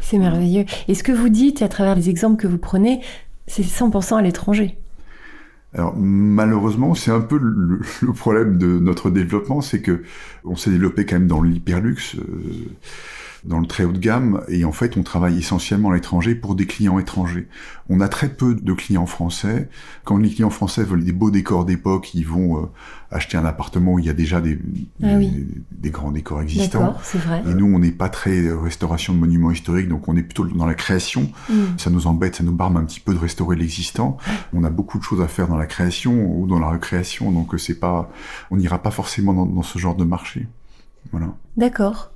C'est 0.00 0.18
merveilleux. 0.18 0.64
Et 0.88 0.94
ce 0.94 1.02
que 1.02 1.12
vous 1.12 1.28
dites 1.28 1.62
à 1.62 1.68
travers 1.68 1.96
les 1.96 2.08
exemples 2.08 2.40
que 2.40 2.46
vous 2.46 2.58
prenez, 2.58 3.00
c'est 3.46 3.62
100% 3.62 4.16
à 4.16 4.22
l'étranger. 4.22 4.78
Alors 5.76 5.94
malheureusement, 5.94 6.94
c'est 6.94 7.10
un 7.10 7.20
peu 7.20 7.38
le, 7.38 8.12
problème 8.14 8.56
de 8.56 8.78
notre 8.78 9.10
développement, 9.10 9.60
c'est 9.60 9.82
que 9.82 10.02
on 10.44 10.56
s'est 10.56 10.70
développé 10.70 11.04
quand 11.04 11.16
même 11.16 11.26
dans 11.26 11.42
l'hyperluxe. 11.42 12.16
Euh, 12.16 12.64
dans 13.46 13.60
le 13.60 13.66
très 13.66 13.84
haut 13.84 13.92
de 13.92 13.98
gamme 13.98 14.42
et 14.48 14.64
en 14.64 14.72
fait 14.72 14.96
on 14.96 15.02
travaille 15.02 15.38
essentiellement 15.38 15.90
à 15.90 15.94
l'étranger 15.94 16.34
pour 16.34 16.54
des 16.54 16.66
clients 16.66 16.98
étrangers. 16.98 17.48
On 17.88 18.00
a 18.00 18.08
très 18.08 18.28
peu 18.28 18.54
de 18.54 18.72
clients 18.72 19.06
français. 19.06 19.68
Quand 20.04 20.16
les 20.16 20.30
clients 20.30 20.50
français 20.50 20.82
veulent 20.82 21.04
des 21.04 21.12
beaux 21.12 21.30
décors 21.30 21.64
d'époque, 21.64 22.14
ils 22.14 22.26
vont 22.26 22.62
euh, 22.62 22.66
acheter 23.10 23.36
un 23.36 23.44
appartement 23.44 23.94
où 23.94 23.98
il 23.98 24.06
y 24.06 24.10
a 24.10 24.14
déjà 24.14 24.40
des, 24.40 24.58
ah 25.02 25.14
des, 25.70 25.90
grands 25.90 26.10
décors 26.10 26.42
existants. 26.42 26.96
Vrai. 27.14 27.42
Et 27.46 27.54
nous 27.54 27.66
on 27.66 27.78
n'est 27.78 27.92
pas 27.92 28.08
très 28.08 28.50
restauration 28.50 29.14
de 29.14 29.18
monuments 29.18 29.52
historiques, 29.52 29.88
donc 29.88 30.08
on 30.08 30.16
est 30.16 30.22
plutôt 30.22 30.44
dans 30.44 30.66
la 30.66 30.74
création. 30.74 31.30
Mm. 31.48 31.54
Ça 31.78 31.90
nous 31.90 32.06
embête, 32.06 32.36
ça 32.36 32.44
nous 32.44 32.52
barbe 32.52 32.76
un 32.76 32.84
petit 32.84 33.00
peu 33.00 33.14
de 33.14 33.18
restaurer 33.18 33.56
l'existant. 33.56 34.16
On 34.52 34.64
a 34.64 34.70
beaucoup 34.70 34.98
de 34.98 35.04
choses 35.04 35.20
à 35.20 35.28
faire 35.28 35.46
dans 35.46 35.56
la 35.56 35.66
création 35.66 36.36
ou 36.36 36.46
dans 36.46 36.58
la 36.58 36.68
recréation, 36.68 37.30
donc 37.30 37.54
c'est 37.58 37.78
pas, 37.78 38.10
on 38.50 38.56
n'ira 38.56 38.82
pas 38.82 38.90
forcément 38.90 39.32
dans, 39.32 39.46
dans 39.46 39.62
ce 39.62 39.78
genre 39.78 39.94
de 39.94 40.04
marché. 40.04 40.48
Voilà. 41.12 41.28
D'accord. 41.56 42.10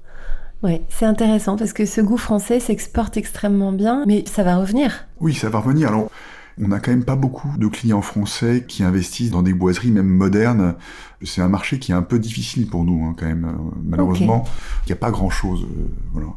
Oui, 0.63 0.83
c'est 0.89 1.07
intéressant 1.07 1.57
parce 1.57 1.73
que 1.73 1.87
ce 1.87 2.01
goût 2.01 2.19
français 2.19 2.61
s'exporte 2.61 3.17
extrêmement 3.17 3.73
bien, 3.73 4.05
mais 4.07 4.25
ça 4.27 4.43
va 4.43 4.57
revenir. 4.57 5.07
Oui, 5.19 5.35
ça 5.35 5.49
va 5.49 5.61
revenir. 5.61 5.89
Alors, 5.89 6.11
on 6.61 6.69
n'a 6.69 6.81
quand 6.81 6.91
même 6.91 7.05
pas 7.05 7.17
beaucoup 7.17 7.57
de 7.57 7.67
clients 7.67 8.03
français 8.03 8.65
qui 8.69 8.83
investissent 8.83 9.31
dans 9.31 9.43
des 9.43 9.55
boiseries 9.55 9.91
même 9.91 10.09
modernes. 10.09 10.75
C'est 11.23 11.41
un 11.41 11.49
marché 11.49 11.79
qui 11.79 11.93
est 11.93 11.95
un 11.95 12.03
peu 12.03 12.19
difficile 12.19 12.67
pour 12.67 12.85
nous, 12.85 13.07
hein, 13.07 13.15
quand 13.19 13.27
même. 13.27 13.45
Euh, 13.47 13.81
malheureusement, 13.83 14.45
il 14.85 14.89
n'y 14.89 14.93
a 14.93 14.97
pas 14.97 15.11
grand-chose. 15.11 15.63
Euh, 15.63 15.89
voilà. 16.13 16.29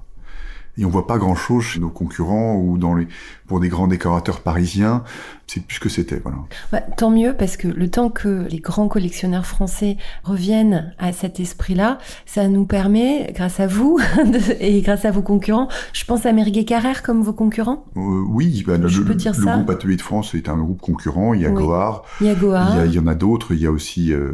Et 0.78 0.86
on 0.86 0.90
voit 0.90 1.06
pas 1.06 1.20
grand-chose 1.20 1.64
chez 1.64 1.80
nos 1.80 1.90
concurrents 1.90 2.56
ou 2.56 2.78
dans 2.80 2.96
les 2.96 3.08
pour 3.46 3.60
des 3.60 3.70
grands 3.70 3.86
décorateurs 3.88 4.40
parisiens. 4.42 5.04
c'est 5.46 5.64
plus 5.64 5.76
ce 5.76 5.80
que 5.80 5.90
c'était. 5.90 6.20
Voilà. 6.24 6.40
Bah, 6.72 6.82
tant 6.82 7.12
mieux 7.12 7.36
parce 7.38 7.58
que 7.58 7.68
le 7.68 7.90
temps 7.92 8.10
que 8.10 8.48
les 8.50 8.58
grands 8.60 8.88
collectionneurs 8.88 9.46
français 9.46 9.98
reviennent 10.24 10.96
à 10.98 11.12
cet 11.12 11.40
esprit-là, 11.40 12.00
ça 12.26 12.48
nous 12.48 12.66
permet, 12.66 13.32
grâce 13.36 13.60
à 13.60 13.68
vous 13.68 14.00
et 14.60 14.82
grâce 14.82 15.06
à 15.06 15.12
vos 15.12 15.22
concurrents, 15.22 15.68
je 15.94 16.06
pense 16.06 16.26
à 16.26 16.32
Merguet 16.34 16.66
Carrère 16.66 17.04
comme 17.04 17.22
vos 17.22 17.34
concurrents. 17.34 17.86
Euh, 17.96 18.24
oui, 18.30 18.64
bah, 18.66 18.78
je 18.88 19.02
le, 19.02 19.06
peux 19.06 19.14
dire 19.16 19.34
le 19.38 19.44
ça. 19.44 19.56
groupe 19.58 19.70
Atelier 19.70 19.98
de 19.98 20.02
France 20.02 20.34
est 20.34 20.50
un 20.50 20.58
groupe 20.58 20.82
concurrent. 20.82 21.36
Il 21.36 21.42
y 21.42 21.46
a 21.46 21.52
Oui. 21.52 21.62
Goard, 21.64 22.02
Il 22.22 22.26
y 22.28 22.30
a 22.32 22.36
Goa. 22.36 22.68
il 22.72 22.78
y, 22.78 22.80
a- 22.80 22.86
il 22.88 22.94
y 22.94 23.00
en 23.00 23.06
a 23.08 23.14
d'autres. 23.16 23.54
Il 23.54 23.60
y 23.62 23.68
a 23.68 23.72
aussi 23.72 24.12
euh, 24.12 24.32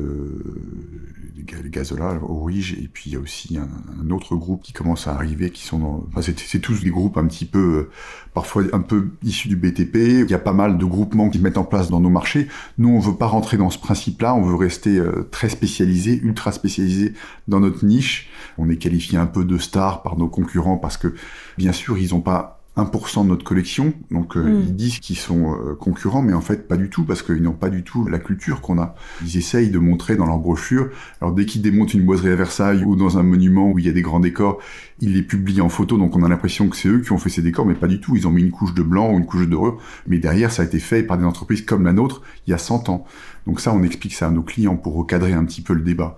Gazola, 1.46 2.20
Orige, 2.24 2.74
et 2.74 2.88
puis 2.88 3.10
il 3.10 3.14
y 3.14 3.16
a 3.16 3.20
aussi 3.20 3.58
un, 3.58 4.10
autre 4.10 4.36
groupe 4.36 4.64
qui 4.64 4.74
commence 4.74 5.08
à 5.08 5.14
arriver, 5.14 5.52
qui 5.52 5.64
sont 5.64 5.80
dans. 5.80 6.08
Enfin, 6.10 6.22
c'est 6.22 6.60
tous 6.60 6.84
des 6.84 6.90
groupes 6.90 7.18
un 7.18 7.26
petit 7.28 7.46
peu, 7.46 7.60
euh, 7.60 7.90
parfois 8.34 8.64
un 8.74 8.82
peu 8.82 9.12
issus 9.24 9.48
du 9.48 9.56
BTP. 9.56 9.96
Il 10.24 10.30
y 10.30 10.34
a 10.34 10.40
pas 10.40 10.54
mal 10.54 10.78
de 10.78 10.86
groupements 10.86 11.30
qui 11.30 11.40
mettent 11.40 11.58
en 11.58 11.64
place 11.64 11.90
dans 11.90 12.00
nos 12.00 12.10
marchés. 12.10 12.48
Nous, 12.78 12.90
on 12.90 13.00
veut 13.00 13.16
pas 13.16 13.28
rentrer 13.28 13.58
dans 13.58 13.70
ce 13.70 13.80
principe-là. 13.80 14.36
On 14.36 14.42
veut 14.42 14.56
rester 14.56 14.98
euh, 14.98 15.28
très 15.32 15.50
spécialisé, 15.50 16.20
ultra 16.22 16.52
spécialisé 16.52 17.14
dans 17.48 17.60
notre 17.60 17.86
niche. 17.86 18.30
On 18.58 18.70
est 18.70 18.78
qualifié 18.78 19.18
un 19.18 19.28
peu 19.28 19.46
de 19.46 19.58
star 19.58 20.04
par 20.04 20.18
nos 20.18 20.28
concurrents 20.28 20.78
parce 20.78 20.98
que, 20.98 21.14
bien 21.58 21.72
sûr, 21.72 21.98
ils 21.98 22.14
ont 22.14 22.22
pas 22.22 22.59
1% 22.84 23.24
de 23.24 23.30
notre 23.30 23.44
collection, 23.44 23.94
donc 24.12 24.38
euh, 24.38 24.44
Mm. 24.44 24.62
ils 24.68 24.76
disent 24.76 25.00
qu'ils 25.00 25.18
sont 25.18 25.54
euh, 25.54 25.76
concurrents, 25.76 26.22
mais 26.22 26.34
en 26.34 26.42
fait 26.42 26.68
pas 26.68 26.78
du 26.78 26.90
tout, 26.90 27.04
parce 27.04 27.24
qu'ils 27.24 27.42
n'ont 27.42 27.54
pas 27.54 27.70
du 27.70 27.84
tout 27.84 28.08
la 28.08 28.20
culture 28.20 28.62
qu'on 28.62 28.80
a. 28.80 28.96
Ils 29.24 29.38
essayent 29.38 29.70
de 29.70 29.80
montrer 29.80 30.16
dans 30.16 30.26
leur 30.26 30.38
brochure, 30.38 30.90
alors 31.22 31.34
dès 31.34 31.46
qu'ils 31.46 31.62
démontent 31.62 31.94
une 31.94 32.06
boiserie 32.06 32.32
à 32.32 32.36
Versailles 32.36 32.84
ou 32.84 32.96
dans 32.96 33.18
un 33.18 33.24
monument 33.24 33.72
où 33.72 33.80
il 33.80 33.86
y 33.86 33.90
a 33.90 33.94
des 33.94 34.02
grands 34.02 34.20
décors, 34.20 34.60
ils 35.02 35.14
les 35.14 35.22
publient 35.24 35.62
en 35.62 35.70
photo, 35.70 35.98
donc 35.98 36.16
on 36.16 36.24
a 36.24 36.30
l'impression 36.30 36.68
que 36.70 36.76
c'est 36.76 36.90
eux 36.90 37.00
qui 37.00 37.12
ont 37.12 37.18
fait 37.18 37.30
ces 37.30 37.42
décors, 37.42 37.66
mais 37.66 37.76
pas 37.76 37.88
du 37.88 38.00
tout, 38.00 38.16
ils 38.16 38.28
ont 38.28 38.32
mis 38.32 38.42
une 38.42 38.52
couche 38.52 38.74
de 38.74 38.84
blanc 38.84 39.14
ou 39.14 39.18
une 39.18 39.26
couche 39.26 39.42
de 39.42 39.52
dorure, 39.52 39.80
mais 40.08 40.18
derrière 40.20 40.52
ça 40.52 40.64
a 40.64 40.66
été 40.66 40.80
fait 40.80 41.04
par 41.04 41.18
des 41.18 41.26
entreprises 41.26 41.62
comme 41.64 41.84
la 41.86 41.94
nôtre 41.94 42.22
il 42.48 42.52
y 42.52 42.54
a 42.54 42.58
100 42.58 42.90
ans. 42.90 43.06
Donc 43.50 43.62
ça, 43.62 43.74
on 43.74 43.82
explique 43.82 44.14
ça 44.14 44.28
à 44.28 44.30
nos 44.30 44.44
clients 44.44 44.76
pour 44.78 44.94
recadrer 44.94 45.34
un 45.34 45.44
petit 45.44 45.62
peu 45.62 45.74
le 45.74 45.82
débat. 45.82 46.18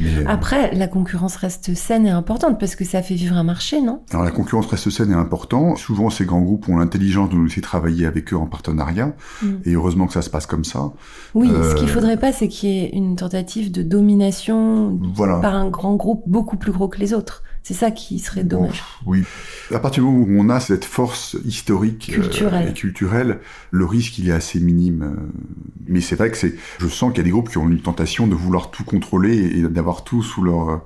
Mais, 0.00 0.16
euh, 0.16 0.24
Après, 0.26 0.74
la 0.74 0.86
concurrence 0.88 1.36
reste 1.36 1.74
saine 1.74 2.06
et 2.06 2.10
importante 2.10 2.58
parce 2.58 2.74
que 2.74 2.86
ça 2.86 3.02
fait 3.02 3.12
vivre 3.14 3.36
un 3.36 3.42
marché, 3.42 3.82
non? 3.82 4.00
Alors 4.12 4.24
la 4.24 4.30
concurrence 4.30 4.64
reste 4.64 4.88
saine 4.88 5.10
et 5.10 5.14
important. 5.14 5.76
Souvent 5.76 6.08
ces 6.08 6.24
grands 6.24 6.40
groupes 6.40 6.70
ont 6.70 6.78
l'intelligence 6.78 7.28
de 7.28 7.34
nous 7.34 7.44
laisser 7.44 7.60
travailler 7.60 8.06
avec 8.06 8.32
eux 8.32 8.36
en 8.38 8.46
partenariat. 8.46 9.14
Mm. 9.42 9.46
Et 9.66 9.74
heureusement 9.74 10.06
que 10.06 10.14
ça 10.14 10.22
se 10.22 10.30
passe 10.30 10.46
comme 10.46 10.64
ça. 10.64 10.90
Oui, 11.34 11.48
ce 11.48 11.52
Euh, 11.52 11.74
qu'il 11.74 11.88
faudrait 11.90 12.16
pas, 12.16 12.32
c'est 12.32 12.48
qu'il 12.48 12.70
y 12.70 12.78
ait 12.78 12.88
une 12.94 13.14
tentative 13.14 13.70
de 13.70 13.82
domination 13.82 14.98
Voilà. 15.14 15.36
par 15.40 15.54
un 15.54 15.68
grand 15.68 15.96
groupe 15.96 16.22
beaucoup 16.26 16.56
plus 16.56 16.72
gros 16.72 16.88
que 16.88 16.98
les 16.98 17.12
autres. 17.12 17.42
C'est 17.62 17.74
ça 17.74 17.90
qui 17.90 18.18
serait 18.18 18.42
dommage. 18.44 18.82
oui. 19.06 19.22
À 19.72 19.78
partir 19.78 20.02
du 20.02 20.10
moment 20.10 20.24
où 20.26 20.40
on 20.40 20.48
a 20.48 20.58
cette 20.60 20.84
force 20.84 21.36
historique 21.44 22.10
euh, 22.12 22.20
Culturelle. 22.22 22.68
et 22.68 22.72
culturelle, 22.72 23.38
le 23.70 23.84
risque 23.84 24.18
il 24.18 24.28
est 24.28 24.32
assez 24.32 24.58
minime. 24.60 25.16
Mais 25.86 26.00
c'est 26.00 26.16
vrai 26.16 26.30
que 26.30 26.36
c'est, 26.36 26.54
je 26.78 26.88
sens 26.88 27.10
qu'il 27.12 27.18
y 27.18 27.20
a 27.20 27.24
des 27.24 27.30
groupes 27.30 27.50
qui 27.50 27.58
ont 27.58 27.68
une 27.68 27.80
tentation 27.80 28.26
de 28.26 28.34
vouloir 28.34 28.70
tout 28.70 28.82
contrôler 28.84 29.36
et 29.58 29.62
d'avoir 29.68 30.02
tout 30.04 30.22
sous 30.22 30.42
leur 30.42 30.68
euh, 30.70 30.76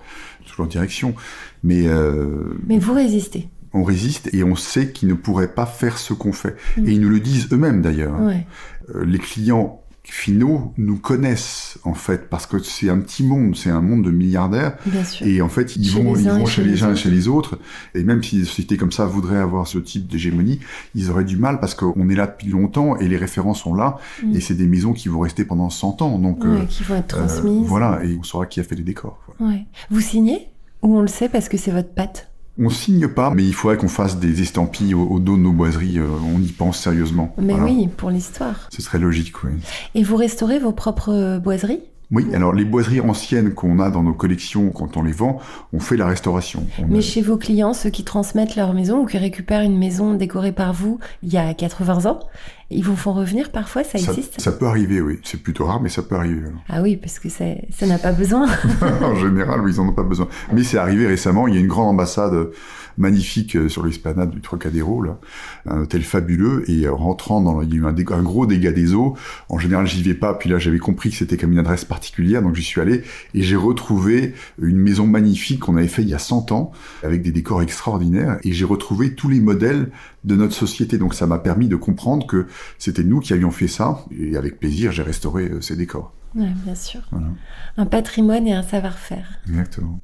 sous 0.44 0.60
leur 0.60 0.68
direction. 0.68 1.14
Mais 1.62 1.86
euh, 1.86 2.58
Mais 2.66 2.78
vous 2.78 2.92
résistez. 2.92 3.48
on 3.72 3.84
résiste 3.84 4.28
et 4.34 4.44
on 4.44 4.56
sait 4.56 4.90
qu'ils 4.92 5.08
ne 5.08 5.14
pourraient 5.14 5.54
pas 5.54 5.66
faire 5.66 5.96
ce 5.96 6.12
qu'on 6.12 6.32
fait. 6.32 6.56
Mm. 6.76 6.86
Et 6.88 6.92
ils 6.92 7.00
nous 7.00 7.08
le 7.08 7.20
disent 7.20 7.48
eux-mêmes 7.52 7.80
d'ailleurs. 7.82 8.20
Ouais. 8.20 8.46
Euh, 8.94 9.04
les 9.06 9.18
clients 9.18 9.80
finaux 10.06 10.72
nous 10.76 10.96
connaissent 10.98 11.78
en 11.84 11.94
fait 11.94 12.28
parce 12.28 12.46
que 12.46 12.58
c'est 12.58 12.90
un 12.90 12.98
petit 12.98 13.24
monde, 13.24 13.56
c'est 13.56 13.70
un 13.70 13.80
monde 13.80 14.04
de 14.04 14.10
milliardaires 14.10 14.76
Bien 14.86 15.02
sûr. 15.04 15.26
et 15.26 15.40
en 15.40 15.48
fait 15.48 15.76
ils 15.76 15.88
Chez 15.88 16.02
vont, 16.02 16.14
ils 16.16 16.28
vont 16.28 16.44
chez 16.46 16.62
les 16.62 16.72
les 16.72 16.82
uns 16.82 16.92
et 16.92 16.96
chez 16.96 17.10
les 17.10 17.26
autres 17.26 17.58
et 17.94 18.04
même 18.04 18.22
si 18.22 18.38
des 18.38 18.44
sociétés 18.44 18.76
comme 18.76 18.92
ça 18.92 19.06
voudraient 19.06 19.38
avoir 19.38 19.66
ce 19.66 19.78
type 19.78 20.06
d'hégémonie, 20.06 20.60
ils 20.94 21.10
auraient 21.10 21.24
du 21.24 21.36
mal 21.38 21.58
parce 21.58 21.74
qu'on 21.74 22.08
est 22.10 22.14
là 22.14 22.26
depuis 22.26 22.48
longtemps 22.48 22.96
et 22.98 23.08
les 23.08 23.16
références 23.16 23.62
sont 23.62 23.74
là 23.74 23.96
Mm. 24.22 24.36
et 24.36 24.40
c'est 24.40 24.54
des 24.54 24.66
maisons 24.66 24.92
qui 24.92 25.08
vont 25.08 25.20
rester 25.20 25.44
pendant 25.44 25.70
100 25.70 26.02
ans 26.02 26.18
donc 26.18 26.44
Ouais, 26.44 26.50
euh, 26.50 26.64
qui 26.66 26.82
vont 26.84 26.96
être 26.96 27.16
euh, 27.16 27.26
transmises. 27.26 27.66
voilà 27.66 28.04
et 28.04 28.16
on 28.18 28.22
saura 28.22 28.46
qui 28.46 28.60
a 28.60 28.62
fait 28.64 28.74
les 28.76 28.82
décors. 28.82 29.18
Ouais. 29.40 29.64
Vous 29.90 30.00
signez? 30.00 30.48
Ou 30.82 30.96
on 30.98 31.00
le 31.00 31.08
sait 31.08 31.28
parce 31.30 31.48
que 31.48 31.56
c'est 31.56 31.70
votre 31.70 31.88
patte? 31.94 32.30
On 32.58 32.70
signe 32.70 33.08
pas 33.08 33.30
mais 33.34 33.44
il 33.44 33.52
faudrait 33.54 33.76
qu'on 33.76 33.88
fasse 33.88 34.18
des 34.18 34.40
estampilles 34.42 34.94
au, 34.94 35.02
au 35.06 35.18
dos 35.18 35.36
de 35.36 35.42
nos 35.42 35.52
boiseries, 35.52 35.98
euh, 35.98 36.06
on 36.34 36.40
y 36.40 36.48
pense 36.52 36.78
sérieusement. 36.78 37.34
Mais 37.38 37.52
Voilà. 37.54 37.64
oui, 37.72 37.88
pour 37.96 38.10
l'histoire. 38.10 38.68
Ce 38.70 38.80
serait 38.80 38.98
logique, 39.00 39.42
oui. 39.42 39.50
Et 39.94 40.02
vous 40.04 40.16
restaurez 40.16 40.58
vos 40.60 40.72
propres 40.72 41.12
euh, 41.12 41.38
boiseries? 41.40 41.80
Oui, 42.12 42.26
alors 42.34 42.52
les 42.52 42.64
boiseries 42.66 43.00
anciennes 43.00 43.54
qu'on 43.54 43.80
a 43.80 43.90
dans 43.90 44.02
nos 44.04 44.12
collections, 44.12 44.68
quand 44.70 44.96
on 44.96 45.02
les 45.02 45.10
vend, 45.10 45.40
on 45.72 45.80
fait 45.80 45.96
la 45.96 46.06
restauration. 46.06 46.64
On 46.78 46.86
Mais 46.86 46.98
a- 46.98 47.00
chez 47.00 47.22
vos 47.22 47.38
clients, 47.38 47.72
ceux 47.72 47.90
qui 47.90 48.04
transmettent 48.04 48.54
leur 48.56 48.72
maison 48.74 49.00
ou 49.02 49.06
qui 49.06 49.18
récupèrent 49.18 49.62
une 49.62 49.78
maison 49.78 50.14
décorée 50.14 50.52
par 50.52 50.74
vous 50.74 51.00
il 51.24 51.32
y 51.32 51.38
a 51.38 51.52
80 51.54 52.06
ans, 52.06 52.20
ils 52.70 52.84
vous 52.84 52.96
font 52.96 53.12
revenir 53.12 53.50
parfois, 53.50 53.84
ça 53.84 53.98
ça, 53.98 54.12
existe 54.12 54.40
ça 54.40 54.52
peut 54.52 54.66
arriver, 54.66 55.00
oui. 55.00 55.20
C'est 55.22 55.42
plutôt 55.42 55.66
rare, 55.66 55.80
mais 55.80 55.88
ça 55.88 56.02
peut 56.02 56.16
arriver. 56.16 56.40
Ah 56.68 56.82
oui, 56.82 56.96
parce 56.96 57.18
que 57.18 57.28
ça 57.28 57.86
n'a 57.86 57.98
pas 57.98 58.12
besoin. 58.12 58.46
en 59.02 59.14
général, 59.16 59.60
oui, 59.60 59.72
ils 59.74 59.80
en 59.80 59.88
ont 59.88 59.92
pas 59.92 60.02
besoin. 60.02 60.28
Mais 60.52 60.64
c'est 60.64 60.78
arrivé 60.78 61.06
récemment. 61.06 61.46
Il 61.46 61.54
y 61.54 61.56
a 61.58 61.60
une 61.60 61.66
grande 61.66 61.88
ambassade 61.88 62.50
magnifique 62.98 63.56
euh, 63.56 63.68
sur 63.68 63.84
l'esplanade 63.84 64.30
du 64.30 64.40
Trocadéro, 64.40 65.02
là, 65.02 65.18
un 65.66 65.82
hôtel 65.82 66.02
fabuleux. 66.02 66.68
Et 66.70 66.86
euh, 66.86 66.92
rentrant 66.92 67.40
dans, 67.40 67.62
il 67.62 67.70
y 67.70 67.72
a 67.74 67.76
eu 67.76 67.86
un 67.86 68.22
gros 68.22 68.46
dégât 68.46 68.72
des 68.72 68.94
eaux. 68.94 69.16
En 69.48 69.58
général, 69.58 69.86
j'y 69.86 70.02
vais 70.02 70.14
pas. 70.14 70.34
Puis 70.34 70.48
là, 70.50 70.58
j'avais 70.58 70.78
compris 70.78 71.10
que 71.10 71.16
c'était 71.16 71.36
comme 71.36 71.52
une 71.52 71.58
adresse 71.58 71.84
particulière, 71.84 72.42
donc 72.42 72.54
j'y 72.54 72.62
suis 72.62 72.80
allé 72.80 73.02
et 73.34 73.42
j'ai 73.42 73.56
retrouvé 73.56 74.34
une 74.60 74.78
maison 74.78 75.06
magnifique 75.06 75.60
qu'on 75.60 75.76
avait 75.76 75.88
fait 75.88 76.02
il 76.02 76.08
y 76.08 76.14
a 76.14 76.18
100 76.18 76.52
ans, 76.52 76.72
avec 77.02 77.22
des 77.22 77.32
décors 77.32 77.62
extraordinaires. 77.62 78.38
Et 78.44 78.52
j'ai 78.52 78.64
retrouvé 78.64 79.14
tous 79.14 79.28
les 79.28 79.40
modèles 79.40 79.90
de 80.24 80.34
notre 80.36 80.54
société. 80.54 80.98
Donc 80.98 81.14
ça 81.14 81.26
m'a 81.26 81.38
permis 81.38 81.68
de 81.68 81.76
comprendre 81.76 82.26
que 82.26 82.46
c'était 82.78 83.04
nous 83.04 83.20
qui 83.20 83.32
avions 83.32 83.50
fait 83.50 83.68
ça. 83.68 84.04
Et 84.18 84.36
avec 84.36 84.58
plaisir, 84.58 84.90
j'ai 84.92 85.02
restauré 85.02 85.44
euh, 85.44 85.60
ces 85.60 85.76
décors. 85.76 86.12
Ouais, 86.34 86.52
bien 86.64 86.74
sûr. 86.74 87.00
Voilà, 87.12 87.28
Un 87.76 87.86
patrimoine 87.86 88.46
et 88.46 88.52
un 88.54 88.62
savoir-faire. 88.62 89.38
exactement. 89.48 90.00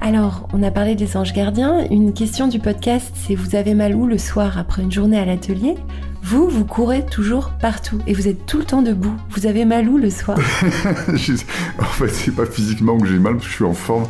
Alors, 0.00 0.48
on 0.52 0.62
a 0.62 0.70
parlé 0.70 0.94
des 0.94 1.16
anges 1.16 1.32
gardiens. 1.34 1.84
Une 1.90 2.14
question 2.14 2.48
du 2.48 2.58
podcast, 2.60 3.12
c'est 3.14 3.34
vous 3.34 3.56
avez 3.56 3.74
mal 3.74 3.94
où 3.94 4.06
le 4.06 4.16
soir 4.16 4.56
après 4.56 4.82
une 4.82 4.92
journée 4.92 5.18
à 5.18 5.24
l'atelier? 5.24 5.74
Vous, 6.30 6.46
vous 6.46 6.66
courez 6.66 7.06
toujours 7.06 7.52
partout 7.58 8.02
et 8.06 8.12
vous 8.12 8.28
êtes 8.28 8.44
tout 8.44 8.58
le 8.58 8.64
temps 8.64 8.82
debout. 8.82 9.14
Vous 9.30 9.46
avez 9.46 9.64
mal 9.64 9.88
où 9.88 9.96
le 9.96 10.10
soir? 10.10 10.38
En 11.78 11.84
fait, 11.84 12.08
c'est 12.08 12.32
pas 12.32 12.44
physiquement 12.44 12.98
que 12.98 13.06
j'ai 13.06 13.18
mal, 13.18 13.36
je 13.40 13.48
suis 13.48 13.64
en 13.64 13.72
forme. 13.72 14.04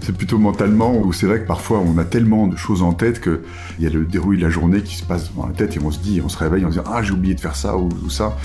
C'est 0.00 0.14
plutôt 0.14 0.38
mentalement, 0.38 0.96
où 0.96 1.12
c'est 1.12 1.26
vrai 1.26 1.40
que 1.40 1.46
parfois 1.46 1.78
on 1.78 1.96
a 1.96 2.04
tellement 2.04 2.48
de 2.48 2.56
choses 2.56 2.82
en 2.82 2.92
tête 2.92 3.20
que 3.20 3.42
il 3.78 3.84
y 3.84 3.86
a 3.86 3.90
le 3.90 4.04
déroulé 4.04 4.36
de 4.36 4.42
la 4.42 4.50
journée 4.50 4.82
qui 4.82 4.96
se 4.96 5.04
passe 5.04 5.32
dans 5.34 5.46
la 5.46 5.52
tête 5.52 5.76
et 5.76 5.80
on 5.82 5.92
se 5.92 6.00
dit, 6.00 6.20
on 6.24 6.28
se 6.28 6.36
réveille 6.36 6.64
en 6.64 6.68
se 6.68 6.78
disant 6.78 6.90
ah 6.92 7.02
j'ai 7.02 7.12
oublié 7.12 7.34
de 7.34 7.40
faire 7.40 7.54
ça 7.54 7.76
ou, 7.76 7.88
ça. 8.10 8.36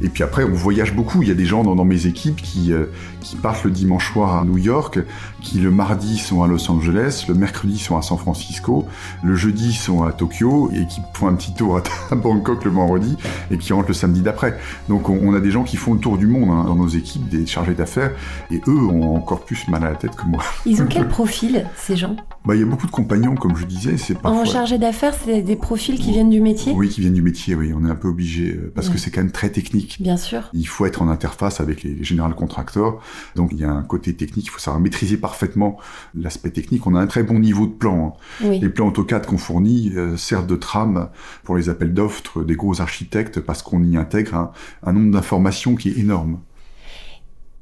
Et 0.00 0.08
puis 0.08 0.22
après 0.22 0.42
on 0.42 0.52
voyage 0.52 0.94
beaucoup. 0.94 1.22
Il 1.22 1.28
y 1.28 1.30
a 1.30 1.34
des 1.34 1.44
gens 1.44 1.62
dans, 1.62 1.84
mes 1.84 2.06
équipes 2.06 2.40
qui 2.40 2.72
euh, 2.72 2.86
qui 3.20 3.36
partent 3.36 3.64
le 3.64 3.70
dimanche 3.70 4.10
soir 4.12 4.40
à 4.40 4.44
New 4.44 4.58
York, 4.58 4.98
qui 5.40 5.58
le 5.58 5.70
mardi 5.70 6.18
sont 6.18 6.42
à 6.42 6.46
Los 6.46 6.70
Angeles, 6.70 7.26
le 7.28 7.34
mercredi 7.34 7.78
sont 7.78 7.96
à 7.96 8.02
San 8.02 8.16
Francisco, 8.18 8.86
le 9.22 9.36
jeudi 9.36 9.72
sont 9.72 10.02
à 10.04 10.12
Tokyo 10.12 10.70
et 10.74 10.86
qui 10.86 11.00
font 11.14 11.28
un 11.28 11.34
petit 11.34 11.54
tour 11.54 11.80
à 12.10 12.14
Bangkok 12.14 12.64
le 12.64 12.70
vendredi 12.72 13.16
et 13.50 13.58
qui 13.58 13.72
rentrent 13.72 13.88
le 13.88 13.94
samedi 13.94 14.20
d'après. 14.22 14.58
Donc 14.88 15.08
on, 15.08 15.18
on 15.22 15.34
a 15.34 15.40
des 15.40 15.50
gens 15.50 15.62
qui 15.64 15.76
font 15.76 15.94
le 15.94 16.00
tour 16.00 16.18
du 16.18 16.26
monde 16.26 16.50
hein, 16.50 16.64
dans 16.66 16.74
nos 16.74 16.88
équipes, 16.88 17.28
des 17.28 17.46
chargés 17.46 17.74
d'affaires, 17.74 18.12
et 18.50 18.60
eux 18.68 18.78
ont 18.86 19.16
encore 19.16 19.44
plus 19.44 19.68
mal 19.68 19.84
à 19.84 19.90
la 19.90 19.96
tête 19.96 20.16
que 20.16 20.24
moi. 20.26 20.42
Ils 20.66 20.82
ont 20.82 20.86
quel 20.88 21.08
profil, 21.08 21.66
ces 21.76 21.96
gens? 21.96 22.16
Bah 22.44 22.54
il 22.56 22.60
y 22.60 22.64
a 22.64 22.66
beaucoup 22.66 22.86
de 22.86 22.92
compagnons, 22.92 23.34
comme 23.36 23.56
je 23.56 23.64
disais, 23.66 23.96
c'est 23.96 24.16
En 24.18 24.20
parfois... 24.20 24.44
chargé 24.44 24.78
d'affaires, 24.78 25.14
c'est 25.24 25.42
des 25.42 25.56
profils 25.56 25.98
qui 25.98 26.10
viennent 26.10 26.30
du 26.30 26.40
métier? 26.40 26.72
Oui, 26.74 26.88
qui 26.88 27.00
viennent 27.00 27.14
du 27.14 27.22
métier, 27.22 27.54
oui, 27.54 27.72
on 27.76 27.86
est 27.86 27.90
un 27.90 27.94
peu 27.94 28.08
obligé, 28.08 28.52
euh, 28.56 28.72
parce 28.74 28.88
que 28.88 28.98
c'est 28.98 29.10
quand 29.10 29.20
même 29.20 29.30
très 29.30 29.50
technique. 29.50 29.98
Bien 30.00 30.16
sûr. 30.16 30.50
Il 30.52 30.66
faut 30.66 30.86
être 30.86 31.02
en 31.02 31.08
interface 31.08 31.60
avec 31.60 31.82
les, 31.82 31.94
les 31.94 32.04
général 32.04 32.34
contractors, 32.34 33.00
donc 33.36 33.50
il 33.52 33.58
y 33.60 33.64
a 33.64 33.70
un 33.70 33.82
côté 33.82 34.14
technique, 34.14 34.46
il 34.46 34.50
faut 34.50 34.58
savoir 34.58 34.80
maîtriser 34.80 35.16
parfaitement 35.16 35.76
l'aspect 36.14 36.50
technique. 36.50 36.86
On 36.86 36.94
a 36.94 37.00
un 37.00 37.06
très 37.06 37.22
bon 37.22 37.38
niveau 37.38 37.66
de 37.66 37.72
plan. 37.72 38.16
hein. 38.42 38.46
Oui. 38.48 38.58
Les 38.60 38.68
plans 38.68 38.88
AutoCAD 38.88 39.26
qu'on 39.26 39.38
fournit 39.38 39.92
euh, 39.96 40.16
servent 40.16 40.46
de 40.46 40.56
trame 40.56 41.08
pour 41.44 41.56
les 41.56 41.68
appels 41.68 41.94
d'offres 41.94 42.42
des 42.42 42.56
architectes 42.80 43.40
parce 43.40 43.62
qu'on 43.62 43.82
y 43.82 43.96
intègre 43.96 44.34
un, 44.34 44.52
un 44.82 44.92
nombre 44.92 45.12
d'informations 45.12 45.74
qui 45.74 45.90
est 45.90 45.98
énorme. 45.98 46.40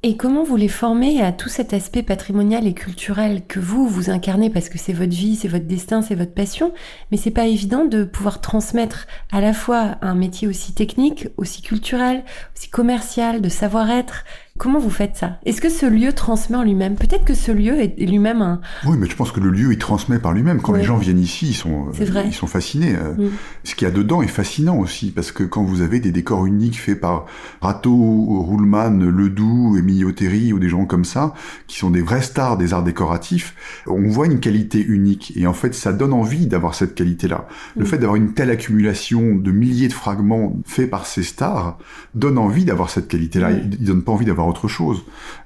Et 0.02 0.16
comment 0.16 0.44
vous 0.44 0.56
les 0.56 0.68
formez 0.68 1.20
à 1.20 1.30
tout 1.30 1.50
cet 1.50 1.74
aspect 1.74 2.02
patrimonial 2.02 2.66
et 2.66 2.72
culturel 2.72 3.42
que 3.46 3.60
vous, 3.60 3.86
vous 3.86 4.08
incarnez 4.08 4.48
parce 4.48 4.70
que 4.70 4.78
c'est 4.78 4.94
votre 4.94 5.12
vie, 5.12 5.36
c'est 5.36 5.46
votre 5.46 5.66
destin, 5.66 6.00
c'est 6.00 6.14
votre 6.14 6.32
passion, 6.32 6.72
mais 7.10 7.18
c'est 7.18 7.30
pas 7.30 7.44
évident 7.44 7.84
de 7.84 8.04
pouvoir 8.04 8.40
transmettre 8.40 9.06
à 9.30 9.42
la 9.42 9.52
fois 9.52 9.96
un 10.00 10.14
métier 10.14 10.48
aussi 10.48 10.72
technique, 10.72 11.28
aussi 11.36 11.60
culturel, 11.60 12.24
aussi 12.56 12.70
commercial, 12.70 13.42
de 13.42 13.50
savoir-être. 13.50 14.24
Comment 14.60 14.78
vous 14.78 14.90
faites 14.90 15.16
ça? 15.16 15.38
Est-ce 15.46 15.62
que 15.62 15.70
ce 15.70 15.86
lieu 15.86 16.12
transmet 16.12 16.58
en 16.58 16.62
lui-même? 16.62 16.94
Peut-être 16.96 17.24
que 17.24 17.32
ce 17.32 17.50
lieu 17.50 17.80
est 17.80 17.98
lui-même 17.98 18.42
un... 18.42 18.60
Oui, 18.84 18.98
mais 18.98 19.08
je 19.08 19.16
pense 19.16 19.32
que 19.32 19.40
le 19.40 19.48
lieu, 19.48 19.72
il 19.72 19.78
transmet 19.78 20.18
par 20.18 20.34
lui-même. 20.34 20.60
Quand 20.60 20.74
les 20.74 20.84
gens 20.84 20.98
viennent 20.98 21.18
ici, 21.18 21.48
ils 21.48 21.54
sont, 21.54 21.86
ils 21.98 22.34
sont 22.34 22.46
fascinés. 22.46 22.94
Euh. 22.94 23.14
Mm. 23.14 23.30
Ce 23.64 23.74
qu'il 23.74 23.88
y 23.88 23.90
a 23.90 23.94
dedans 23.94 24.20
est 24.20 24.26
fascinant 24.26 24.76
aussi, 24.76 25.12
parce 25.12 25.32
que 25.32 25.44
quand 25.44 25.64
vous 25.64 25.80
avez 25.80 25.98
des 25.98 26.12
décors 26.12 26.44
uniques 26.44 26.78
faits 26.78 27.00
par 27.00 27.24
Rato, 27.62 28.44
Ruhlmann, 28.50 29.02
Ledoux, 29.08 29.78
Emilio 29.78 30.12
Terry 30.12 30.52
ou 30.52 30.58
des 30.58 30.68
gens 30.68 30.84
comme 30.84 31.06
ça, 31.06 31.32
qui 31.66 31.78
sont 31.78 31.88
des 31.88 32.02
vrais 32.02 32.20
stars 32.20 32.58
des 32.58 32.74
arts 32.74 32.84
décoratifs, 32.84 33.54
on 33.86 34.08
voit 34.08 34.26
une 34.26 34.40
qualité 34.40 34.84
unique. 34.84 35.32
Et 35.36 35.46
en 35.46 35.54
fait, 35.54 35.74
ça 35.74 35.94
donne 35.94 36.12
envie 36.12 36.46
d'avoir 36.46 36.74
cette 36.74 36.94
qualité-là. 36.94 37.48
Le 37.78 37.84
mm. 37.84 37.86
fait 37.86 37.96
d'avoir 37.96 38.16
une 38.16 38.34
telle 38.34 38.50
accumulation 38.50 39.36
de 39.36 39.52
milliers 39.52 39.88
de 39.88 39.94
fragments 39.94 40.54
faits 40.66 40.90
par 40.90 41.06
ces 41.06 41.22
stars 41.22 41.78
donne 42.14 42.36
envie 42.36 42.66
d'avoir 42.66 42.90
cette 42.90 43.08
qualité-là. 43.08 43.52
Mm. 43.52 43.70
Il, 43.72 43.84
donne 43.86 44.02
pas 44.02 44.12
envie 44.12 44.26
d'avoir 44.26 44.49
autre 44.50 44.68
chose. 44.68 45.02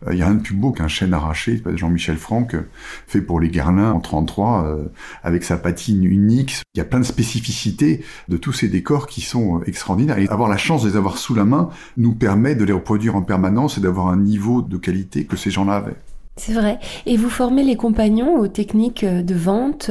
Euh, 0.06 0.14
il 0.14 0.18
y 0.18 0.22
a 0.22 0.26
rien 0.26 0.34
de 0.34 0.42
plus 0.42 0.54
beau 0.54 0.72
qu'un 0.72 0.88
chêne 0.88 1.14
arraché, 1.14 1.62
Jean-Michel 1.74 2.16
Franck, 2.16 2.54
euh, 2.54 2.68
fait 3.06 3.20
pour 3.20 3.40
les 3.40 3.48
Guerlain 3.48 3.92
en 3.92 4.00
33, 4.00 4.64
euh, 4.64 4.84
avec 5.22 5.44
sa 5.44 5.56
patine 5.56 6.04
unique. 6.04 6.62
Il 6.74 6.78
y 6.78 6.80
a 6.80 6.84
plein 6.84 7.00
de 7.00 7.04
spécificités 7.04 8.04
de 8.28 8.36
tous 8.36 8.52
ces 8.52 8.68
décors 8.68 9.06
qui 9.06 9.20
sont 9.20 9.62
extraordinaires. 9.62 10.18
Et 10.18 10.28
avoir 10.28 10.48
la 10.48 10.56
chance 10.56 10.82
de 10.82 10.88
les 10.88 10.96
avoir 10.96 11.18
sous 11.18 11.34
la 11.34 11.44
main 11.44 11.70
nous 11.96 12.14
permet 12.14 12.54
de 12.54 12.64
les 12.64 12.72
reproduire 12.72 13.16
en 13.16 13.22
permanence 13.22 13.78
et 13.78 13.80
d'avoir 13.80 14.08
un 14.08 14.16
niveau 14.16 14.62
de 14.62 14.76
qualité 14.76 15.24
que 15.24 15.36
ces 15.36 15.50
gens-là 15.50 15.76
avaient. 15.76 15.96
C'est 16.36 16.52
vrai. 16.52 16.78
Et 17.06 17.16
vous 17.16 17.30
formez 17.30 17.62
les 17.62 17.76
compagnons 17.76 18.38
aux 18.38 18.48
techniques 18.48 19.04
de 19.04 19.34
vente, 19.34 19.90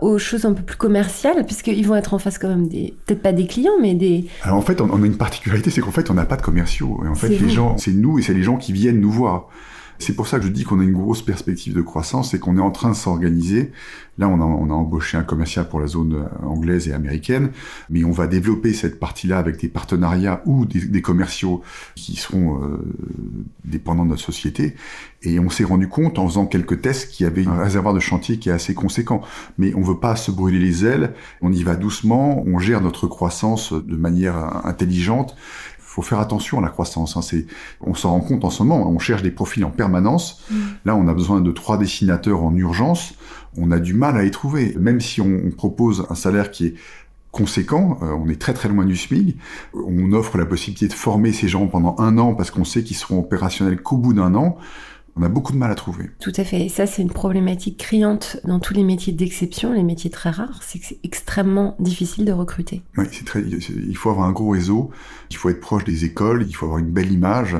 aux 0.00 0.18
choses 0.18 0.44
un 0.44 0.52
peu 0.52 0.62
plus 0.62 0.76
commerciales, 0.76 1.44
puisqu'ils 1.44 1.86
vont 1.86 1.96
être 1.96 2.14
en 2.14 2.18
face 2.18 2.38
quand 2.38 2.48
même 2.48 2.68
des, 2.68 2.94
peut-être 3.04 3.22
pas 3.22 3.32
des 3.32 3.46
clients, 3.46 3.72
mais 3.80 3.94
des... 3.94 4.26
Alors 4.42 4.58
en 4.58 4.62
fait, 4.62 4.80
on, 4.80 5.02
a 5.02 5.06
une 5.06 5.16
particularité, 5.16 5.70
c'est 5.70 5.80
qu'en 5.80 5.90
fait, 5.90 6.08
on 6.10 6.14
n'a 6.14 6.24
pas 6.24 6.36
de 6.36 6.42
commerciaux. 6.42 7.00
Et 7.04 7.08
en 7.08 7.14
fait, 7.14 7.30
les 7.30 7.50
gens, 7.50 7.76
c'est 7.78 7.92
nous 7.92 8.18
et 8.18 8.22
c'est 8.22 8.34
les 8.34 8.44
gens 8.44 8.56
qui 8.56 8.72
viennent 8.72 9.00
nous 9.00 9.10
voir. 9.10 9.48
C'est 10.02 10.14
pour 10.14 10.26
ça 10.26 10.40
que 10.40 10.44
je 10.44 10.50
dis 10.50 10.64
qu'on 10.64 10.80
a 10.80 10.82
une 10.82 10.92
grosse 10.92 11.22
perspective 11.22 11.74
de 11.74 11.80
croissance 11.80 12.34
et 12.34 12.40
qu'on 12.40 12.56
est 12.58 12.60
en 12.60 12.72
train 12.72 12.90
de 12.90 12.96
s'organiser. 12.96 13.70
Là, 14.18 14.28
on 14.28 14.40
a, 14.40 14.74
embauché 14.74 15.16
un 15.16 15.22
commercial 15.22 15.68
pour 15.68 15.80
la 15.80 15.86
zone 15.86 16.14
euh, 16.14 16.46
anglaise 16.46 16.88
et 16.88 16.92
américaine, 16.92 17.50
mais 17.88 18.04
on 18.04 18.10
va 18.10 18.26
développer 18.26 18.74
cette 18.74 19.00
partie-là 19.00 19.38
avec 19.38 19.58
des 19.58 19.68
partenariats 19.68 20.42
ou 20.44 20.66
des, 20.66 21.00
commerciaux 21.00 21.62
qui 21.94 22.16
seront 22.16 22.62
euh, 22.62 22.78
dépendants 23.64 24.04
de 24.04 24.10
notre 24.10 24.22
société. 24.22 24.74
Et 25.22 25.38
on 25.38 25.48
s'est 25.48 25.64
rendu 25.64 25.88
compte 25.88 26.18
en 26.18 26.26
faisant 26.26 26.46
quelques 26.46 26.82
tests 26.82 27.10
qu'il 27.10 27.24
y 27.24 27.26
avait 27.26 27.46
un 27.46 27.62
réservoir 27.62 27.94
de 27.94 28.00
chantier 28.00 28.38
qui 28.38 28.48
est 28.48 28.52
assez 28.52 28.74
conséquent. 28.74 29.22
Mais 29.56 29.72
on 29.74 29.82
veut 29.82 29.98
pas 29.98 30.16
se 30.16 30.30
brûler 30.30 30.58
les 30.58 30.84
ailes, 30.84 31.14
on 31.40 31.52
y 31.52 31.62
va 31.62 31.76
doucement, 31.76 32.42
on 32.46 32.58
gère 32.58 32.80
notre 32.80 33.06
croissance 33.06 33.72
de 33.72 33.96
manière 33.96 34.66
intelligente 34.66 35.36
faut 35.92 36.00
faire 36.00 36.20
attention 36.20 36.58
à 36.58 36.62
la 36.62 36.70
croissance. 36.70 37.18
Hein. 37.18 37.22
C'est, 37.22 37.46
on 37.82 37.92
s'en 37.92 38.12
rend 38.12 38.20
compte 38.20 38.44
en 38.44 38.50
ce 38.50 38.62
moment. 38.62 38.88
On 38.88 38.98
cherche 38.98 39.22
des 39.22 39.30
profils 39.30 39.62
en 39.62 39.70
permanence. 39.70 40.42
Mm. 40.50 40.56
Là, 40.86 40.96
on 40.96 41.06
a 41.06 41.12
besoin 41.12 41.42
de 41.42 41.52
trois 41.52 41.76
dessinateurs 41.76 42.42
en 42.42 42.54
urgence. 42.56 43.14
On 43.58 43.70
a 43.70 43.78
du 43.78 43.92
mal 43.92 44.16
à 44.16 44.22
les 44.22 44.30
trouver. 44.30 44.74
Même 44.80 45.02
si 45.02 45.20
on, 45.20 45.50
propose 45.50 46.06
un 46.08 46.14
salaire 46.14 46.50
qui 46.50 46.66
est 46.66 46.74
conséquent, 47.30 47.98
euh, 48.02 48.06
on 48.12 48.30
est 48.30 48.40
très 48.40 48.54
très 48.54 48.70
loin 48.70 48.86
du 48.86 48.96
SMIC. 48.96 49.36
On 49.74 50.12
offre 50.14 50.38
la 50.38 50.46
possibilité 50.46 50.88
de 50.88 50.94
former 50.94 51.30
ces 51.32 51.48
gens 51.48 51.66
pendant 51.66 51.94
un 51.98 52.16
an 52.16 52.34
parce 52.34 52.50
qu'on 52.50 52.64
sait 52.64 52.82
qu'ils 52.82 52.96
seront 52.96 53.18
opérationnels 53.18 53.82
qu'au 53.82 53.98
bout 53.98 54.14
d'un 54.14 54.34
an 54.34 54.56
on 55.14 55.22
a 55.22 55.28
beaucoup 55.28 55.52
de 55.52 55.58
mal 55.58 55.70
à 55.70 55.74
trouver. 55.74 56.10
Tout 56.20 56.32
à 56.36 56.44
fait. 56.44 56.64
Et 56.64 56.68
ça, 56.70 56.86
c'est 56.86 57.02
une 57.02 57.10
problématique 57.10 57.76
criante 57.76 58.38
dans 58.44 58.60
tous 58.60 58.72
les 58.72 58.82
métiers 58.82 59.12
d'exception, 59.12 59.72
les 59.72 59.82
métiers 59.82 60.08
très 60.08 60.30
rares. 60.30 60.62
C'est 60.62 60.78
que 60.78 60.86
c'est 60.86 60.98
extrêmement 61.04 61.76
difficile 61.78 62.24
de 62.24 62.32
recruter. 62.32 62.82
Oui, 62.96 63.04
c'est 63.12 63.26
très. 63.26 63.42
Il 63.42 63.96
faut 63.96 64.08
avoir 64.08 64.26
un 64.26 64.32
gros 64.32 64.50
réseau. 64.50 64.90
Il 65.30 65.36
faut 65.36 65.50
être 65.50 65.60
proche 65.60 65.84
des 65.84 66.06
écoles. 66.06 66.46
Il 66.48 66.54
faut 66.54 66.64
avoir 66.64 66.78
une 66.78 66.90
belle 66.90 67.12
image. 67.12 67.56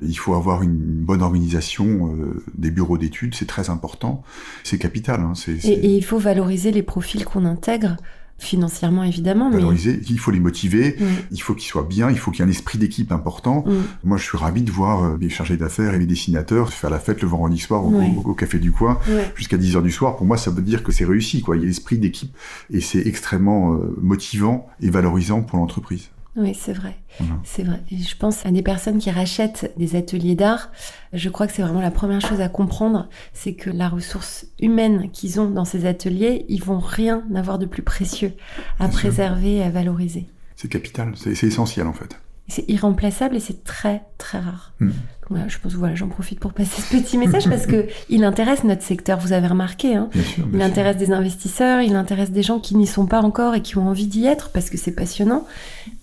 Il 0.00 0.18
faut 0.18 0.34
avoir 0.34 0.62
une 0.62 0.76
bonne 0.76 1.20
organisation 1.20 2.14
euh, 2.14 2.42
des 2.54 2.70
bureaux 2.70 2.96
d'études. 2.96 3.34
C'est 3.34 3.46
très 3.46 3.68
important. 3.68 4.22
C'est 4.62 4.78
capital. 4.78 5.20
Hein. 5.20 5.34
et, 5.46 5.96
il 5.96 6.04
faut 6.04 6.18
valoriser 6.18 6.72
les 6.72 6.82
profils 6.82 7.24
qu'on 7.26 7.44
intègre 7.44 7.96
financièrement 8.38 9.04
évidemment. 9.04 9.50
Valoriser, 9.50 10.00
il 10.08 10.18
faut 10.18 10.30
les 10.30 10.40
motiver, 10.40 10.96
il 11.30 11.40
faut 11.40 11.54
qu'ils 11.54 11.68
soient 11.68 11.86
bien, 11.88 12.10
il 12.10 12.18
faut 12.18 12.30
qu'il 12.30 12.40
y 12.40 12.42
ait 12.42 12.48
un 12.48 12.50
esprit 12.50 12.78
d'équipe 12.78 13.12
important. 13.12 13.64
Mm. 13.66 13.72
Moi, 14.04 14.16
je 14.18 14.24
suis 14.24 14.38
ravi 14.38 14.62
de 14.62 14.70
voir 14.70 15.04
euh, 15.04 15.16
mes 15.18 15.28
chargés 15.28 15.56
d'affaires 15.56 15.94
et 15.94 15.98
mes 15.98 16.06
dessinateurs 16.06 16.72
faire 16.72 16.90
la 16.90 16.98
fête 16.98 17.22
le 17.22 17.28
vendredi 17.28 17.58
soir 17.58 17.84
au, 17.84 18.34
café 18.34 18.58
du 18.58 18.72
coin 18.72 18.98
jusqu'à 19.36 19.56
10 19.56 19.76
heures 19.76 19.82
du 19.82 19.90
soir. 19.90 20.16
Pour 20.16 20.26
moi, 20.26 20.36
ça 20.36 20.50
veut 20.50 20.62
dire 20.62 20.82
que 20.82 20.92
c'est 20.92 21.04
réussi. 21.04 21.40
Quoi. 21.40 21.56
Il 21.56 21.62
y 21.62 21.64
a 21.64 21.68
l'esprit 21.68 21.98
d'équipe 21.98 22.34
et 22.70 22.80
c'est 22.80 23.06
extrêmement 23.06 23.74
euh, 23.74 23.96
motivant 24.00 24.68
et 24.80 24.90
valorisant 24.90 25.42
pour 25.42 25.58
l'entreprise. 25.58 26.10
Oui, 26.36 26.54
c'est 26.54 26.72
vrai. 26.72 26.96
C'est 27.44 27.62
vrai. 27.62 27.80
je 27.92 28.16
pense 28.16 28.44
à 28.44 28.50
des 28.50 28.62
personnes 28.62 28.98
qui 28.98 29.10
rachètent 29.10 29.72
des 29.76 29.94
ateliers 29.94 30.34
d'art. 30.34 30.72
Je 31.12 31.28
crois 31.28 31.46
que 31.46 31.52
c'est 31.52 31.62
vraiment 31.62 31.80
la 31.80 31.92
première 31.92 32.20
chose 32.20 32.40
à 32.40 32.48
comprendre, 32.48 33.08
c'est 33.32 33.54
que 33.54 33.70
la 33.70 33.88
ressource 33.88 34.46
humaine 34.60 35.10
qu'ils 35.12 35.40
ont 35.40 35.48
dans 35.48 35.64
ces 35.64 35.86
ateliers, 35.86 36.44
ils 36.48 36.62
vont 36.62 36.80
rien 36.80 37.22
avoir 37.36 37.58
de 37.58 37.66
plus 37.66 37.82
précieux 37.82 38.32
à 38.80 38.88
préserver 38.88 39.56
et 39.56 39.62
à 39.62 39.70
valoriser. 39.70 40.26
C'est 40.56 40.68
capital, 40.68 41.12
c'est 41.16 41.40
essentiel 41.44 41.86
en 41.86 41.92
fait. 41.92 42.18
C'est 42.48 42.68
irremplaçable 42.68 43.36
et 43.36 43.40
c'est 43.40 43.64
très 43.64 44.02
très 44.18 44.38
rare. 44.38 44.72
Hmm. 44.80 44.90
je 45.48 45.58
pense 45.58 45.74
voilà, 45.74 45.94
j'en 45.94 46.08
profite 46.08 46.38
pour 46.38 46.52
passer 46.52 46.82
ce 46.82 46.96
petit 46.96 47.16
message 47.16 47.48
parce 47.48 47.66
que 47.66 47.86
il 48.10 48.22
intéresse 48.22 48.64
notre 48.64 48.82
secteur. 48.82 49.18
Vous 49.18 49.32
avez 49.32 49.46
remarqué, 49.46 49.94
hein. 49.94 50.10
il 50.52 50.60
intéresse 50.60 50.98
des 50.98 51.10
investisseurs, 51.10 51.80
il 51.80 51.96
intéresse 51.96 52.30
des 52.30 52.42
gens 52.42 52.60
qui 52.60 52.76
n'y 52.76 52.86
sont 52.86 53.06
pas 53.06 53.22
encore 53.22 53.54
et 53.54 53.62
qui 53.62 53.78
ont 53.78 53.88
envie 53.88 54.06
d'y 54.06 54.26
être 54.26 54.50
parce 54.50 54.68
que 54.68 54.76
c'est 54.76 54.94
passionnant. 54.94 55.46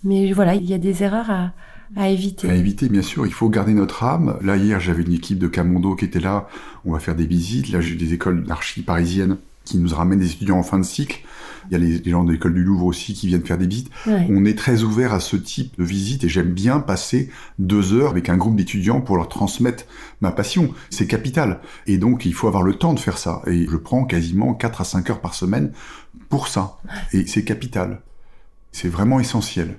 Mais 0.03 0.31
voilà, 0.31 0.55
il 0.55 0.65
y 0.65 0.73
a 0.73 0.79
des 0.79 1.03
erreurs 1.03 1.29
à, 1.29 1.51
à 1.95 2.09
éviter. 2.09 2.49
À 2.49 2.55
éviter, 2.55 2.89
bien 2.89 3.01
sûr. 3.01 3.25
Il 3.25 3.33
faut 3.33 3.49
garder 3.49 3.73
notre 3.73 4.03
âme. 4.03 4.37
Là, 4.41 4.57
hier, 4.57 4.79
j'avais 4.79 5.03
une 5.03 5.13
équipe 5.13 5.39
de 5.39 5.47
Camondo 5.47 5.95
qui 5.95 6.05
était 6.05 6.19
là. 6.19 6.47
On 6.85 6.93
va 6.93 6.99
faire 6.99 7.15
des 7.15 7.25
visites. 7.25 7.69
Là, 7.69 7.81
j'ai 7.81 7.95
des 7.95 8.13
écoles 8.13 8.43
d'archi 8.43 8.81
parisiennes 8.81 9.37
qui 9.65 9.77
nous 9.77 9.93
ramènent 9.93 10.19
des 10.19 10.31
étudiants 10.31 10.57
en 10.57 10.63
fin 10.63 10.79
de 10.79 10.83
cycle. 10.83 11.21
Il 11.69 11.73
y 11.73 11.75
a 11.75 11.79
les, 11.79 12.09
gens 12.09 12.23
de 12.23 12.31
l'école 12.31 12.53
du 12.53 12.63
Louvre 12.63 12.85
aussi 12.85 13.13
qui 13.13 13.27
viennent 13.27 13.45
faire 13.45 13.57
des 13.57 13.67
visites. 13.67 13.91
On 14.07 14.45
est 14.45 14.57
très 14.57 14.83
ouvert 14.83 15.13
à 15.13 15.19
ce 15.19 15.35
type 15.35 15.77
de 15.77 15.83
visite 15.83 16.23
et 16.23 16.29
j'aime 16.29 16.51
bien 16.51 16.79
passer 16.79 17.29
deux 17.59 17.93
heures 17.93 18.11
avec 18.11 18.29
un 18.29 18.37
groupe 18.37 18.55
d'étudiants 18.55 19.01
pour 19.01 19.17
leur 19.17 19.29
transmettre 19.29 19.85
ma 20.21 20.31
passion. 20.31 20.73
C'est 20.89 21.07
capital. 21.07 21.61
Et 21.87 21.97
donc, 21.97 22.25
il 22.25 22.33
faut 22.33 22.47
avoir 22.47 22.63
le 22.63 22.75
temps 22.75 22.93
de 22.93 22.99
faire 22.99 23.17
ça. 23.17 23.41
Et 23.47 23.67
je 23.69 23.77
prends 23.77 24.05
quasiment 24.05 24.53
4 24.53 24.81
à 24.81 24.83
5 24.83 25.09
heures 25.09 25.21
par 25.21 25.33
semaine 25.33 25.71
pour 26.29 26.47
ça. 26.47 26.77
Et 27.13 27.27
c'est 27.27 27.43
capital. 27.43 28.01
C'est 28.71 28.89
vraiment 28.89 29.19
essentiel. 29.19 29.77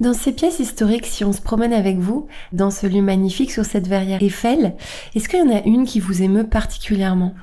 Dans 0.00 0.14
ces 0.14 0.32
pièces 0.32 0.60
historiques, 0.60 1.06
si 1.06 1.24
on 1.24 1.32
se 1.32 1.42
promène 1.42 1.74
avec 1.74 1.98
vous 1.98 2.26
dans 2.52 2.70
ce 2.70 2.86
lieu 2.86 3.02
magnifique 3.02 3.50
sur 3.50 3.64
cette 3.64 3.86
verrière 3.86 4.22
Eiffel, 4.22 4.74
est-ce 5.14 5.28
qu'il 5.28 5.38
y 5.38 5.42
en 5.42 5.54
a 5.54 5.62
une 5.64 5.84
qui 5.84 6.00
vous 6.00 6.22
émeut 6.22 6.48
particulièrement? 6.48 7.34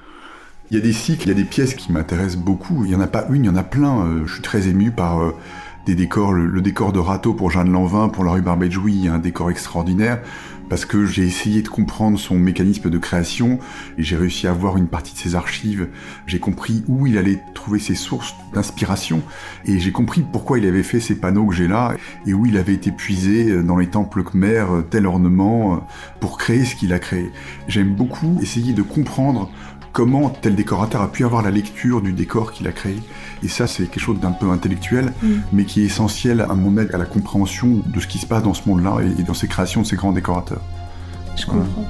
Il 0.69 0.77
y 0.77 0.79
a 0.79 0.83
des 0.83 0.93
cycles, 0.93 1.23
il 1.25 1.27
y 1.29 1.31
a 1.31 1.35
des 1.35 1.45
pièces 1.45 1.75
qui 1.75 1.91
m'intéressent 1.91 2.37
beaucoup. 2.37 2.83
Il 2.83 2.91
y 2.91 2.95
en 2.95 2.99
a 2.99 3.07
pas 3.07 3.25
une, 3.29 3.45
il 3.45 3.47
y 3.47 3.49
en 3.49 3.55
a 3.55 3.63
plein. 3.63 4.01
Euh, 4.01 4.25
je 4.25 4.33
suis 4.33 4.41
très 4.41 4.67
ému 4.67 4.91
par 4.91 5.21
euh, 5.21 5.31
des 5.85 5.95
décors. 5.95 6.33
Le, 6.33 6.61
décor 6.61 6.91
de 6.91 6.99
Rateau 6.99 7.33
pour 7.33 7.51
Jeanne 7.51 7.71
Lanvin, 7.71 8.09
pour 8.09 8.25
la 8.25 8.31
rue 8.31 8.41
Barbet-Jouy, 8.41 8.93
il 8.93 9.05
y 9.05 9.07
a 9.07 9.13
un 9.13 9.19
décor 9.19 9.49
extraordinaire 9.49 10.19
parce 10.69 10.83
que 10.83 11.05
j'ai 11.05 11.25
essayé 11.25 11.61
de 11.61 11.69
comprendre 11.69 12.19
son 12.19 12.35
mécanisme 12.35 12.89
de 12.89 12.97
création 12.97 13.57
et 13.97 14.03
j'ai 14.03 14.17
réussi 14.17 14.47
à 14.47 14.51
voir 14.51 14.75
une 14.75 14.87
partie 14.87 15.13
de 15.13 15.17
ses 15.17 15.35
archives. 15.35 15.87
J'ai 16.25 16.39
compris 16.39 16.83
où 16.89 17.07
il 17.07 17.17
allait 17.17 17.41
trouver 17.53 17.79
ses 17.79 17.95
sources 17.95 18.35
d'inspiration 18.53 19.21
et 19.63 19.79
j'ai 19.79 19.93
compris 19.93 20.25
pourquoi 20.29 20.59
il 20.59 20.67
avait 20.67 20.83
fait 20.83 20.99
ces 20.99 21.15
panneaux 21.15 21.45
que 21.45 21.55
j'ai 21.55 21.69
là 21.69 21.93
et 22.25 22.33
où 22.33 22.45
il 22.45 22.57
avait 22.57 22.73
été 22.73 22.91
puisé 22.91 23.49
euh, 23.49 23.63
dans 23.63 23.77
les 23.77 23.87
temples 23.87 24.23
khmer, 24.23 24.65
tel 24.89 25.07
ornement, 25.07 25.87
pour 26.19 26.37
créer 26.37 26.65
ce 26.65 26.75
qu'il 26.75 26.91
a 26.91 26.99
créé. 26.99 27.31
J'aime 27.69 27.95
beaucoup 27.95 28.37
essayer 28.41 28.73
de 28.73 28.81
comprendre 28.81 29.49
comment 29.97 30.29
tel 30.29 30.53
décorateur 30.53 31.01
a 31.01 31.11
pu 31.11 31.25
avoir 31.25 31.41
la 31.41 31.49
lecture 31.49 32.01
du 32.01 32.13
décor 32.13 32.51
qu'il 32.51 32.67
a 32.67 32.71
créé. 32.71 32.97
Et 33.41 33.47
ça, 33.47 33.65
c'est 33.65 33.87
quelque 33.87 33.99
chose 33.99 34.19
d'un 34.19 34.31
peu 34.31 34.47
intellectuel, 34.51 35.11
mm. 35.23 35.33
mais 35.53 35.65
qui 35.65 35.81
est 35.81 35.85
essentiel 35.85 36.41
à 36.41 36.53
mon 36.53 36.77
aide 36.77 36.93
à 36.93 36.99
la 36.99 37.05
compréhension 37.05 37.81
de 37.83 37.99
ce 37.99 38.05
qui 38.05 38.19
se 38.19 38.27
passe 38.27 38.43
dans 38.43 38.53
ce 38.53 38.69
monde-là 38.69 38.97
et, 39.17 39.23
dans 39.23 39.33
ces 39.33 39.47
créations 39.47 39.81
de 39.81 39.87
ces 39.87 39.95
grands 39.95 40.11
décorateurs. 40.11 40.61
Je 41.35 41.47
comprends. 41.47 41.83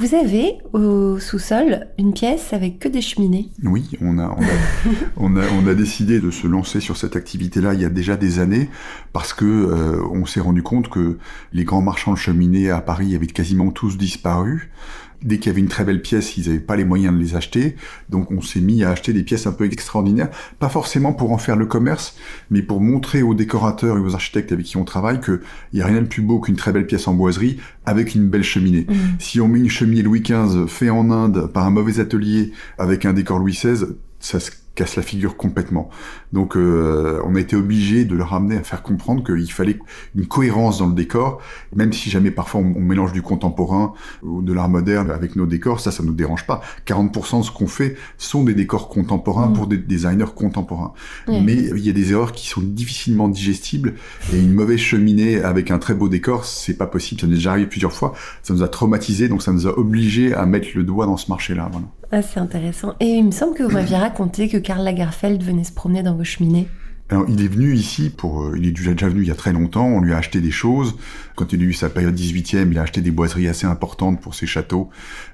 Vous 0.00 0.14
avez 0.14 0.56
au 0.72 1.18
sous-sol 1.18 1.88
une 1.98 2.14
pièce 2.14 2.54
avec 2.54 2.78
que 2.78 2.88
des 2.88 3.02
cheminées. 3.02 3.50
Oui, 3.62 3.90
on 4.00 4.18
a, 4.18 4.34
on 5.18 5.36
a, 5.36 5.42
on 5.62 5.66
a, 5.66 5.74
décidé 5.74 6.20
de 6.20 6.30
se 6.30 6.46
lancer 6.46 6.80
sur 6.80 6.96
cette 6.96 7.16
activité-là 7.16 7.74
il 7.74 7.82
y 7.82 7.84
a 7.84 7.90
déjà 7.90 8.16
des 8.16 8.38
années 8.38 8.70
parce 9.12 9.34
que 9.34 9.44
euh, 9.44 10.02
on 10.10 10.24
s'est 10.24 10.40
rendu 10.40 10.62
compte 10.62 10.88
que 10.88 11.18
les 11.52 11.64
grands 11.64 11.82
marchands 11.82 12.14
de 12.14 12.16
cheminées 12.16 12.70
à 12.70 12.80
Paris 12.80 13.14
avaient 13.14 13.26
quasiment 13.26 13.72
tous 13.72 13.98
disparu 13.98 14.70
Dès 15.22 15.38
qu'il 15.38 15.48
y 15.48 15.50
avait 15.50 15.60
une 15.60 15.68
très 15.68 15.84
belle 15.84 16.00
pièce, 16.00 16.36
ils 16.36 16.46
n'avaient 16.46 16.60
pas 16.60 16.76
les 16.76 16.84
moyens 16.84 17.14
de 17.14 17.20
les 17.20 17.36
acheter. 17.36 17.76
Donc 18.08 18.30
on 18.30 18.40
s'est 18.40 18.60
mis 18.60 18.84
à 18.84 18.90
acheter 18.90 19.12
des 19.12 19.22
pièces 19.22 19.46
un 19.46 19.52
peu 19.52 19.64
extraordinaires, 19.64 20.30
pas 20.58 20.68
forcément 20.68 21.12
pour 21.12 21.32
en 21.32 21.38
faire 21.38 21.56
le 21.56 21.66
commerce, 21.66 22.16
mais 22.50 22.62
pour 22.62 22.80
montrer 22.80 23.22
aux 23.22 23.34
décorateurs 23.34 23.98
et 23.98 24.00
aux 24.00 24.14
architectes 24.14 24.52
avec 24.52 24.66
qui 24.66 24.76
on 24.76 24.84
travaille 24.84 25.20
qu'il 25.20 25.40
n'y 25.74 25.82
a 25.82 25.86
rien 25.86 26.02
de 26.02 26.06
plus 26.06 26.22
beau 26.22 26.40
qu'une 26.40 26.56
très 26.56 26.72
belle 26.72 26.86
pièce 26.86 27.06
en 27.08 27.14
boiserie 27.14 27.58
avec 27.84 28.14
une 28.14 28.28
belle 28.28 28.44
cheminée. 28.44 28.86
Mmh. 28.88 28.94
Si 29.18 29.40
on 29.40 29.48
met 29.48 29.58
une 29.58 29.70
cheminée 29.70 30.02
Louis 30.02 30.20
XV 30.20 30.66
fait 30.66 30.90
en 30.90 31.10
Inde 31.10 31.50
par 31.52 31.66
un 31.66 31.70
mauvais 31.70 32.00
atelier 32.00 32.52
avec 32.78 33.04
un 33.04 33.12
décor 33.12 33.38
Louis 33.38 33.52
XVI, 33.52 33.84
ça 34.20 34.40
se 34.40 34.50
casse 34.74 34.96
la 34.96 35.02
figure 35.02 35.36
complètement. 35.36 35.90
Donc 36.32 36.56
euh, 36.56 37.20
on 37.24 37.34
a 37.34 37.40
été 37.40 37.56
obligé 37.56 38.04
de 38.04 38.14
leur 38.14 38.34
amener 38.34 38.56
à 38.56 38.62
faire 38.62 38.82
comprendre 38.82 39.24
qu'il 39.24 39.50
fallait 39.50 39.78
une 40.14 40.26
cohérence 40.26 40.78
dans 40.78 40.86
le 40.86 40.94
décor, 40.94 41.40
même 41.74 41.92
si 41.92 42.10
jamais 42.10 42.30
parfois 42.30 42.60
on, 42.60 42.80
mélange 42.80 43.12
du 43.12 43.22
contemporain 43.22 43.92
ou 44.22 44.42
de 44.42 44.52
l'art 44.52 44.68
moderne 44.68 45.10
avec 45.10 45.36
nos 45.36 45.46
décors, 45.46 45.80
ça 45.80 45.90
ça 45.90 46.02
nous 46.02 46.12
dérange 46.12 46.46
pas. 46.46 46.60
40% 46.86 47.40
de 47.40 47.44
ce 47.44 47.50
qu'on 47.50 47.66
fait 47.66 47.96
sont 48.18 48.44
des 48.44 48.54
décors 48.54 48.88
contemporains 48.88 49.48
mmh. 49.48 49.52
pour 49.54 49.66
des 49.66 49.78
designers 49.78 50.32
contemporains. 50.34 50.92
Mais 51.28 51.54
il 51.54 51.84
y 51.84 51.90
a 51.90 51.92
des 51.92 52.12
erreurs 52.12 52.32
qui 52.32 52.48
sont 52.48 52.60
difficilement 52.60 53.28
digestibles 53.28 53.94
et 54.32 54.38
une 54.38 54.52
mauvaise 54.52 54.78
cheminée 54.78 55.40
avec 55.42 55.70
un 55.70 55.78
très 55.78 55.94
beau 55.94 56.08
décor, 56.08 56.44
c'est 56.44 56.74
pas 56.74 56.86
possible, 56.86 57.20
ça 57.20 57.26
nous 57.26 57.34
est 57.34 57.36
déjà 57.36 57.52
arrivé 57.52 57.66
plusieurs 57.66 57.92
fois, 57.92 58.14
ça 58.42 58.54
nous 58.54 58.62
a 58.62 58.68
traumatisé 58.68 59.28
donc 59.28 59.42
ça 59.42 59.52
nous 59.52 59.66
a 59.66 59.78
obligé 59.78 60.34
à 60.34 60.46
mettre 60.46 60.68
le 60.74 60.82
doigt 60.84 61.06
dans 61.06 61.16
ce 61.16 61.28
marché-là. 61.28 61.68
Voilà. 61.72 61.86
Ah, 62.12 62.22
c'est 62.22 62.40
intéressant. 62.40 62.96
Et 62.98 63.06
il 63.06 63.24
me 63.24 63.30
semble 63.30 63.54
que 63.54 63.62
vous 63.62 63.70
m'aviez 63.70 63.96
raconté 63.98 64.48
que 64.48 64.56
Karl 64.56 64.82
Lagerfeld 64.82 65.42
venait 65.42 65.64
se 65.64 65.72
promener 65.72 66.02
dans 66.02 66.14
vos 66.14 66.24
cheminées. 66.24 66.68
Alors, 67.08 67.24
il 67.28 67.42
est 67.42 67.48
venu 67.48 67.74
ici 67.74 68.08
pour, 68.08 68.44
euh, 68.44 68.54
il 68.56 68.66
est 68.66 68.70
déjà 68.70 69.08
venu 69.08 69.22
il 69.22 69.28
y 69.28 69.32
a 69.32 69.36
très 69.36 69.52
longtemps. 69.52 69.86
On 69.86 70.00
lui 70.00 70.12
a 70.12 70.16
acheté 70.16 70.40
des 70.40 70.52
choses. 70.52 70.96
Quand 71.34 71.52
il 71.52 71.60
a 71.60 71.64
eu 71.64 71.72
sa 71.72 71.88
période 71.88 72.14
18e, 72.14 72.70
il 72.70 72.78
a 72.78 72.82
acheté 72.82 73.00
des 73.00 73.10
boiseries 73.10 73.48
assez 73.48 73.66
importantes 73.66 74.20
pour 74.20 74.36
ses 74.36 74.46
châteaux, 74.46 74.90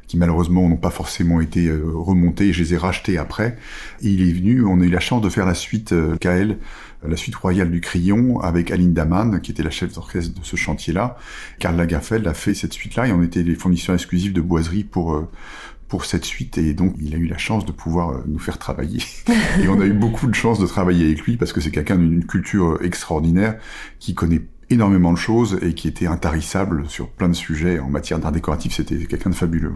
qui 0.06 0.16
malheureusement 0.16 0.66
n'ont 0.70 0.78
pas 0.78 0.90
forcément 0.90 1.38
été 1.42 1.66
euh, 1.66 1.82
remontés. 1.94 2.54
Je 2.54 2.62
les 2.62 2.74
ai 2.74 2.76
rachetés 2.78 3.18
après. 3.18 3.58
Et 4.00 4.08
il 4.08 4.26
est 4.26 4.32
venu. 4.32 4.64
On 4.64 4.80
a 4.80 4.84
eu 4.84 4.90
la 4.90 5.00
chance 5.00 5.20
de 5.20 5.28
faire 5.28 5.44
la 5.44 5.52
suite 5.52 5.92
euh, 5.92 6.16
KL, 6.16 6.56
la 7.06 7.16
suite 7.16 7.34
royale 7.34 7.70
du 7.70 7.82
Crayon, 7.82 8.40
avec 8.40 8.70
Aline 8.70 8.94
Daman, 8.94 9.40
qui 9.42 9.50
était 9.50 9.62
la 9.62 9.70
chef 9.70 9.92
d'orchestre 9.92 10.38
de 10.38 10.44
ce 10.44 10.56
chantier-là. 10.56 11.18
Karl 11.58 11.76
Lagerfeld 11.76 12.26
a 12.26 12.32
fait 12.32 12.54
cette 12.54 12.72
suite-là, 12.72 13.08
et 13.08 13.12
on 13.12 13.22
était 13.22 13.42
les 13.42 13.54
fournisseurs 13.54 13.94
exclusifs 13.94 14.32
de 14.32 14.40
boiseries 14.40 14.84
pour 14.84 15.28
pour 15.88 16.04
cette 16.04 16.24
suite 16.24 16.58
et 16.58 16.74
donc 16.74 16.94
il 17.00 17.14
a 17.14 17.16
eu 17.16 17.26
la 17.26 17.38
chance 17.38 17.64
de 17.64 17.72
pouvoir 17.72 18.10
euh, 18.10 18.24
nous 18.26 18.38
faire 18.38 18.58
travailler 18.58 19.02
et 19.62 19.68
on 19.68 19.80
a 19.80 19.86
eu 19.86 19.92
beaucoup 19.92 20.26
de 20.26 20.34
chance 20.34 20.58
de 20.58 20.66
travailler 20.66 21.06
avec 21.06 21.22
lui 21.22 21.36
parce 21.36 21.52
que 21.52 21.60
c'est 21.60 21.70
quelqu'un 21.70 21.96
d'une 21.96 22.24
culture 22.24 22.72
euh, 22.72 22.84
extraordinaire 22.84 23.58
qui 23.98 24.14
connaît 24.14 24.42
énormément 24.70 25.12
de 25.12 25.18
choses 25.18 25.58
et 25.62 25.74
qui 25.74 25.86
était 25.88 26.06
intarissable 26.06 26.88
sur 26.88 27.08
plein 27.08 27.28
de 27.28 27.34
sujets 27.34 27.78
en 27.78 27.88
matière 27.88 28.18
d'art 28.18 28.32
décoratif. 28.32 28.74
C'était 28.74 28.96
quelqu'un 29.06 29.30
de 29.30 29.34
fabuleux. 29.34 29.72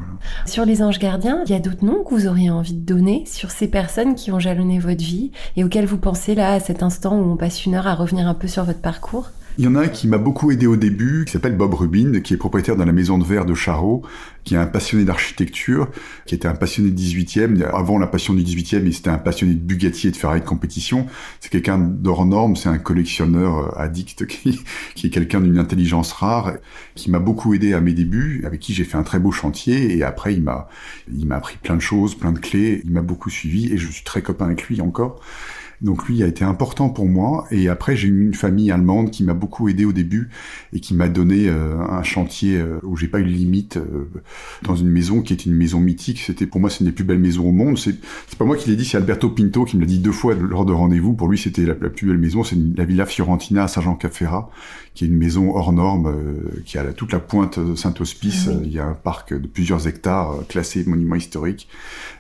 Sur 0.46 0.64
les 0.64 0.82
anges 0.82 0.98
gardiens, 0.98 1.42
il 1.46 1.52
y 1.52 1.54
a 1.54 1.61
d'autres 1.61 1.84
noms 1.84 2.02
que 2.02 2.14
vous 2.14 2.26
auriez 2.26 2.50
envie 2.50 2.74
de 2.74 2.84
donner 2.84 3.24
sur 3.26 3.50
ces 3.50 3.68
personnes 3.68 4.14
qui 4.14 4.32
ont 4.32 4.40
jalonné 4.40 4.78
votre 4.78 5.02
vie 5.02 5.30
et 5.56 5.64
auxquelles 5.64 5.86
vous 5.86 5.98
pensez 5.98 6.34
là 6.34 6.54
à 6.54 6.61
cet 6.61 6.82
instant 6.82 7.16
où 7.18 7.30
on 7.30 7.36
passe 7.36 7.64
une 7.66 7.74
heure 7.74 7.86
à 7.86 7.94
revenir 7.94 8.26
un 8.26 8.34
peu 8.34 8.48
sur 8.48 8.64
votre 8.64 8.80
parcours? 8.80 9.30
Il 9.59 9.64
y 9.64 9.68
en 9.68 9.74
a 9.74 9.80
un 9.80 9.88
qui 9.88 10.09
m'a 10.09 10.18
beaucoup 10.18 10.51
aidé 10.51 10.66
au 10.66 10.76
début, 10.76 11.24
qui 11.24 11.32
s'appelle 11.32 11.57
Bob 11.57 11.74
Rubin, 11.74 12.20
qui 12.20 12.34
est 12.34 12.36
propriétaire 12.36 12.76
de 12.76 12.84
la 12.84 12.92
maison 12.92 13.18
de 13.18 13.24
verre 13.24 13.44
de 13.44 13.55
Charot, 13.55 14.03
qui 14.44 14.55
est 14.55 14.59
un 14.59 14.66
passionné 14.66 15.05
d'architecture, 15.05 15.88
qui 16.26 16.34
était 16.34 16.48
un 16.48 16.55
passionné 16.55 16.90
de 16.90 16.98
18e. 16.98 17.62
Avant 17.64 17.98
la 17.98 18.07
passion 18.07 18.32
du 18.32 18.42
18e, 18.42 18.82
il 18.86 18.96
était 18.96 19.11
un 19.11 19.18
passionné 19.18 19.55
de 19.55 19.61
Bugatti 19.61 20.09
et 20.09 20.11
de 20.11 20.16
Ferrari 20.16 20.40
de 20.40 20.46
compétition. 20.46 21.07
C'est 21.40 21.51
quelqu'un 21.51 21.78
d'hors 21.78 22.24
norme, 22.24 22.57
c'est 22.57 22.68
un 22.68 22.78
collectionneur 22.78 23.59
euh, 23.59 23.82
addict 23.82 24.26
qui, 24.28 24.61
qui 24.94 25.07
est 25.09 25.11
quelqu'un 25.11 25.40
d'une 25.40 25.59
intelligence 25.59 26.12
rare, 26.12 26.55
qui 26.94 27.11
m'a 27.11 27.18
beaucoup 27.18 27.53
aidé 27.53 27.74
à 27.74 27.80
mes 27.80 27.92
débuts, 27.92 28.44
avec 28.46 28.61
qui 28.61 28.72
j'ai 28.72 28.84
fait 28.84 28.96
un 28.96 29.03
très 29.03 29.18
beau 29.18 29.32
chantier. 29.32 29.96
Et 29.96 30.03
après, 30.03 30.32
il 30.32 30.42
m'a, 30.42 30.68
il 31.12 31.26
m'a 31.26 31.36
appris 31.36 31.57
plein 31.62 31.76
de 31.76 31.82
choses, 31.82 32.14
plein 32.14 32.32
de 32.32 32.38
clés. 32.38 32.82
Il 32.84 32.92
m'a 32.92 33.03
beaucoup 33.03 33.30
suivi 33.30 33.72
et 33.72 33.76
je 33.76 33.90
suis 33.90 34.05
très 34.05 34.22
copain 34.22 34.46
avec 34.46 34.68
lui 34.68 34.80
encore. 34.80 35.20
Donc 35.83 36.09
lui 36.09 36.22
a 36.22 36.26
été 36.26 36.45
important 36.45 36.91
pour 36.91 37.07
moi. 37.07 37.47
Et 37.51 37.68
après, 37.68 37.97
j'ai 37.97 38.09
eu 38.09 38.22
une 38.26 38.35
famille 38.35 38.70
allemande 38.70 39.11
qui 39.11 39.24
m'a 39.24 39.33
beaucoup 39.33 39.68
aidé 39.68 39.85
au 39.85 39.93
début 39.93 40.28
et 40.72 40.81
qui 40.81 40.95
m'a 40.95 41.09
donné 41.09 41.49
euh, 41.49 41.78
un 41.78 42.03
chantier 42.03 42.59
euh, 42.59 42.78
où 42.83 42.97
j'ai 42.97 43.09
pas 43.09 43.20
eu 43.20 43.24
de 43.24 43.31
limite 43.31 43.78
euh, 43.78 44.11
dans 44.62 44.76
une 44.76 44.91
maison 44.91 45.22
qui 45.22 45.33
est 45.33 45.47
une 45.47 45.55
maison 45.55 45.81
mythique. 45.81 46.20
C'était 46.20 46.47
pour 46.47 46.61
moi, 46.61 46.68
c'est 46.68 46.81
une 46.81 46.87
des 46.87 46.93
plus 46.93 47.05
belles 47.05 47.18
maisons 47.18 47.49
au 47.49 47.53
monde. 47.53 47.78
C'est 47.78 47.99
pas 48.39 48.45
moi 48.45 48.57
qui 48.57 48.68
l'ai 48.68 48.76
dit, 48.76 48.85
c'est 48.85 48.99
Alberto 48.99 49.31
Pinto 49.31 49.64
qui 49.64 49.76
me 49.76 49.83
l'a 49.83 49.87
dit 49.87 50.01
deux 50.01 50.12
fois 50.12 50.35
lors 50.35 50.66
de 50.66 50.72
rendez-vous. 50.72 51.14
Pour 51.14 51.28
lui, 51.28 51.39
c'était 51.39 51.64
la, 51.64 51.74
plus 51.74 52.07
belle 52.07 52.18
maison. 52.18 52.45
C'est 52.45 52.57
la 52.76 52.85
Villa 52.85 53.07
Fiorentina 53.07 53.64
à 53.64 53.68
Saint-Jean-Cap-Ferrat, 53.68 54.51
qui 55.01 55.07
est 55.07 55.09
une 55.09 55.16
maison 55.16 55.57
hors 55.57 55.72
norme, 55.72 56.14
qui 56.66 56.76
a 56.76 56.92
toute 56.92 57.11
la 57.12 57.20
pointe 57.20 57.59
Saint-Hospice. 57.74 58.51
Ah 58.51 58.61
Il 58.62 58.70
y 58.70 58.78
a 58.78 58.84
un 58.84 58.92
parc 58.92 59.32
de 59.32 59.46
plusieurs 59.46 59.88
hectares 59.88 60.46
classé 60.46 60.84
monument 60.84 61.14
historique, 61.14 61.68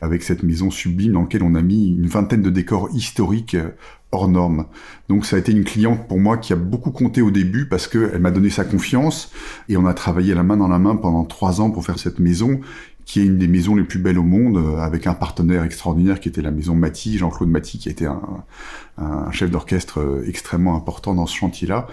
avec 0.00 0.22
cette 0.22 0.42
maison 0.42 0.70
sublime 0.70 1.12
dans 1.12 1.20
laquelle 1.20 1.42
on 1.42 1.56
a 1.56 1.60
mis 1.60 1.88
une 1.88 2.06
vingtaine 2.06 2.40
de 2.40 2.48
décors 2.48 2.88
historiques 2.94 3.54
euh, 3.54 3.68
hors 4.12 4.28
norme. 4.28 4.64
Donc 5.10 5.26
ça 5.26 5.36
a 5.36 5.38
été 5.38 5.52
une 5.52 5.64
cliente 5.64 6.08
pour 6.08 6.18
moi 6.18 6.38
qui 6.38 6.54
a 6.54 6.56
beaucoup 6.56 6.90
compté 6.90 7.20
au 7.20 7.30
début 7.30 7.68
parce 7.68 7.86
qu'elle 7.86 8.18
m'a 8.18 8.30
donné 8.30 8.48
sa 8.48 8.64
confiance 8.64 9.30
et 9.68 9.76
on 9.76 9.84
a 9.84 9.92
travaillé 9.92 10.34
la 10.34 10.42
main 10.42 10.56
dans 10.56 10.68
la 10.68 10.78
main 10.78 10.96
pendant 10.96 11.24
trois 11.24 11.60
ans 11.60 11.70
pour 11.70 11.84
faire 11.84 11.98
cette 11.98 12.18
maison 12.18 12.60
qui 13.04 13.20
est 13.20 13.24
une 13.24 13.38
des 13.38 13.48
maisons 13.48 13.74
les 13.74 13.84
plus 13.84 13.98
belles 13.98 14.18
au 14.18 14.22
monde, 14.22 14.56
euh, 14.56 14.78
avec 14.78 15.06
un 15.06 15.14
partenaire 15.14 15.64
extraordinaire 15.64 16.20
qui 16.20 16.28
était 16.28 16.42
la 16.42 16.50
maison 16.50 16.74
Maty, 16.74 17.18
Jean-Claude 17.18 17.48
Maty, 17.48 17.78
qui 17.78 17.88
était 17.88 18.06
un, 18.06 18.44
un 19.00 19.30
chef 19.30 19.50
d'orchestre 19.50 20.00
euh, 20.00 20.24
extrêmement 20.26 20.76
important 20.76 21.14
dans 21.14 21.26
ce 21.26 21.34
chantier-là. 21.34 21.86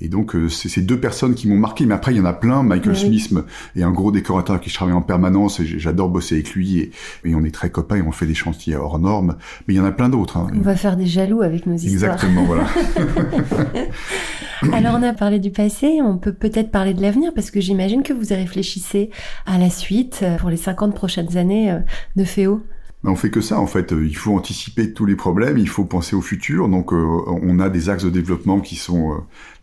Et 0.00 0.08
donc, 0.08 0.34
euh, 0.34 0.48
c'est 0.48 0.68
ces 0.68 0.82
deux 0.82 0.98
personnes 0.98 1.34
qui 1.34 1.46
m'ont 1.48 1.58
marqué. 1.58 1.86
Mais 1.86 1.94
après, 1.94 2.12
il 2.12 2.18
y 2.18 2.20
en 2.20 2.24
a 2.24 2.32
plein. 2.32 2.62
Michael 2.62 2.96
Smith 2.96 3.32
est 3.76 3.82
un 3.82 3.90
gros 3.90 4.10
décorateur 4.10 4.60
qui 4.60 4.72
travaille 4.72 4.94
en 4.94 5.02
permanence 5.02 5.60
et 5.60 5.66
j'adore 5.66 6.08
bosser 6.08 6.36
avec 6.36 6.50
lui. 6.52 6.78
Et, 7.24 7.34
on 7.34 7.44
est 7.44 7.54
très 7.54 7.70
copains 7.70 7.96
et 7.96 8.02
on 8.02 8.12
fait 8.12 8.26
des 8.26 8.34
chantiers 8.34 8.76
hors 8.76 8.98
normes. 8.98 9.36
Mais 9.66 9.74
il 9.74 9.76
y 9.76 9.80
en 9.80 9.84
a 9.84 9.92
plein 9.92 10.08
d'autres. 10.08 10.36
Hein. 10.36 10.48
On 10.54 10.60
va 10.60 10.76
faire 10.76 10.96
des 10.96 11.06
jaloux 11.06 11.42
avec 11.42 11.66
nos 11.66 11.74
histoires. 11.74 12.14
Exactement, 12.14 12.44
voilà. 12.44 12.66
Alors, 14.72 14.96
on 14.98 15.02
a 15.02 15.12
parlé 15.12 15.38
du 15.40 15.50
passé. 15.50 16.00
On 16.02 16.16
peut 16.16 16.32
peut-être 16.32 16.70
parler 16.70 16.94
de 16.94 17.02
l'avenir 17.02 17.32
parce 17.34 17.50
que 17.50 17.60
j'imagine 17.60 18.02
que 18.02 18.12
vous 18.12 18.26
réfléchissez 18.30 19.10
à 19.46 19.58
la 19.58 19.68
suite 19.68 20.24
pour 20.38 20.48
les 20.48 20.53
50 20.56 20.94
prochaines 20.94 21.36
années 21.36 21.78
de 22.16 22.24
Féo 22.24 22.62
on 23.06 23.16
fait 23.16 23.30
que 23.30 23.40
ça 23.40 23.60
en 23.60 23.66
fait. 23.66 23.92
Il 23.92 24.16
faut 24.16 24.34
anticiper 24.34 24.92
tous 24.92 25.04
les 25.04 25.14
problèmes, 25.14 25.58
il 25.58 25.68
faut 25.68 25.84
penser 25.84 26.16
au 26.16 26.22
futur. 26.22 26.68
Donc 26.68 26.92
euh, 26.92 27.20
on 27.42 27.60
a 27.60 27.68
des 27.68 27.90
axes 27.90 28.04
de 28.04 28.10
développement 28.10 28.60
qui 28.60 28.76
sont 28.76 29.12
euh, 29.12 29.16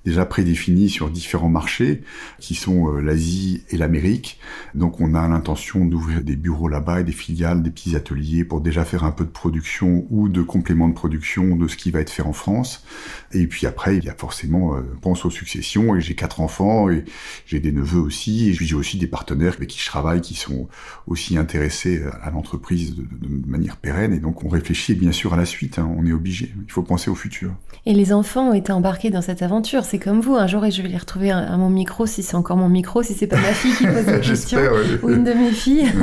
déjà 0.05 0.25
prédéfinis 0.25 0.89
sur 0.89 1.09
différents 1.09 1.49
marchés, 1.49 2.01
qui 2.39 2.55
sont 2.55 2.87
euh, 2.87 3.01
l'Asie 3.01 3.63
et 3.69 3.77
l'Amérique. 3.77 4.39
Donc 4.73 4.99
on 4.99 5.13
a 5.13 5.27
l'intention 5.27 5.85
d'ouvrir 5.85 6.23
des 6.23 6.35
bureaux 6.35 6.67
là-bas 6.67 7.01
et 7.01 7.03
des 7.03 7.11
filiales, 7.11 7.61
des 7.61 7.69
petits 7.69 7.95
ateliers 7.95 8.43
pour 8.43 8.61
déjà 8.61 8.83
faire 8.83 9.03
un 9.03 9.11
peu 9.11 9.25
de 9.25 9.29
production 9.29 10.05
ou 10.09 10.29
de 10.29 10.41
complément 10.41 10.87
de 10.87 10.93
production 10.93 11.55
de 11.55 11.67
ce 11.67 11.77
qui 11.77 11.91
va 11.91 11.99
être 11.99 12.09
fait 12.09 12.23
en 12.23 12.33
France. 12.33 12.83
Et 13.31 13.45
puis 13.47 13.67
après, 13.67 13.97
il 13.97 14.03
y 14.03 14.09
a 14.09 14.15
forcément, 14.15 14.75
euh, 14.75 14.81
pense 15.01 15.25
aux 15.25 15.29
successions. 15.29 15.95
Et 15.95 16.01
j'ai 16.01 16.15
quatre 16.15 16.41
enfants 16.41 16.89
et 16.89 17.05
j'ai 17.45 17.59
des 17.59 17.71
neveux 17.71 17.99
aussi. 17.99 18.49
Et 18.49 18.53
j'ai 18.53 18.75
aussi 18.75 18.97
des 18.97 19.07
partenaires 19.07 19.53
avec 19.57 19.69
qui 19.69 19.79
je 19.79 19.85
travaille 19.85 20.21
qui 20.21 20.33
sont 20.33 20.67
aussi 21.07 21.37
intéressés 21.37 22.03
à 22.23 22.31
l'entreprise 22.31 22.95
de, 22.95 23.05
manière 23.47 23.77
pérenne. 23.77 24.13
Et 24.13 24.19
donc 24.19 24.43
on 24.43 24.49
réfléchit 24.49 24.95
bien 24.95 25.11
sûr 25.11 25.33
à 25.33 25.37
la 25.37 25.45
suite. 25.45 25.77
Hein. 25.77 25.89
on 25.97 26.05
est 26.05 26.13
obligé. 26.13 26.53
Il 26.65 26.71
faut 26.71 26.83
penser 26.83 27.09
au 27.09 27.15
futur. 27.15 27.51
Et 27.85 27.93
les 27.93 28.13
enfants 28.13 28.49
ont 28.49 28.53
été 28.53 28.71
embarqués 28.71 29.09
dans 29.09 29.21
cette 29.21 29.41
aventure 29.41 29.85
c'est 29.91 29.99
comme 29.99 30.21
vous. 30.21 30.35
Un 30.35 30.47
jour, 30.47 30.65
et 30.65 30.71
je 30.71 30.81
vais 30.81 30.87
les 30.87 30.97
retrouver 30.97 31.31
à, 31.31 31.57
mon 31.57 31.69
micro, 31.69 32.05
si 32.05 32.23
c'est 32.23 32.35
encore 32.35 32.55
mon 32.55 32.69
micro, 32.69 33.03
si 33.03 33.13
c'est 33.13 33.27
pas 33.27 33.35
ma 33.35 33.51
fille 33.51 33.73
qui 33.75 33.85
pose 33.85 34.05
la 34.05 34.19
question, 34.21 34.59
ou 35.03 35.09
une 35.09 35.25
de 35.25 35.33
mes 35.33 35.51
filles. 35.51 35.91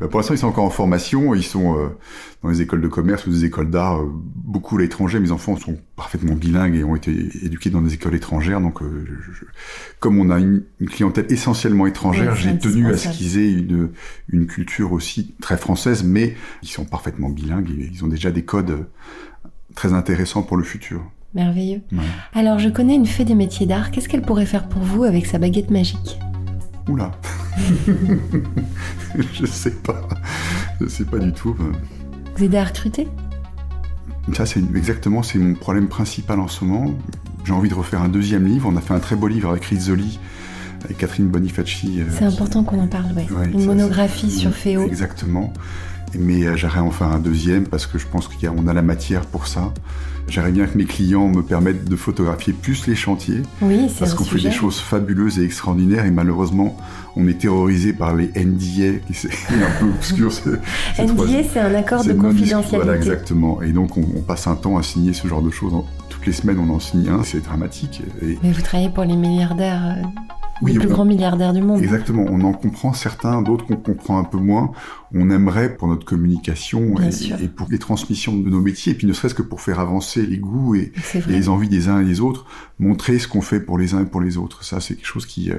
Bah, 0.00 0.08
pour 0.08 0.20
l'instant, 0.20 0.34
ils 0.34 0.38
sont 0.38 0.46
encore 0.46 0.64
en 0.64 0.70
formation. 0.70 1.34
Ils 1.34 1.42
sont 1.42 1.76
euh, 1.76 1.88
dans 2.42 2.48
les 2.48 2.62
écoles 2.62 2.80
de 2.80 2.88
commerce 2.88 3.26
ou 3.26 3.30
des 3.30 3.44
écoles 3.44 3.70
d'art, 3.70 4.00
euh, 4.00 4.10
beaucoup 4.10 4.78
à 4.78 4.80
l'étranger. 4.80 5.20
Mes 5.20 5.32
enfants 5.32 5.56
sont 5.56 5.78
parfaitement 5.96 6.34
bilingues 6.34 6.76
et 6.76 6.84
ont 6.84 6.96
été 6.96 7.10
éduqués 7.42 7.70
dans 7.70 7.82
des 7.82 7.94
écoles 7.94 8.14
étrangères. 8.14 8.60
Donc, 8.60 8.82
euh, 8.82 9.04
comme 10.00 10.18
on 10.18 10.30
a 10.30 10.38
une, 10.38 10.62
clientèle 10.86 11.26
essentiellement 11.28 11.86
étrangère, 11.86 12.34
j'ai 12.36 12.58
tenu 12.58 12.90
à 12.90 12.96
ce 12.96 13.08
qu'ils 13.08 13.38
aient 13.38 13.52
une, 13.52 13.90
une 14.30 14.46
culture 14.46 14.92
aussi 14.92 15.34
très 15.42 15.58
française, 15.58 16.04
mais 16.04 16.36
ils 16.62 16.68
sont 16.68 16.86
parfaitement 16.86 17.28
bilingues 17.28 17.70
et 17.70 17.90
ils 17.92 18.04
ont 18.04 18.08
déjà 18.08 18.30
des 18.30 18.44
codes 18.44 18.86
très 19.74 19.92
intéressants 19.92 20.42
pour 20.42 20.56
le 20.56 20.64
futur. 20.64 21.02
Merveilleux. 21.34 21.82
Alors, 22.34 22.58
je 22.58 22.68
connais 22.68 22.94
une 22.94 23.06
fée 23.06 23.24
des 23.24 23.34
métiers 23.34 23.66
d'art. 23.66 23.90
Qu'est-ce 23.90 24.08
qu'elle 24.08 24.22
pourrait 24.22 24.46
faire 24.46 24.68
pour 24.68 24.82
vous 24.82 25.04
avec 25.04 25.26
sa 25.26 25.38
baguette 25.38 25.70
magique? 25.70 26.18
Oula 26.88 27.10
Je 29.32 29.46
sais 29.46 29.70
pas. 29.70 30.08
Je 30.80 30.86
sais 30.88 31.04
pas 31.04 31.18
du 31.18 31.32
tout. 31.32 31.56
Vous 32.36 32.44
aidez 32.44 32.58
à 32.58 32.64
recruter? 32.64 33.08
Ça, 34.34 34.44
c'est 34.44 34.60
exactement, 34.74 35.22
c'est 35.22 35.38
mon 35.38 35.54
problème 35.54 35.88
principal 35.88 36.40
en 36.40 36.48
ce 36.48 36.64
moment. 36.64 36.92
J'ai 37.44 37.52
envie 37.52 37.68
de 37.68 37.74
refaire 37.74 38.02
un 38.02 38.08
deuxième 38.08 38.44
livre. 38.44 38.68
On 38.70 38.76
a 38.76 38.80
fait 38.80 38.94
un 38.94 38.98
très 38.98 39.14
beau 39.16 39.28
livre 39.28 39.50
avec 39.50 39.64
Rizzoli 39.64 40.18
et 40.90 40.94
Catherine 40.94 41.28
Bonifaci. 41.28 42.00
Euh, 42.00 42.04
c'est 42.10 42.24
important 42.24 42.64
qu'on 42.64 42.80
en 42.80 42.88
parle, 42.88 43.12
ouais. 43.12 43.26
Une 43.52 43.64
monographie 43.66 44.30
sur 44.30 44.52
Féo. 44.52 44.86
Exactement. 44.86 45.52
Mais 46.14 46.44
euh, 46.44 46.56
j'aimerais 46.56 46.80
en 46.80 46.90
faire 46.90 47.08
un 47.08 47.18
deuxième 47.18 47.66
parce 47.66 47.86
que 47.86 47.98
je 47.98 48.06
pense 48.06 48.28
qu'on 48.28 48.66
a, 48.66 48.70
a 48.70 48.74
la 48.74 48.82
matière 48.82 49.26
pour 49.26 49.46
ça. 49.46 49.72
J'aimerais 50.28 50.50
bien 50.50 50.66
que 50.66 50.76
mes 50.76 50.86
clients 50.86 51.28
me 51.28 51.42
permettent 51.42 51.84
de 51.88 51.94
photographier 51.94 52.52
plus 52.52 52.86
les 52.88 52.96
chantiers. 52.96 53.42
Oui, 53.62 53.88
c'est 53.88 54.00
Parce 54.00 54.14
qu'on 54.14 54.24
fait 54.24 54.40
des 54.40 54.50
choses 54.50 54.80
fabuleuses 54.80 55.38
et 55.38 55.44
extraordinaires 55.44 56.04
et 56.04 56.10
malheureusement, 56.10 56.76
on 57.14 57.28
est 57.28 57.38
terrorisé 57.38 57.92
par 57.92 58.14
les 58.14 58.26
NDA, 58.34 58.98
qui 59.06 59.14
c'est 59.14 59.28
un 59.50 59.80
peu 59.80 59.86
obscur. 59.86 60.32
NDA, 60.98 61.44
c'est 61.52 61.60
un 61.60 61.74
accord 61.74 62.04
de 62.04 62.12
confidentialité. 62.12 62.76
Voilà, 62.76 62.96
exactement. 62.96 63.62
Et 63.62 63.70
donc, 63.70 63.96
on, 63.96 64.20
passe 64.26 64.48
un 64.48 64.56
temps 64.56 64.76
à 64.76 64.82
signer 64.82 65.12
ce 65.12 65.28
genre 65.28 65.42
de 65.42 65.50
choses. 65.50 65.72
Toutes 66.08 66.26
les 66.26 66.32
semaines, 66.32 66.58
on 66.58 66.74
en 66.74 66.80
signe 66.80 67.08
un, 67.08 67.22
c'est 67.22 67.44
dramatique. 67.44 68.02
Mais 68.20 68.50
vous 68.50 68.62
travaillez 68.62 68.90
pour 68.90 69.04
les 69.04 69.14
milliardaires 69.14 69.96
euh, 69.96 70.02
oui, 70.62 70.72
les 70.72 70.78
plus 70.78 70.88
grands 70.88 71.04
milliardaires 71.04 71.52
du 71.52 71.62
monde. 71.62 71.82
Exactement, 71.82 72.24
on 72.28 72.40
en 72.42 72.52
comprend 72.52 72.92
certains, 72.92 73.42
d'autres 73.42 73.66
qu'on 73.66 73.76
comprend 73.76 74.18
un 74.18 74.24
peu 74.24 74.38
moins. 74.38 74.72
On 75.14 75.30
aimerait 75.30 75.76
pour 75.76 75.88
notre 75.88 76.04
communication 76.04 76.94
et, 77.00 77.48
pour 77.48 77.68
les 77.70 77.78
transmissions 77.78 78.36
de 78.36 78.48
nos 78.48 78.60
métiers, 78.60 78.92
et 78.92 78.94
puis 78.94 79.06
ne 79.06 79.12
serait-ce 79.12 79.34
que 79.34 79.42
pour 79.42 79.60
faire 79.60 79.80
avancer 79.80 80.26
les 80.26 80.38
goûts 80.38 80.74
et, 80.74 80.92
les 81.28 81.48
envies 81.48 81.68
des 81.68 81.88
uns 81.88 82.00
et 82.00 82.04
des 82.04 82.20
autres, 82.20 82.46
montrer 82.78 83.18
ce 83.18 83.28
qu'on 83.28 83.42
fait 83.42 83.60
pour 83.60 83.78
les 83.78 83.94
uns 83.94 84.02
et 84.02 84.06
pour 84.06 84.20
les 84.20 84.36
autres. 84.36 84.64
Ça, 84.64 84.80
c'est 84.80 84.94
quelque 84.94 85.06
chose 85.06 85.26
qui, 85.26 85.50
euh, 85.50 85.58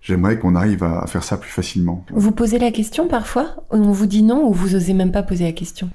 j'aimerais 0.00 0.38
qu'on 0.38 0.54
arrive 0.54 0.84
à 0.84 1.06
faire 1.06 1.24
ça 1.24 1.36
plus 1.36 1.50
facilement. 1.50 2.04
Vous 2.12 2.32
posez 2.32 2.58
la 2.58 2.70
question 2.70 3.08
parfois 3.08 3.56
On 3.70 3.92
vous 3.92 4.06
dit 4.06 4.22
non 4.22 4.48
ou 4.48 4.52
vous 4.52 4.74
osez 4.74 4.94
même 4.94 5.12
pas 5.12 5.22
poser 5.22 5.44
la 5.44 5.52
question? 5.52 5.90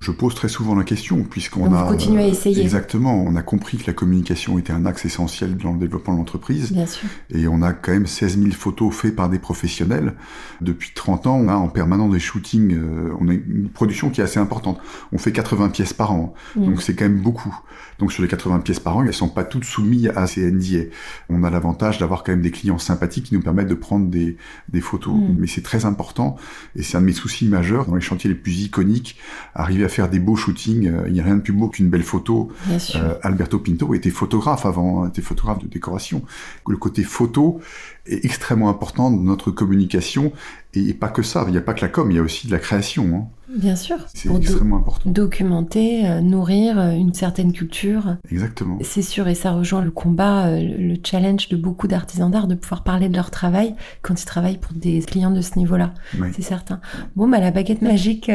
Je 0.00 0.12
pose 0.12 0.34
très 0.34 0.48
souvent 0.48 0.76
la 0.76 0.84
question, 0.84 1.24
puisqu'on 1.24 1.74
a... 1.74 1.88
continué 1.88 2.22
à 2.22 2.26
essayer. 2.28 2.62
Exactement, 2.62 3.20
on 3.24 3.34
a 3.34 3.42
compris 3.42 3.78
que 3.78 3.86
la 3.88 3.92
communication 3.92 4.56
était 4.56 4.72
un 4.72 4.86
axe 4.86 5.04
essentiel 5.04 5.56
dans 5.56 5.72
le 5.72 5.78
développement 5.78 6.14
de 6.14 6.18
l'entreprise. 6.18 6.72
Bien 6.72 6.86
sûr. 6.86 7.08
Et 7.30 7.48
on 7.48 7.62
a 7.62 7.72
quand 7.72 7.92
même 7.92 8.06
16 8.06 8.38
000 8.38 8.52
photos 8.52 8.94
faites 8.94 9.16
par 9.16 9.28
des 9.28 9.40
professionnels. 9.40 10.14
Depuis 10.60 10.92
30 10.94 11.26
ans, 11.26 11.36
on 11.36 11.48
a 11.48 11.54
en 11.54 11.68
permanent 11.68 12.08
des 12.08 12.20
shootings, 12.20 12.74
euh, 12.74 13.12
on 13.18 13.28
a 13.28 13.32
une 13.32 13.68
production 13.68 14.10
qui 14.10 14.20
est 14.20 14.24
assez 14.24 14.38
importante. 14.38 14.78
On 15.12 15.18
fait 15.18 15.32
80 15.32 15.70
pièces 15.70 15.92
par 15.92 16.12
an, 16.12 16.32
mm. 16.54 16.64
donc 16.64 16.82
c'est 16.82 16.94
quand 16.94 17.04
même 17.04 17.20
beaucoup. 17.20 17.56
Donc 17.98 18.12
sur 18.12 18.22
les 18.22 18.28
80 18.28 18.60
pièces 18.60 18.78
par 18.78 18.96
an, 18.96 19.04
elles 19.04 19.12
sont 19.12 19.28
pas 19.28 19.42
toutes 19.42 19.64
soumises 19.64 20.12
à 20.14 20.28
ces 20.28 20.48
NDA. 20.52 20.90
On 21.28 21.42
a 21.42 21.50
l'avantage 21.50 21.98
d'avoir 21.98 22.22
quand 22.22 22.30
même 22.30 22.42
des 22.42 22.52
clients 22.52 22.78
sympathiques 22.78 23.24
qui 23.24 23.34
nous 23.34 23.42
permettent 23.42 23.68
de 23.68 23.74
prendre 23.74 24.06
des, 24.06 24.36
des 24.68 24.80
photos. 24.80 25.14
Mm. 25.14 25.36
Mais 25.38 25.48
c'est 25.48 25.62
très 25.62 25.84
important, 25.86 26.36
et 26.76 26.84
c'est 26.84 26.96
un 26.96 27.00
de 27.00 27.06
mes 27.06 27.12
soucis 27.12 27.48
majeurs 27.48 27.86
dans 27.86 27.96
les 27.96 28.00
chantiers 28.00 28.30
les 28.30 28.36
plus 28.36 28.60
iconiques, 28.60 29.18
arriver 29.54 29.84
à 29.84 29.87
faire 29.88 30.08
des 30.08 30.18
beaux 30.18 30.36
shootings. 30.36 30.88
Euh, 30.88 31.04
il 31.06 31.12
n'y 31.12 31.20
a 31.20 31.24
rien 31.24 31.36
de 31.36 31.40
plus 31.40 31.52
beau 31.52 31.68
qu'une 31.68 31.88
belle 31.88 32.02
photo. 32.02 32.50
Euh, 32.94 33.14
Alberto 33.22 33.58
Pinto 33.58 33.94
était 33.94 34.10
photographe 34.10 34.66
avant, 34.66 35.04
hein, 35.04 35.08
était 35.08 35.22
photographe 35.22 35.58
de 35.60 35.66
décoration. 35.66 36.22
Le 36.66 36.76
côté 36.76 37.02
photo 37.02 37.60
est 38.06 38.24
extrêmement 38.24 38.68
important 38.68 39.10
dans 39.10 39.22
notre 39.22 39.50
communication 39.50 40.32
et, 40.74 40.94
pas 40.94 41.08
que 41.08 41.22
ça. 41.22 41.44
Il 41.48 41.52
n'y 41.52 41.58
a 41.58 41.62
pas 41.62 41.74
que 41.74 41.80
la 41.80 41.88
com, 41.88 42.10
il 42.10 42.16
y 42.16 42.20
a 42.20 42.22
aussi 42.22 42.46
de 42.46 42.52
la 42.52 42.58
création. 42.58 43.04
Hein. 43.14 43.37
Bien 43.48 43.76
sûr. 43.76 43.96
C'est 44.12 44.34
extrêmement 44.34 44.76
important. 44.76 45.10
Documenter, 45.10 46.06
euh, 46.06 46.20
nourrir 46.20 46.78
euh, 46.78 46.90
une 46.92 47.14
certaine 47.14 47.52
culture. 47.52 48.16
Exactement. 48.30 48.78
C'est 48.82 49.02
sûr, 49.02 49.26
et 49.26 49.34
ça 49.34 49.52
rejoint 49.52 49.82
le 49.82 49.90
combat, 49.90 50.48
euh, 50.48 50.60
le 50.60 50.96
challenge 51.02 51.48
de 51.48 51.56
beaucoup 51.56 51.88
d'artisans 51.88 52.30
d'art 52.30 52.46
de 52.46 52.54
pouvoir 52.54 52.82
parler 52.82 53.08
de 53.08 53.16
leur 53.16 53.30
travail 53.30 53.74
quand 54.02 54.20
ils 54.20 54.26
travaillent 54.26 54.58
pour 54.58 54.74
des 54.74 55.00
clients 55.00 55.30
de 55.30 55.40
ce 55.40 55.58
niveau-là. 55.58 55.94
C'est 56.32 56.42
certain. 56.42 56.80
Bon, 57.16 57.28
bah, 57.28 57.40
la 57.40 57.50
baguette 57.50 57.80
magique 57.82 58.30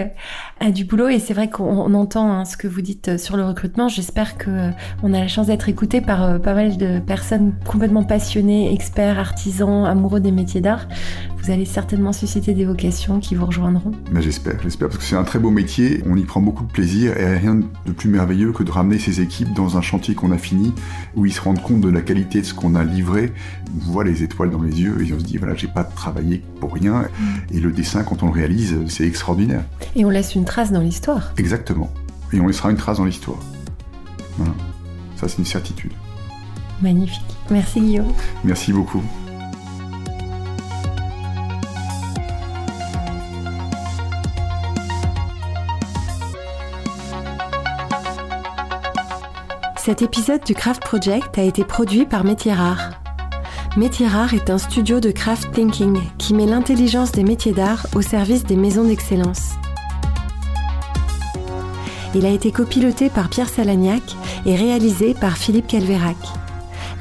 a 0.59 0.72
du 0.72 0.86
boulot 0.86 1.09
et 1.09 1.20
c'est 1.20 1.34
vrai 1.34 1.49
qu'on 1.49 1.93
entend 1.93 2.32
hein, 2.32 2.45
ce 2.45 2.57
que 2.57 2.68
vous 2.68 2.82
dites 2.82 3.18
sur 3.18 3.38
le 3.38 3.45
recrutement. 3.45 3.88
J'espère 3.88 4.38
que 4.38 4.72
on 5.03 5.14
a 5.14 5.20
la 5.20 5.28
chance 5.28 5.47
d'être 5.47 5.70
écouté 5.70 6.01
par 6.01 6.41
pas 6.41 6.53
mal 6.53 6.78
de 6.78 6.99
personnes 6.99 7.53
complètement 7.66 8.03
passionnées, 8.03 8.74
experts, 8.74 9.20
artisans, 9.20 9.86
amoureux 9.86 10.20
des 10.20 10.32
métiers 10.32 10.61
d'art. 10.61 10.88
Vous 11.43 11.51
allez 11.51 11.66
certainement 11.66 12.14
susciter 12.14 12.53
des 12.53 12.64
vocations 12.64 13.20
qui 13.20 13.36
vous 13.36 13.45
rejoindront. 13.45 13.91
Mais 14.11 14.22
j'espère, 14.22 14.61
j'espère, 14.64 14.88
parce 14.88 14.99
que 14.99 15.03
c'est 15.04 15.16
un 15.16 15.24
très 15.24 15.39
beau 15.39 15.51
métier, 15.51 16.01
on 16.08 16.16
y 16.16 16.24
prend 16.24 16.41
beaucoup 16.41 16.64
de 16.64 16.72
plaisir 16.72 17.18
et 17.18 17.38
rien 17.38 17.56
de 17.56 17.91
plus 17.91 18.10
merveilleux 18.10 18.51
que 18.51 18.64
de 18.64 18.72
ramener 18.72 18.97
ces 18.97 19.22
équipes 19.22 19.54
dans 19.54 19.78
un 19.78 19.82
chantier 19.82 20.16
qu'on 20.16 20.32
a 20.32 20.38
fini, 20.38 20.74
où 21.16 21.26
ils 21.26 21.34
se 21.34 21.41
rendent 21.41 21.62
compte 21.62 21.82
de 21.82 21.89
la 21.89 22.01
qualité 22.01 22.41
de 22.41 22.45
ce 22.45 22.54
qu'on 22.54 22.76
a 22.76 22.84
livré, 22.84 23.34
on 23.76 23.91
voit 23.91 24.04
les 24.04 24.24
étoiles 24.24 24.49
dans 24.49 24.62
les 24.62 24.82
yeux 24.82 25.06
et 25.06 25.14
on 25.14 25.20
se 25.20 25.26
dit 25.26 25.38
voilà, 25.38 25.56
j'ai 25.56 25.68
pas 25.68 25.84
travaillé 25.84 26.41
pour 26.60 26.74
rien. 26.74 27.01
Mm. 27.01 27.56
Et 27.56 27.60
le 27.60 27.72
dessin, 27.72 28.04
quand 28.04 28.24
on 28.24 28.28
le 28.28 28.32
réalise, 28.32 28.76
c'est 28.88 29.06
extraordinaire. 29.06 29.64
Et 29.95 30.06
on 30.06 30.10
laisse 30.10 30.36
une 30.36 30.45
trace 30.45 30.72
dans 30.72 30.82
l'histoire. 30.82 31.34
Exactement. 31.38 31.91
Et 32.32 32.39
on 32.39 32.47
laissera 32.47 32.72
une 32.72 32.78
trace 32.78 32.97
dans 32.97 33.06
l'histoire. 33.06 33.39
Voilà. 34.38 34.54
Ça, 35.18 35.28
c'est 35.28 35.38
une 35.38 35.45
certitude. 35.45 35.91
Magnifique. 36.82 37.22
Merci 37.51 37.82
Guillaume. 37.82 38.14
Merci 38.43 38.74
beaucoup. 38.74 39.04
Cet 49.86 50.01
épisode 50.01 50.45
du 50.45 50.55
Craft 50.55 50.81
Project 50.81 51.38
a 51.38 51.41
été 51.41 51.65
produit 51.65 52.05
par 52.05 52.23
Métier 52.23 52.53
Rare. 52.53 52.91
Métier 53.75 54.07
Rare 54.07 54.34
est 54.34 54.49
un 54.49 54.57
studio 54.57 55.01
de 55.01 55.11
craft 55.11 55.51
thinking 55.51 55.99
qui 56.17 56.34
met 56.34 56.45
l'intelligence 56.45 57.11
des 57.11 57.25
métiers 57.25 57.51
d'art 57.51 57.86
au 57.93 58.01
service 58.01 58.45
des 58.45 58.55
maisons 58.55 58.86
d'excellence. 58.86 59.55
Il 62.15 62.25
a 62.25 62.29
été 62.29 62.53
copiloté 62.53 63.09
par 63.09 63.27
Pierre 63.27 63.49
Salagnac 63.49 64.03
et 64.45 64.55
réalisé 64.55 65.15
par 65.19 65.36
Philippe 65.36 65.67
Calvérac. 65.67 66.15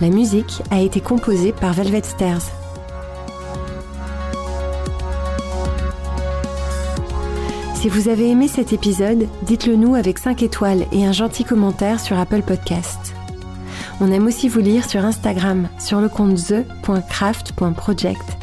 La 0.00 0.08
musique 0.08 0.60
a 0.72 0.80
été 0.80 1.00
composée 1.00 1.52
par 1.52 1.74
Velvet 1.74 2.02
Stairs. 2.02 2.42
Si 7.82 7.88
vous 7.88 8.08
avez 8.08 8.30
aimé 8.30 8.46
cet 8.46 8.72
épisode, 8.72 9.26
dites-le 9.42 9.74
nous 9.74 9.96
avec 9.96 10.20
5 10.20 10.44
étoiles 10.44 10.86
et 10.92 11.04
un 11.04 11.10
gentil 11.10 11.42
commentaire 11.42 11.98
sur 11.98 12.16
Apple 12.16 12.42
Podcast. 12.42 13.12
On 14.00 14.12
aime 14.12 14.28
aussi 14.28 14.48
vous 14.48 14.60
lire 14.60 14.88
sur 14.88 15.04
Instagram 15.04 15.68
sur 15.80 16.00
le 16.00 16.08
compte 16.08 16.36
the.craft.project 16.36 18.41